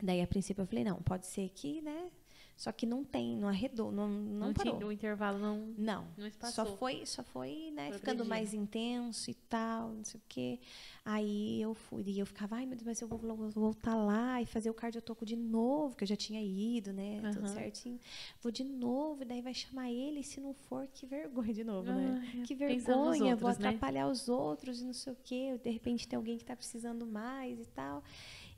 [0.01, 2.11] Daí a princípio eu falei, não, pode ser que, né?
[2.57, 4.89] Só que não tem, não arredou, não, não, Não, tinha, parou.
[4.89, 6.07] o intervalo não, Não.
[6.17, 6.65] não espaçou.
[6.65, 7.99] Só foi, só foi, né, Progredindo.
[7.99, 10.59] ficando mais intenso e tal, não sei o quê.
[11.05, 14.41] Aí eu fui, e eu ficava, ai meu Deus, mas eu vou, vou voltar lá
[14.41, 17.53] e fazer o cardiotoco de novo, que eu já tinha ido, né, tudo Aham.
[17.53, 17.99] certinho.
[18.41, 21.91] Vou de novo, daí vai chamar ele, e se não for, que vergonha de novo,
[21.91, 22.19] né?
[22.33, 23.67] Ai, Que vergonha, vou outros, né?
[23.69, 25.59] atrapalhar os outros e não sei o quê.
[25.63, 28.03] De repente tem alguém que está precisando mais e tal.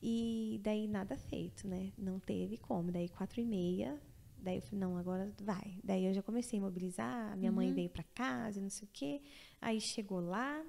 [0.02, 1.92] E daí nada feito, né?
[1.98, 2.92] Não teve como.
[2.92, 4.00] Daí quatro e meia,
[4.38, 5.80] daí eu falei, não, agora vai.
[5.84, 7.74] Daí eu já comecei a mobilizar, minha mãe Uhum.
[7.74, 9.22] veio para casa não sei o quê.
[9.62, 10.64] Aí chegou lá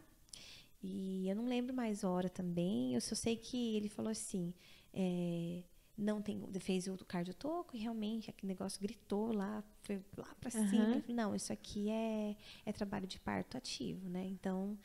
[0.83, 2.95] e eu não lembro mais a hora também.
[2.95, 4.53] Eu só sei que ele falou assim,
[4.93, 5.63] é,
[5.97, 10.85] não tem, fez o cardiotoco e realmente aquele negócio gritou lá, foi lá para cima.
[10.97, 12.35] Eu falei, não, isso aqui é,
[12.65, 14.27] é trabalho de parto ativo, né?
[14.27, 14.79] Então,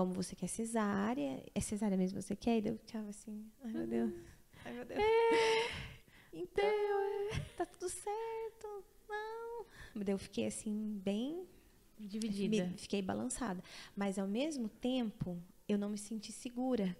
[0.00, 2.64] como você quer cesárea, é cesárea mesmo que você quer?
[2.64, 4.12] E eu ficava assim, ai meu Deus,
[4.64, 5.00] ai meu Deus.
[6.32, 6.64] Então,
[7.56, 9.66] tá tudo certo, não.
[9.94, 11.46] Mas eu fiquei assim, bem
[11.98, 12.64] Dividida.
[12.66, 13.62] me- fiquei balançada.
[13.94, 15.36] Mas ao mesmo tempo,
[15.68, 16.96] eu não me senti segura.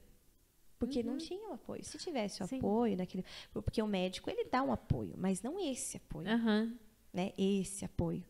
[0.78, 1.82] Porque não tinha o apoio.
[1.84, 2.48] Se tivesse o Uhum.
[2.48, 2.56] Sim.
[2.58, 3.24] apoio naquele.
[3.52, 6.78] Porque o médico, ele dá um apoio, mas não esse apoio, Aham.
[7.12, 7.32] né?
[7.38, 8.22] Esse apoio.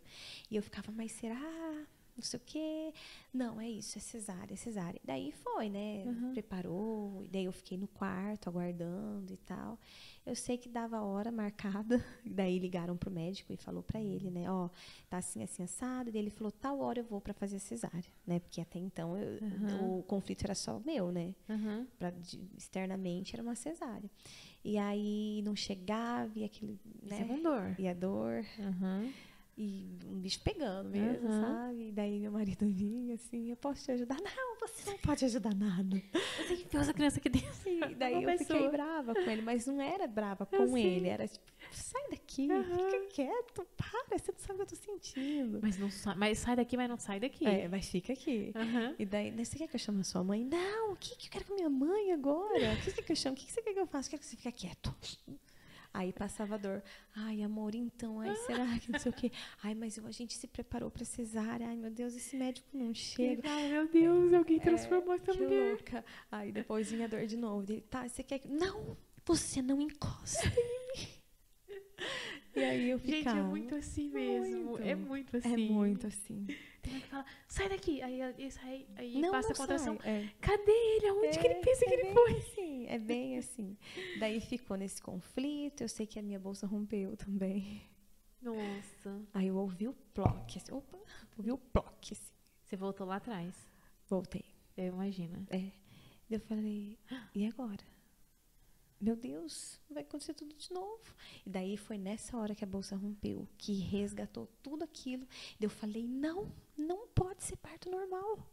[0.48, 1.40] E eu ficava, mas será?
[2.20, 2.92] Não sei o quê.
[3.32, 5.00] Não, é isso, é cesárea, é cesárea.
[5.02, 6.04] Daí foi, né?
[6.04, 6.32] Uhum.
[6.32, 9.78] Preparou, e daí eu fiquei no quarto aguardando e tal.
[10.26, 13.98] Eu sei que dava a hora marcada, e daí ligaram pro médico e falou para
[14.00, 14.68] ele, né, ó,
[15.08, 17.60] tá assim assim assado, e daí ele falou tal hora eu vou para fazer a
[17.60, 18.38] cesárea, né?
[18.38, 19.98] Porque até então eu- Uhum.
[20.00, 21.34] o conflito era só meu, né?
[21.48, 21.86] Aham.
[21.98, 24.10] Pra, de- externamente era uma cesárea.
[24.62, 27.40] E aí não chegava e aquele, Isso é né?
[27.42, 27.74] dor.
[27.78, 29.10] E a dor Aham.
[29.62, 31.40] E um bicho pegando mesmo, Aham.
[31.40, 31.88] sabe?
[31.88, 34.16] E daí meu marido vinha assim, eu posso te ajudar?
[34.20, 36.02] Não, você não pode ajudar nada.
[36.38, 37.68] Você enfiou essa criança aqui dentro.
[37.68, 40.86] E daí Uma eu fiquei brava com ele, mas não era brava com sei.
[40.96, 42.64] ele, era tipo, sai daqui, Aham.
[42.90, 45.58] fica quieto, para, você não sabe o que eu tô sentindo.
[45.62, 47.46] Mas, não sa- mas sai daqui, mas não sai daqui.
[47.46, 48.52] É, mas fica aqui.
[48.56, 48.94] Aham.
[48.98, 50.44] E daí, você quer que eu chame a sua mãe?
[50.44, 52.72] Não, o que, que eu quero com a minha mãe agora?
[52.72, 53.36] O que você quer que eu chame?
[53.36, 54.08] O que você quer que eu faça?
[54.08, 54.94] Eu quero que você fique quieto.
[55.92, 56.82] Aí passava a dor.
[57.14, 59.32] Ai, amor, então, ai, será que não sei o quê?
[59.62, 61.66] Ai, mas a gente se preparou pra cesárea.
[61.66, 63.42] Ai, meu Deus, esse médico não chega.
[63.50, 65.70] Ai, meu Deus, alguém transformou essa É, Que mulher.
[65.72, 66.04] louca.
[66.30, 67.70] Aí depois vinha dor de novo.
[67.72, 68.48] Ele, tá, você quer que...
[68.48, 68.96] Não,
[69.26, 70.40] você não encosta.
[72.56, 73.38] E aí eu Gente, ficava...
[73.38, 74.64] é muito assim mesmo.
[74.70, 74.82] Muito.
[74.82, 75.68] É muito É assim.
[75.70, 76.46] muito assim.
[77.10, 78.00] Fala, sai daqui.
[78.00, 79.98] Aí, sai, aí Não, passa não a contração.
[80.00, 80.28] sai, é.
[80.40, 81.06] Cadê ele?
[81.08, 82.36] Aonde que ele É, pensa que é ele bem foi?
[82.38, 83.76] Assim, é bem assim.
[84.20, 85.82] Daí ficou nesse conflito.
[85.82, 87.82] Eu sei que a minha bolsa rompeu também.
[88.40, 89.22] Nossa.
[89.34, 90.98] Aí eu ouvi o ploc, assim, opa,
[91.36, 92.32] ouvi o ploc, assim.
[92.64, 93.54] Você voltou lá atrás.
[94.08, 94.44] Voltei.
[94.76, 95.46] Eu imagino.
[95.50, 95.72] É.
[96.30, 96.96] Eu falei,
[97.34, 97.84] e agora?
[99.00, 101.14] Meu Deus, vai acontecer tudo de novo.
[101.46, 105.26] E daí foi nessa hora que a bolsa rompeu, que resgatou tudo aquilo.
[105.58, 108.46] Daí eu falei, não, não pode ser parto normal.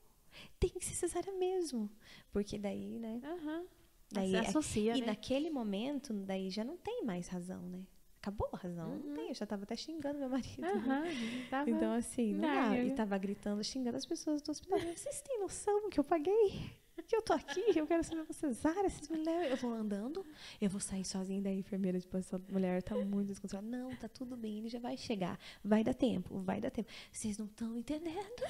[0.58, 1.90] Tem que ser cesárea mesmo.
[2.32, 3.20] Porque daí, né?
[3.24, 3.66] Aham.
[4.10, 5.08] Daí, Daí, associa, e né?
[5.08, 7.86] naquele momento, daí já não tem mais razão, né?
[8.22, 8.90] Acabou a razão.
[8.90, 10.64] Não tem, eu já tava até xingando meu marido.
[10.64, 11.04] Aham.
[11.50, 11.70] Tava...
[11.70, 12.78] Então, assim, não dá.
[12.78, 14.80] E tava gritando, xingando as pessoas do hospital.
[14.80, 16.72] Vocês têm noção que eu paguei?
[17.06, 19.44] Que eu tô aqui, eu quero saber uma cesárea, vocês me levam.
[19.44, 20.26] Eu vou andando,
[20.60, 23.68] eu vou sair sozinha da enfermeira, tipo, essa mulher tá muito desconsolada.
[23.68, 25.40] Não, tá tudo bem, ele já vai chegar.
[25.64, 26.90] Vai dar tempo, vai dar tempo.
[27.12, 28.44] Vocês não estão entendendo.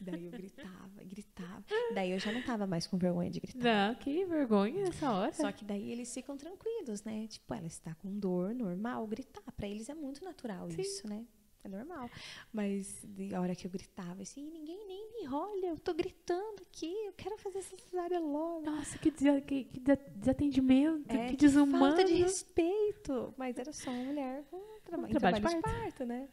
[0.00, 1.64] Daí eu gritava, gritava.
[1.92, 3.88] Daí eu já não tava mais com vergonha de gritar.
[3.88, 5.32] Não, que vergonha nessa hora.
[5.32, 7.26] Só que daí eles ficam tranquilos, né?
[7.26, 9.42] Tipo, ela está com dor, normal, gritar.
[9.56, 10.80] Pra eles é muito natural Sim.
[10.80, 11.26] isso, né?
[11.64, 12.08] É normal.
[12.52, 16.62] Mas de a hora que eu gritava, assim, ninguém nem me olha, eu tô gritando
[16.62, 18.62] aqui, eu quero fazer essa cesárea logo.
[18.64, 21.84] Nossa, que, desa- que, que desa- desatendimento, É, que desumano.
[21.86, 23.34] Falta de respeito.
[23.36, 26.28] Mas era só uma mulher com traba- em trabalho trabalho, de de parto, né?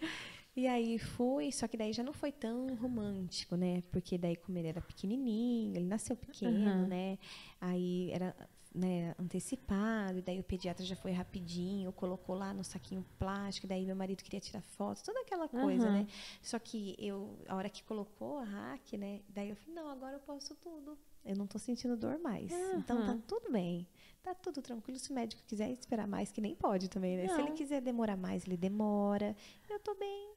[0.56, 3.84] E aí fui, só que daí já não foi tão romântico, né?
[3.91, 6.88] Porque daí como ele era pequenininho, ele nasceu pequeno, Aham.
[6.88, 7.18] né?
[7.60, 8.34] Aí era
[8.76, 13.85] né, antecipado, e daí o pediatra já foi rapidinho, colocou lá no saquinho plástico, daí
[13.85, 15.99] meu marido queria tirar fotos, toda aquela coisa, Aham.
[15.99, 16.07] né?
[16.41, 19.22] Só que eu, a hora que colocou a hack, né?
[19.30, 20.97] Daí eu falei, não, agora eu posso tudo.
[21.23, 22.52] Eu não tô sentindo dor mais.
[22.76, 23.88] Então tá tudo bem.
[24.22, 24.99] Tá tudo tranquilo.
[24.99, 27.27] Se o médico quiser esperar mais, que nem pode também, né?
[27.27, 29.35] Se ele quiser demorar mais, ele demora.
[29.69, 30.30] Eu tô bem.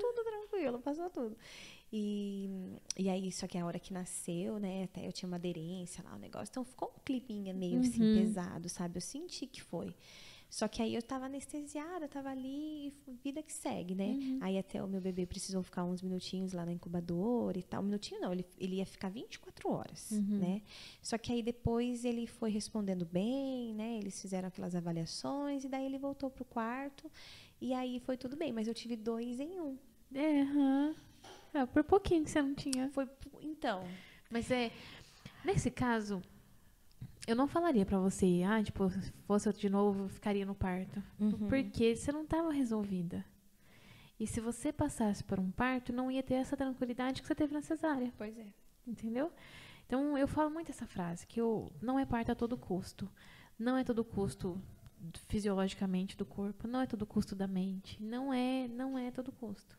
[0.00, 1.36] Tudo tranquilo, passou tudo.
[1.92, 2.48] E,
[2.98, 4.84] e aí, só que a hora que nasceu, né?
[4.84, 6.50] Até eu tinha uma aderência lá, o negócio.
[6.50, 8.14] Então ficou um climinha meio assim, Uhum.
[8.14, 8.98] pesado, sabe?
[8.98, 9.94] Eu senti que foi.
[10.50, 14.12] Só que aí eu tava anestesiada, tava ali, vida que segue, né?
[14.18, 14.38] Uhum.
[14.40, 17.82] Aí até o meu bebê precisou ficar uns minutinhos lá na incubadora e tal.
[17.82, 20.38] Um minutinho não, ele, ele ia ficar 24 horas, Uhum.
[20.38, 20.62] né?
[21.02, 23.98] Só que aí depois ele foi respondendo bem, né?
[23.98, 27.10] Eles fizeram aquelas avaliações e daí ele voltou pro quarto.
[27.60, 29.76] E aí foi tudo bem, mas eu tive dois em um.
[30.14, 30.94] Aham.
[31.54, 32.90] É, por pouquinho que você não tinha.
[32.90, 33.08] Foi,
[33.40, 33.84] então,
[34.30, 34.70] Mas é,
[35.44, 36.22] nesse caso,
[37.26, 40.54] eu não falaria pra você, ah, tipo, se fosse eu de novo, eu ficaria no
[40.54, 41.02] parto.
[41.18, 41.48] Uhum.
[41.48, 43.24] Porque você não tava resolvida.
[44.18, 47.54] E se você passasse por um parto, não ia ter essa tranquilidade que você teve
[47.54, 48.12] na cesárea.
[48.18, 48.46] pois é.
[48.86, 49.30] Entendeu?
[49.86, 53.08] Então, eu falo muito essa frase, que eu, não é parto a todo custo.
[53.58, 54.60] Não é todo custo
[55.28, 59.78] fisiologicamente do corpo, não é todo custo da mente, não é, não é todo custo.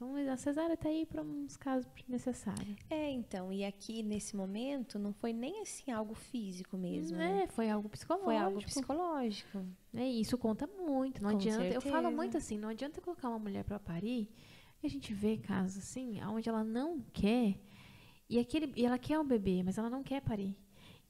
[0.00, 2.74] Então, a cesárea tá aí para uns casos necessários.
[2.88, 7.42] É, então, e aqui nesse momento não foi nem assim algo físico mesmo, né?
[7.42, 8.24] É, foi algo psicológico.
[8.30, 9.66] Foi algo psicológico.
[9.92, 11.22] É, e isso conta muito.
[11.22, 11.64] Não Com adianta.
[11.66, 12.10] Eu falo certeza.
[12.16, 14.30] muito assim, não adianta colocar uma mulher para parir.
[14.82, 17.60] E a gente vê casos assim, onde ela não quer
[18.30, 20.56] e aquele e ela quer o bebê, mas ela não quer parir.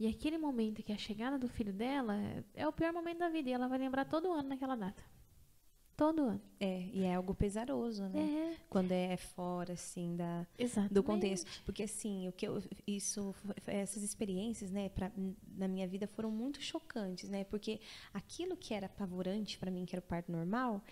[0.00, 3.18] E aquele momento que é a chegada do filho dela é- é o pior momento
[3.18, 5.00] da vida e ela vai lembrar todo ano naquela data.
[6.00, 6.40] Todo ano.
[6.58, 8.54] É, e é algo pesaroso, né?
[8.54, 10.46] É, Quando é fora, assim, da,
[10.90, 11.46] do contexto.
[11.62, 13.34] Porque, assim, o que eu, isso,
[13.66, 15.12] essas experiências, né, pra,
[15.58, 17.44] na minha vida foram muito chocantes, né?
[17.44, 17.80] Porque
[18.14, 20.82] aquilo que era apavorante para mim, que era o parto normal,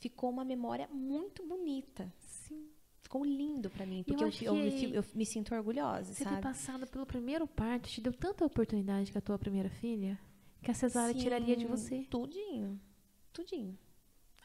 [0.00, 2.12] ficou uma memória muito bonita.
[2.18, 2.68] Sim.
[3.00, 6.24] Ficou lindo para mim, Eu porque eu, acho eu me, eu me sinto orgulhosa, Você
[6.24, 6.42] ter sabe?
[6.42, 10.18] passado pelo primeiro parto te deu tanta oportunidade com a tua primeira filha
[10.60, 12.06] que a cesárea Sim, tiraria de você.
[12.10, 12.78] Tudinho.
[13.32, 13.78] Tudinho.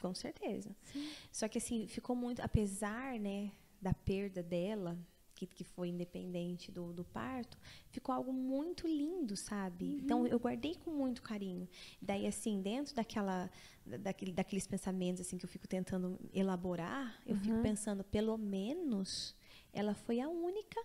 [0.03, 0.75] Com certeza.
[0.91, 1.09] Sim.
[1.31, 3.51] Só que assim, ficou muito, apesar, né,
[3.81, 4.97] da perda dela,
[5.33, 7.57] que, que foi independente do, do parto,
[7.89, 9.85] ficou algo muito lindo, sabe?
[9.99, 11.67] Então eu guardei com muito carinho.
[12.01, 13.49] Daí assim, dentro daquela
[13.85, 17.63] da- daquele, daqueles pensamentos assim que eu fico tentando elaborar, eu fico Uhum.
[17.63, 19.35] pensando, pelo menos
[19.71, 20.79] ela foi a única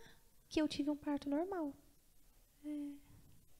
[0.48, 1.74] que eu tive um parto normal.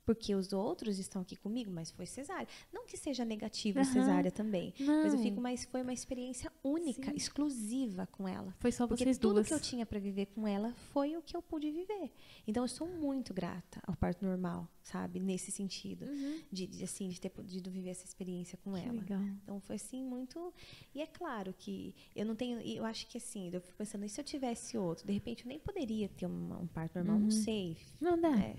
[0.09, 2.49] Porque os outros estão aqui comigo, mas foi cesárea.
[2.73, 3.93] Não que seja negativo Aham.
[3.93, 4.73] cesárea também.
[4.81, 5.23] Mas eu Não.
[5.23, 7.17] fico, mas foi uma experiência única, Sim.
[7.19, 8.55] exclusiva com ela.
[8.59, 9.49] Foi só Porque vocês tudo duas.
[9.49, 12.11] que eu tinha para viver com ela foi o que eu pude viver.
[12.47, 15.21] Então eu sou muito grata ao parto normal, sabe?
[15.21, 16.07] Nesse sentido.
[16.07, 16.41] Uhum.
[16.51, 18.93] De, de, assim, de ter podido viver essa experiência com Que ela.
[18.93, 19.21] legal.
[19.43, 20.55] Então foi assim muito.
[20.95, 22.61] E é claro que eu não tenho.
[22.63, 25.07] Eu acho que assim, eu fico pensando, e se eu tivesse outro?
[25.07, 27.23] De repente eu nem poderia ter uma- um parto normal, Uhum.
[27.25, 27.77] não sei.
[28.01, 28.35] Não dá.
[28.41, 28.57] É.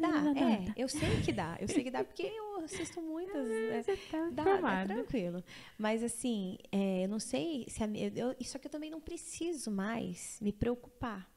[0.00, 0.72] Dá, ainda é, dá.
[0.78, 1.56] Eu sei que dá.
[1.60, 3.48] Eu sei que dá porque eu assisto muitas.
[3.48, 3.82] né?
[3.82, 4.44] Você tá Dá,
[4.82, 5.44] é tranquilo.
[5.76, 9.70] Mas assim, é, eu não sei se a, eu, isso aqui eu também não preciso
[9.70, 11.28] mais me preocupar.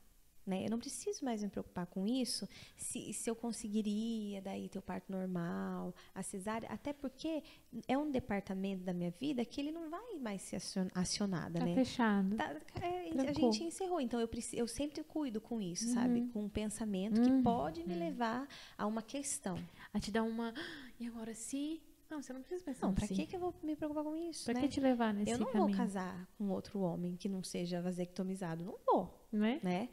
[0.45, 0.65] Né?
[0.65, 4.81] Eu não preciso mais me preocupar com isso, se, se eu conseguiria daí ter o
[4.81, 7.43] parto normal, a cesárea, até porque
[7.87, 10.57] é um departamento da minha vida que ele não vai mais ser
[10.95, 11.75] acionado, tá né?
[11.75, 12.35] fechado.
[12.35, 15.93] Tá, é, a gente encerrou, então eu, eu sempre cuido com isso, uhum.
[15.93, 16.21] sabe?
[16.33, 17.37] Com um pensamento uhum.
[17.37, 17.99] que pode me uhum.
[17.99, 18.47] levar
[18.77, 19.57] a uma questão.
[19.93, 21.81] A te dar uma, ah, e agora se
[22.11, 23.15] não, você não precisa pensar Não, pra assim.
[23.15, 24.43] que, que eu vou me preocupar com isso?
[24.43, 24.59] Pra né?
[24.59, 25.67] que te levar nesse Eu não caminho?
[25.67, 28.65] vou casar com outro homem que não seja vasectomizado.
[28.65, 29.27] Não vou.
[29.31, 29.61] Não é?
[29.63, 29.89] Né?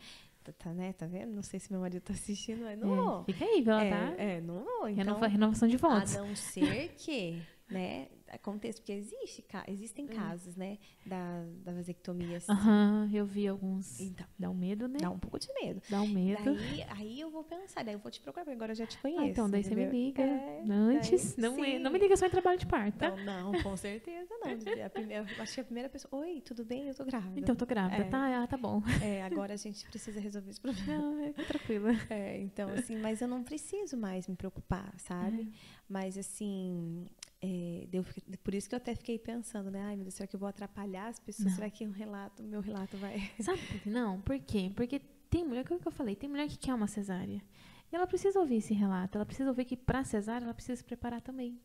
[0.53, 0.93] Tá, tá, né?
[0.93, 1.33] tá vendo?
[1.33, 3.25] Não sei se meu marido tá assistindo, mas não é, vou.
[3.25, 3.75] Fica aí, viu?
[3.75, 4.15] É, tá?
[4.17, 4.89] é, não vou.
[4.89, 6.17] Então, Renova, renovação de votos.
[6.17, 8.09] A não ser que, né?
[8.31, 10.09] Aconteça, porque existe, existem hum.
[10.09, 10.79] casos, né?
[11.05, 12.39] Da, da vasectomia.
[12.39, 12.53] Assim.
[12.53, 14.01] Aham, uhum, eu vi alguns.
[14.01, 14.99] Então, dá um medo, né?
[15.01, 15.83] Dá um pouco de medo.
[15.89, 16.45] Dá um medo.
[16.45, 18.99] Daí, aí eu vou pensar, daí eu vou te procurar, porque agora eu já te
[18.99, 19.23] conheço.
[19.23, 19.87] Ah, então, daí entendeu?
[19.87, 20.23] você me liga.
[20.23, 21.35] É, antes.
[21.35, 23.17] Daí, não, me, não me liga só em trabalho de parto, tá?
[23.17, 24.53] Não, não com certeza não.
[24.85, 26.23] A primeira, acho que a primeira pessoa.
[26.23, 26.89] Oi, tudo bem?
[26.89, 27.41] Eu tô grávida.
[27.41, 28.09] Então, tô grávida, é.
[28.09, 28.43] tá?
[28.43, 28.83] Ah, tá bom.
[29.03, 30.87] É, agora a gente precisa resolver esse problema.
[30.87, 31.91] Não, é tranquila.
[32.11, 35.43] É, então, assim, mas eu não preciso mais me preocupar, sabe?
[35.43, 35.47] É.
[35.89, 37.07] Mas, assim,
[37.41, 38.05] é, deu,
[38.43, 39.83] por isso que eu até fiquei pensando, né?
[39.83, 41.49] Ai, meu Deus, será que eu vou atrapalhar as pessoas?
[41.49, 41.55] Não.
[41.55, 43.31] Será que o relato, meu relato vai.
[43.41, 44.21] Sabe por que não?
[44.21, 44.73] Por quê?
[44.75, 45.01] Porque
[45.31, 47.43] tem mulher, que eu falei, tem mulher que quer uma cesárea.
[47.91, 49.17] E ela precisa ouvir esse relato.
[49.17, 51.61] Ela precisa ouvir que para cesárea ela precisa se preparar também.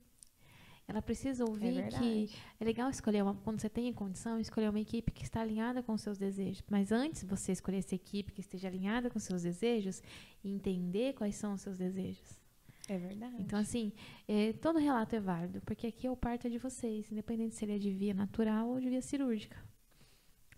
[0.87, 2.29] Ela precisa ouvir é que
[2.59, 5.93] é legal escolher uma, quando você tem condição, escolher uma equipe que está alinhada com
[5.93, 6.61] os seus desejos.
[6.69, 10.03] Mas antes você escolher essa equipe que esteja alinhada com os seus desejos
[10.43, 12.42] entender quais são os seus desejos.
[12.89, 13.35] É verdade.
[13.39, 13.93] Então, assim,
[14.27, 17.64] é, todo relato é válido, porque aqui é o parto é de vocês, independente se
[17.64, 19.57] ele é de via natural ou de via cirúrgica.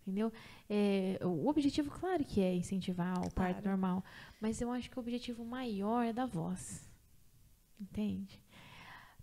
[0.02, 0.32] Entendeu?
[0.70, 3.70] É, o objetivo, claro que é incentivar o parto claro.
[3.70, 4.04] normal,
[4.40, 6.88] mas eu acho que o objetivo maior é da voz.
[7.80, 8.40] Entende?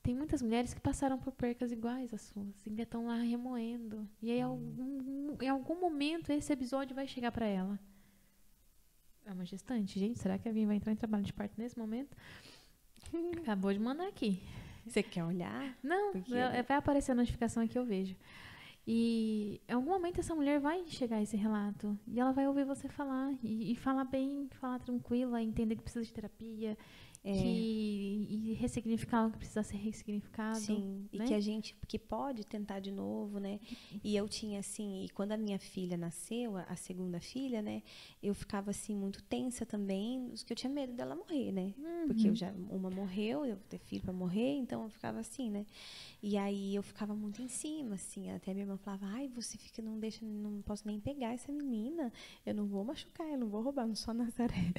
[0.03, 4.09] Tem muitas mulheres que passaram por percas iguais às suas, ainda estão lá remoendo.
[4.21, 7.79] E aí, algum, em algum momento, esse episódio vai chegar para ela.
[9.25, 10.01] É uma gestante.
[10.01, 12.17] Gente, será que a Vim vai entrar em trabalho de parto nesse momento?
[13.39, 14.43] Acabou de mandar aqui.
[14.87, 15.77] Você quer olhar?
[15.83, 16.33] Não, Porque...
[16.67, 18.17] vai aparecer a notificação aqui eu vejo.
[18.87, 22.65] E em algum momento essa mulher vai chegar a esse relato e ela vai ouvir
[22.65, 26.77] você falar e, e falar bem, falar tranquila, entender que precisa de terapia
[27.25, 27.33] é.
[27.33, 30.59] que, e ressignificar o que precisa ser ressignificado.
[30.59, 31.25] Sim, né?
[31.25, 33.61] e que a gente que pode tentar de novo, né?
[34.03, 37.83] E eu tinha assim, e quando a minha filha nasceu, a, segunda filha, né?
[38.21, 41.75] Eu ficava assim muito tensa também, porque eu tinha medo dela morrer, né?
[41.79, 42.07] Uhum.
[42.09, 45.65] Porque eu já uma morreu, eu ter filho para morrer, então eu ficava assim, né?
[46.21, 49.81] E aí eu ficava muito em cima, assim, até minha irmã falava: "Ai, você fica
[49.81, 52.13] não deixa, não posso nem pegar essa menina,
[52.45, 54.73] eu não vou machucar, eu não vou roubar, não sou Nazaré".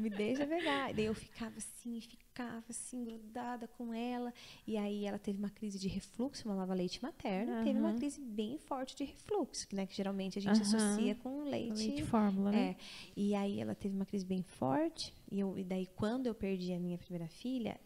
[0.00, 0.90] Me deixa pegar.
[0.90, 4.32] E daí eu ficava assim, ficava assim, grudada com ela.
[4.66, 7.52] E aí ela teve uma crise de refluxo, mamava leite materno.
[7.52, 7.64] Uhum.
[7.64, 9.86] Teve uma crise bem forte de refluxo, né?
[9.86, 10.62] Que geralmente a gente uhum.
[10.62, 11.86] associa com leite.
[11.86, 12.70] Leite fórmula, né?
[12.70, 12.76] É.
[13.16, 15.14] E aí ela teve uma crise bem forte.
[15.30, 17.80] E, eu, e daí, quando eu perdi a minha primeira filha,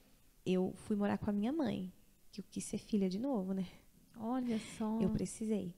[0.45, 1.93] eu fui morar com a minha mãe.
[2.31, 3.67] Que eu quis ser filha de novo, né?
[4.19, 5.01] Olha só.
[5.01, 5.75] Eu precisei.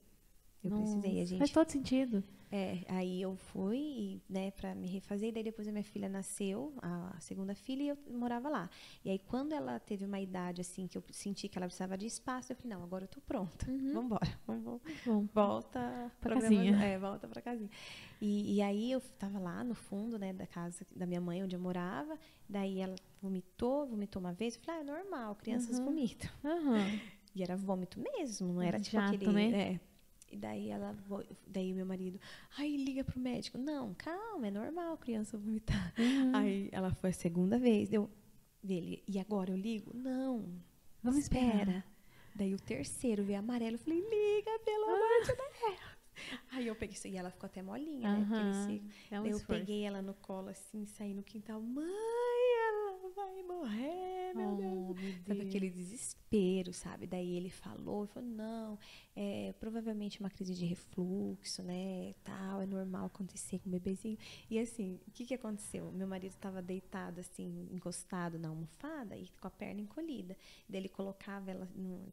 [0.63, 1.21] Eu Nossa, precisei.
[1.21, 1.39] A gente...
[1.39, 2.23] Faz todo sentido.
[2.51, 6.73] É, aí eu fui, né, para me refazer, e daí depois a minha filha nasceu,
[6.81, 8.69] a segunda filha, e eu morava lá.
[9.05, 12.07] E aí quando ela teve uma idade assim que eu senti que ela precisava de
[12.07, 13.69] espaço, eu falei, não, agora eu tô pronta.
[13.69, 13.93] Uhum.
[13.93, 14.39] Vamos embora.
[14.47, 16.75] Vamos, vamos, volta para casinha.
[16.83, 17.69] É, volta para casinha.
[18.19, 21.55] E, e, aí eu tava lá no fundo, né, da casa da minha mãe onde
[21.55, 22.17] eu morava.
[22.47, 25.85] Daí ela vomitou, vomitou uma vez, eu falei, ah, é normal, crianças uhum.
[25.85, 26.29] vomitam.
[26.43, 26.99] Uhum.
[27.35, 29.51] E era vômito mesmo, não era tipo Jato, aquele, né?
[29.51, 29.79] É,
[30.31, 30.95] e daí ela,
[31.47, 32.19] daí meu marido,
[32.57, 33.57] ai, liga pro médico.
[33.57, 35.93] Não, calma, é normal criança vomitar.
[35.97, 36.35] Uhum.
[36.35, 37.89] Aí ela foi a segunda vez.
[37.89, 38.09] Deu,
[38.63, 39.91] dele, e agora eu ligo?
[39.93, 40.45] Não.
[41.01, 41.47] Vamos espera.
[41.47, 41.85] Esperar.
[42.35, 43.75] Daí o terceiro veio amarelo.
[43.75, 44.93] Eu falei, liga, pelo ah.
[44.93, 45.99] amor de Deus.
[46.51, 48.67] Aí eu peguei e ela ficou até molinha, uhum.
[48.67, 48.81] né?
[49.09, 49.61] É um daí eu esforço.
[49.61, 51.61] peguei ela no colo assim, saí no quintal.
[51.61, 51.85] Mãe,
[52.67, 52.88] ela
[53.27, 55.01] vai morrer, meu oh, Deus.
[55.01, 57.07] Meu Sabe aquele desespero, sabe?
[57.07, 58.79] Daí ele falou, ele falou, não,
[59.15, 62.13] é provavelmente uma crise de refluxo, né?
[62.23, 64.17] Tal, é normal acontecer com o bebezinho.
[64.49, 65.91] E assim, o que, que aconteceu?
[65.91, 70.37] Meu marido estava deitado, assim, encostado na almofada e com a perna encolhida.
[70.67, 71.67] Daí ele colocava ela,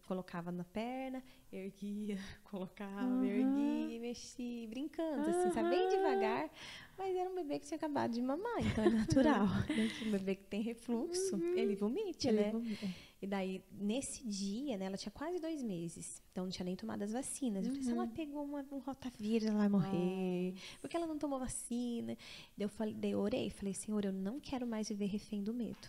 [0.07, 1.23] colocava na perna,
[1.53, 3.25] erguia, colocava, uhum.
[3.25, 5.71] erguia, mexia, brincando, assim, sabe?
[5.71, 6.51] Bem devagar.
[6.99, 9.47] Mas era um bebê que tinha acabado de mamar, então é natural.
[9.69, 9.91] né?
[10.07, 11.57] Um bebê que tem refluxo, uhum.
[11.57, 12.51] ele vomite, ele né?
[12.51, 12.87] Vomita.
[13.21, 17.03] E daí, nesse dia, né, ela tinha quase dois meses, então não tinha nem tomado
[17.03, 17.65] as vacinas.
[17.67, 18.11] Eu falei, se ela Uhum.
[18.11, 20.55] pegou uma, um rotavírus, ela vai morrer.
[20.81, 22.17] Porque ela não tomou vacina.
[22.57, 25.55] Daí eu, falei, daí eu orei, falei, Senhor, eu não quero mais viver refém do
[25.55, 25.89] medo.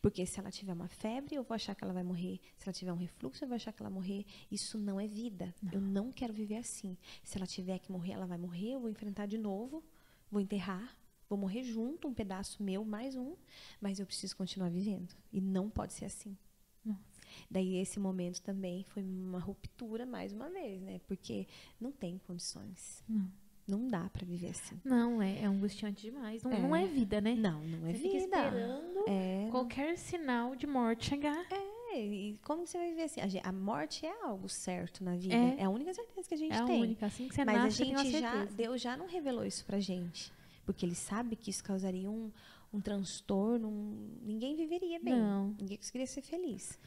[0.00, 2.40] Porque se ela tiver uma febre, eu vou achar que ela vai morrer.
[2.56, 4.24] Se ela tiver um refluxo, eu vou achar que ela vai morrer.
[4.50, 5.54] Isso não é vida.
[5.72, 6.96] Eu não quero viver assim.
[7.22, 9.84] Se ela tiver que morrer, ela vai morrer, eu vou enfrentar de novo
[10.30, 10.96] vou enterrar,
[11.28, 13.34] vou morrer junto, um pedaço meu, mais um,
[13.80, 15.14] mas eu preciso continuar vivendo.
[15.32, 16.36] E não pode ser assim.
[16.84, 17.00] Nossa.
[17.50, 21.00] Daí esse momento também foi uma ruptura mais uma vez, né?
[21.06, 21.46] Porque
[21.80, 23.02] não tem condições.
[23.08, 23.30] Não.
[23.68, 24.80] Não dá para viver assim.
[24.84, 26.40] Não, é, é angustiante demais.
[26.44, 27.34] Não é, não é vida, né?
[27.34, 28.36] Não, não é Você fica vida.
[28.36, 29.48] esperando É.
[29.50, 31.44] qualquer sinal de morte chegar.
[31.52, 33.20] É, e como você vai viver assim?
[33.20, 35.34] A, a morte é algo certo na vida.
[35.34, 35.56] É.
[35.60, 36.80] É, a única certeza que a gente É a tem.
[36.82, 37.06] única.
[37.06, 38.44] Assim que você Mas a nasce, uma gente já.
[38.44, 40.32] Deus já não revelou isso pra gente.
[40.64, 42.30] Porque ele sabe que isso causaria um,
[42.72, 45.14] um transtorno, um- ninguém viveria bem.
[45.18, 45.54] Não.
[45.60, 46.78] Ninguém conseguiria ser feliz.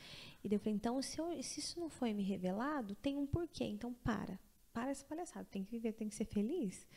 [0.44, 3.64] E eu falei, então, se, eu- se isso não foi me revelado, tem um porquê.
[3.66, 4.40] Então, para.
[4.74, 5.48] Para essa palhaçada.
[5.50, 6.88] Tem que viver, tem que ser feliz.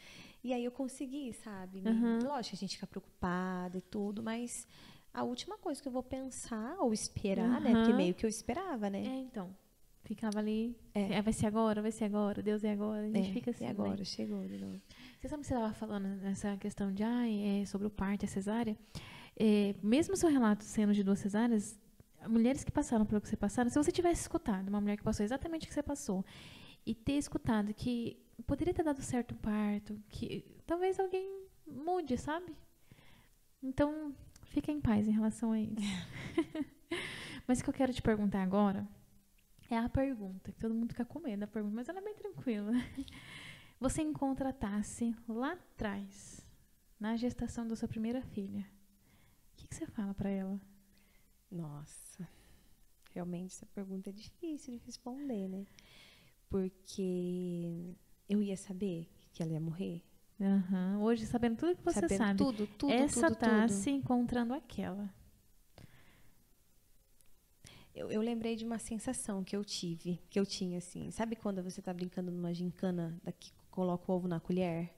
[0.44, 1.82] E aí eu consegui, sabe?
[1.86, 2.18] Uhum.
[2.24, 4.66] Lógico, a gente fica preocupada e tudo, mas
[5.14, 7.72] a última coisa que eu vou pensar ou esperar, né?
[7.72, 7.96] Porque Uhum.
[7.96, 9.04] meio que eu esperava, né?
[9.04, 9.54] É, então.
[10.04, 10.76] Ficava ali.
[10.94, 11.14] É.
[11.14, 12.42] é, vai ser agora, vai ser agora.
[12.42, 13.02] Deus é agora.
[13.02, 13.64] A gente É, fica assim.
[13.64, 13.72] e né?
[13.72, 14.04] agora?
[14.04, 14.80] Chegou de novo.
[15.20, 18.26] Você sabe que você estava falando nessa questão de ai, é, sobre o parto e
[18.26, 18.76] a cesárea?
[19.38, 21.78] É, mesmo seu relato sendo de duas cesáreas,
[22.28, 25.24] mulheres que passaram pelo que você passaram, se você tivesse escutado uma mulher que passou
[25.24, 26.24] exatamente o que você passou
[26.84, 28.16] e ter escutado que
[28.46, 31.30] poderia ter dado certo o parto, que talvez alguém
[31.66, 32.52] mude, sabe?
[33.62, 34.12] Então,
[34.52, 35.74] fica em paz em relação a isso.
[37.48, 38.86] mas o que eu quero te perguntar agora
[39.70, 42.14] é a pergunta, que todo mundo fica com medo da pergunta, mas ela é bem
[42.14, 42.72] tranquila.
[43.80, 46.46] Você encontra a Tassi lá atrás,
[47.00, 48.60] na gestação da sua primeira filha.
[48.60, 50.60] O que, que você fala pra ela?
[51.50, 52.28] Nossa,
[53.12, 55.66] realmente essa pergunta é difícil de responder, né?
[56.48, 57.96] Porque
[58.28, 60.02] eu ia saber que ela ia morrer.
[60.42, 63.96] Aham, Hoje, sabendo tudo que você sabendo sabe, tudo, tudo, essa tudo, Tassi tudo.
[63.96, 65.08] encontrando aquela.
[67.94, 71.10] Eu, eu lembrei de uma sensação que eu tive, que eu tinha assim.
[71.10, 74.92] Sabe quando você tá brincando numa gincana, daqui coloca o ovo na colher?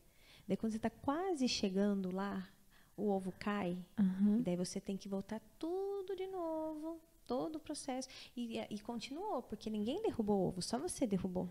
[0.48, 2.48] Daí quando você tá quase chegando lá,
[2.96, 3.76] o ovo cai.
[4.38, 8.08] E daí você tem que voltar tudo de novo, todo o processo.
[8.36, 11.50] E, e continuou, porque ninguém derrubou o ovo, só você derrubou.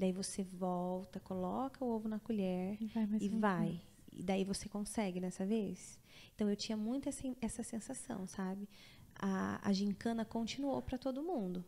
[0.00, 3.80] Daí você volta, coloca o ovo na colher E vai e vai.
[4.10, 5.98] E daí você consegue nessa vez.
[6.34, 8.66] Então eu tinha muito essa, essa sensação, sabe?
[9.14, 11.62] A, a gincana continuou para todo mundo.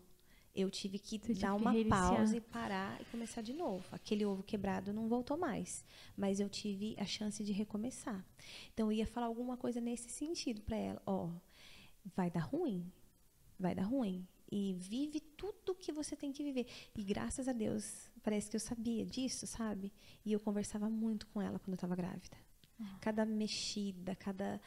[0.54, 2.16] Eu tive que Você dar que uma reiniciar.
[2.16, 3.84] pausa e parar e começar de novo.
[3.92, 5.84] Aquele ovo quebrado não voltou mais,
[6.16, 8.24] mas eu tive a chance de recomeçar.
[8.72, 11.28] Então eu ia falar alguma coisa nesse sentido para ela, ó,
[12.16, 12.90] vai dar ruim.
[13.58, 16.66] Vai dar ruim e vive tudo que você tem que viver.
[16.94, 19.92] E graças a Deus, parece que eu sabia disso, sabe?
[20.24, 22.36] E eu conversava muito com ela quando eu estava grávida.
[23.00, 24.60] Cada mexida, cada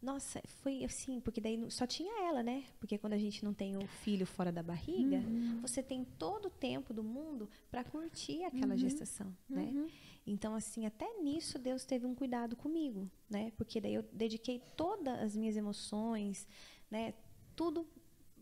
[0.00, 2.64] nossa, foi assim, porque daí só tinha ela, né?
[2.78, 5.20] Porque quando a gente não tem o filho fora da barriga,
[5.60, 9.64] você tem todo o tempo do mundo para curtir aquela gestação, né?
[9.74, 9.88] Uhum.
[10.26, 13.52] Então, assim, até nisso Deus teve um cuidado comigo, né?
[13.56, 16.46] Porque daí eu dediquei todas as minhas emoções,
[16.90, 17.14] né?
[17.54, 17.86] Tudo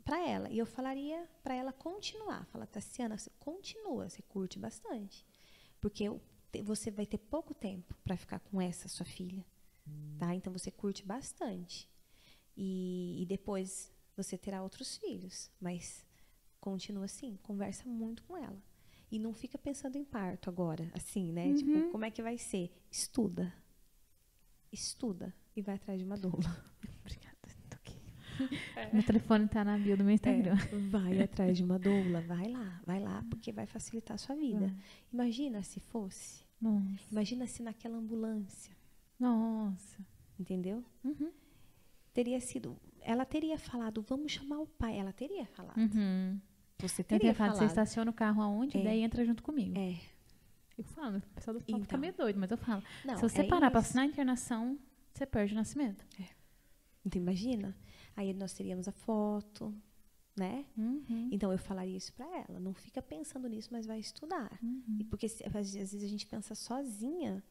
[0.04, 0.50] para ela.
[0.50, 2.44] E eu falaria para ela continuar.
[2.46, 5.24] Falar, Tassiana, você continua, você curte bastante.
[5.80, 6.04] Porque
[6.62, 9.44] você vai ter pouco tempo para ficar com essa sua filha,
[10.18, 10.34] tá?
[10.34, 11.88] Então, você curte bastante.
[12.56, 15.50] E, e depois você terá outros filhos.
[15.60, 16.06] Mas
[16.60, 18.62] continua assim, conversa muito com ela.
[19.10, 21.46] E não fica pensando em parto agora, assim, né?
[21.46, 21.54] Uhum.
[21.54, 22.72] Tipo, como é que vai ser?
[22.90, 23.52] Estuda.
[24.72, 26.64] Estuda e vai atrás de uma doula.
[28.38, 28.58] Toquei.
[28.92, 30.54] Meu telefone tá na bio do meu Instagram.
[30.56, 34.34] É, vai atrás de uma doula, vai lá, vai lá, porque vai facilitar a sua
[34.36, 34.58] vida.
[34.66, 34.74] Vai.
[35.12, 36.44] Imagina se fosse.
[36.60, 36.84] Nossa.
[37.10, 38.74] Imagina se naquela ambulância,
[39.18, 39.98] Nossa.
[40.38, 40.84] entendeu?
[41.04, 41.30] Uhum.
[42.12, 42.76] Teria sido.
[43.00, 44.96] Ela teria falado, vamos chamar o pai.
[44.98, 45.76] Ela teria falado.
[45.76, 46.40] Uhum.
[46.78, 47.68] Você Eu teria teria falado, falado.
[47.68, 48.78] você estaciona o carro aonde?
[48.78, 48.82] É.
[48.82, 49.76] Daí entra junto comigo.
[49.78, 49.96] É.
[50.76, 51.98] Eu falo, o pessoal do palco fica Então.
[52.00, 52.82] meio doido, mas eu falo.
[53.04, 53.90] Não, Se você é parar pra isso.
[53.90, 54.78] assinar a internação,
[55.12, 56.04] você perde o nascimento.
[57.06, 57.76] Então, imagina.
[58.16, 59.74] Aí nós teríamos a foto,
[60.36, 60.64] né?
[60.76, 61.28] Uhum.
[61.32, 62.58] Então eu falaria isso pra ela.
[62.60, 64.58] Não fica pensando nisso, mas vai estudar.
[64.62, 64.96] Uhum.
[65.00, 67.42] E porque se- às vezes a gente pensa sozinha.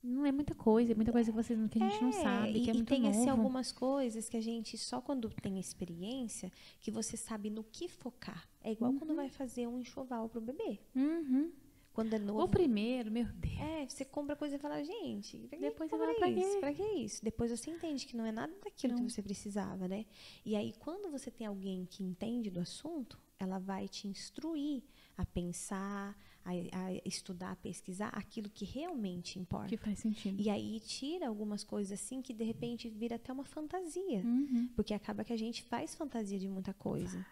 [0.00, 2.50] Não é muita coisa, é muita coisa que, vocês, que a gente não É, sabe,
[2.58, 3.18] e, que é e muito tem novo.
[3.18, 7.88] assim algumas coisas que a gente só quando tem experiência que você sabe no que
[7.88, 8.48] focar.
[8.62, 10.78] É igual quando vai fazer um enxoval pro bebê.
[10.94, 11.50] Uhum.
[11.98, 12.44] Quando é novo.
[12.44, 13.58] O primeiro, meu Deus.
[13.58, 16.52] É, você compra coisa e fala, gente, pra que Depois você fala, compra pra isso?
[16.52, 16.60] quê?
[16.60, 17.24] Pra que isso?
[17.24, 19.04] Depois você entende que não é nada daquilo Não.
[19.04, 20.06] que você precisava, né?
[20.44, 24.84] E aí, quando você tem alguém que entende do assunto, ela vai te instruir
[25.16, 29.66] a pensar, a, a estudar, a pesquisar aquilo que realmente importa.
[29.66, 30.40] Que faz sentido.
[30.40, 34.20] E aí tira algumas coisas assim que de repente vira até uma fantasia.
[34.24, 34.68] Uhum.
[34.76, 37.26] Porque acaba que a gente faz fantasia de muita coisa,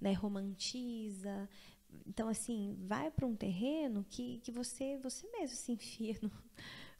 [0.00, 0.14] né?
[0.14, 1.46] Romantiza.
[2.06, 6.30] Então, assim, vai para um terreno que, que você, você mesmo se enfia no,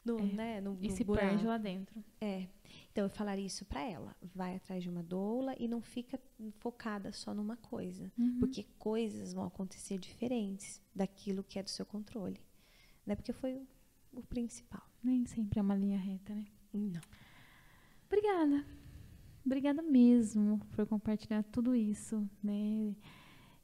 [0.05, 0.33] no, É.
[0.33, 1.27] né, no, E no se buraco.
[1.27, 2.03] perde lá dentro.
[2.21, 2.47] É.
[2.91, 4.15] Então eu falaria isso pra ela.
[4.33, 6.19] Vai atrás de uma doula e não fica
[6.59, 8.39] focada só numa coisa, Uhum.
[8.39, 12.39] porque coisas vão acontecer diferentes daquilo que é do seu controle,
[13.05, 13.15] né?
[13.15, 13.67] Porque foi o,
[14.13, 14.81] o principal.
[15.03, 16.45] Nem sempre é uma linha reta, né?
[16.73, 17.01] Não.
[18.07, 18.65] Obrigada.
[19.45, 22.95] Obrigada mesmo por compartilhar tudo isso, né?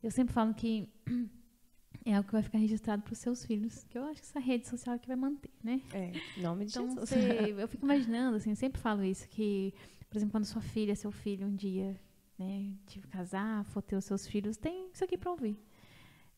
[0.03, 0.87] Eu sempre falo que
[2.05, 4.39] é algo que vai ficar registrado para os seus filhos, que eu acho que essa
[4.39, 5.81] rede social é que vai manter, né?
[5.93, 7.09] É, nome de Então, Jesus.
[7.09, 9.73] você, eu fico imaginando, assim, eu sempre falo isso, que,
[10.09, 11.97] por exemplo, quando sua filha, seu filho, um dia,
[12.37, 15.57] né, te casar, for ter os seus filhos, tem isso aqui para ouvir.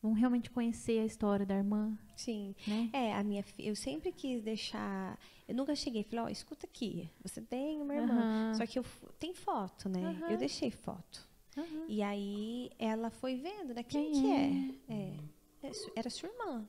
[0.00, 2.54] Vão realmente conhecer a história da irmã, Sim.
[2.64, 2.88] né?
[2.92, 5.18] É, a minha eu sempre quis deixar,
[5.48, 8.54] eu nunca cheguei e falei, ó, escuta aqui, você tem uma irmã, Aham.
[8.54, 8.84] só que eu
[9.18, 10.00] tem foto, né?
[10.04, 10.30] Aham.
[10.30, 11.25] Eu deixei foto.
[11.56, 11.86] Aham.
[11.88, 13.82] E aí ela foi vendo, né?
[13.82, 14.94] Quem, Quem que é?
[14.94, 15.16] é?
[15.64, 16.66] É, é Era sua irmã,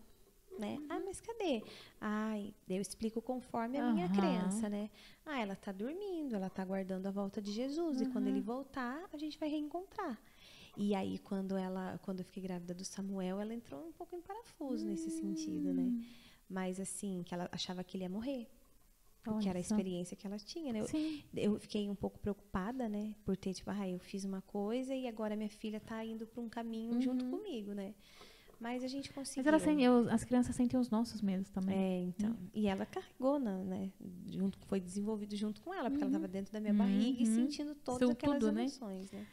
[0.57, 0.77] né?
[0.89, 1.61] Ah, mas cadê?
[1.99, 4.15] Ai, daí eu explico conforme a minha Aham.
[4.15, 4.89] crença, né?
[5.26, 8.01] Ah, ela tá dormindo, ela tá aguardando a volta de Jesus.
[8.01, 10.18] E quando ele voltar, a gente vai reencontrar.
[10.76, 14.22] E aí, quando ela, quando eu fiquei grávida do Samuel, ela entrou um pouco em
[14.22, 15.84] parafuso nesse sentido, né?
[15.84, 16.03] Hum.
[16.49, 18.47] Mas assim, que ela achava que ele ia morrer.
[19.33, 20.79] Porque Olha era a experiência que ela tinha, né?
[20.81, 21.23] Eu, Sim.
[21.35, 23.13] eu fiquei um pouco preocupada, né?
[23.25, 26.41] Por ter, tipo, ah, eu fiz uma coisa e agora minha filha tá indo para
[26.41, 27.93] um caminho junto comigo, né?
[28.59, 29.43] Mas a gente conseguiu.
[29.43, 29.51] Uhum.
[29.51, 31.77] Mas ela sente, eu- as crianças sentem os nossos medos também.
[31.77, 32.35] É, então.
[32.53, 33.91] E ela carregou, na, né?
[34.31, 37.35] Junto, foi desenvolvido junto com ela, porque ela estava dentro da minha barriga e Uhum.
[37.35, 38.61] sentindo todas Seu aquelas tudo, né?
[38.61, 39.25] emoções, né?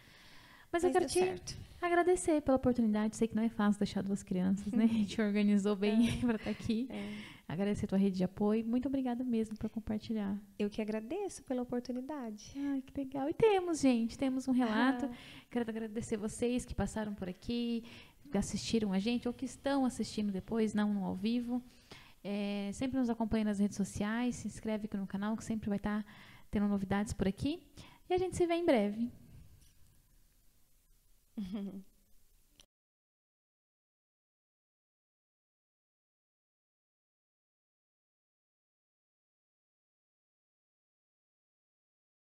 [0.70, 1.56] Mas, eu Mas quero deu te certo.
[1.80, 3.16] agradecer pela oportunidade.
[3.16, 4.84] Sei que não é fácil deixar duas crianças, né?
[4.84, 6.86] A gente organizou bem para estar aqui.
[6.90, 7.33] É.
[7.46, 8.64] Agradecer a tua rede de apoio.
[8.64, 10.40] Muito obrigada mesmo por compartilhar.
[10.58, 12.52] Eu que agradeço pela oportunidade.
[12.56, 13.28] Ai, que legal.
[13.28, 15.06] E temos, gente, temos um relato.
[15.06, 15.16] Ah.
[15.50, 17.84] Quero agradecer vocês que passaram por aqui,
[18.30, 21.62] que assistiram a gente ou que estão assistindo depois, não no ao vivo.
[22.22, 25.76] É, sempre nos acompanha nas redes sociais, se inscreve aqui no canal, que sempre vai
[25.76, 26.04] estar
[26.50, 27.62] tendo novidades por aqui.
[28.08, 29.12] E a gente se vê em breve.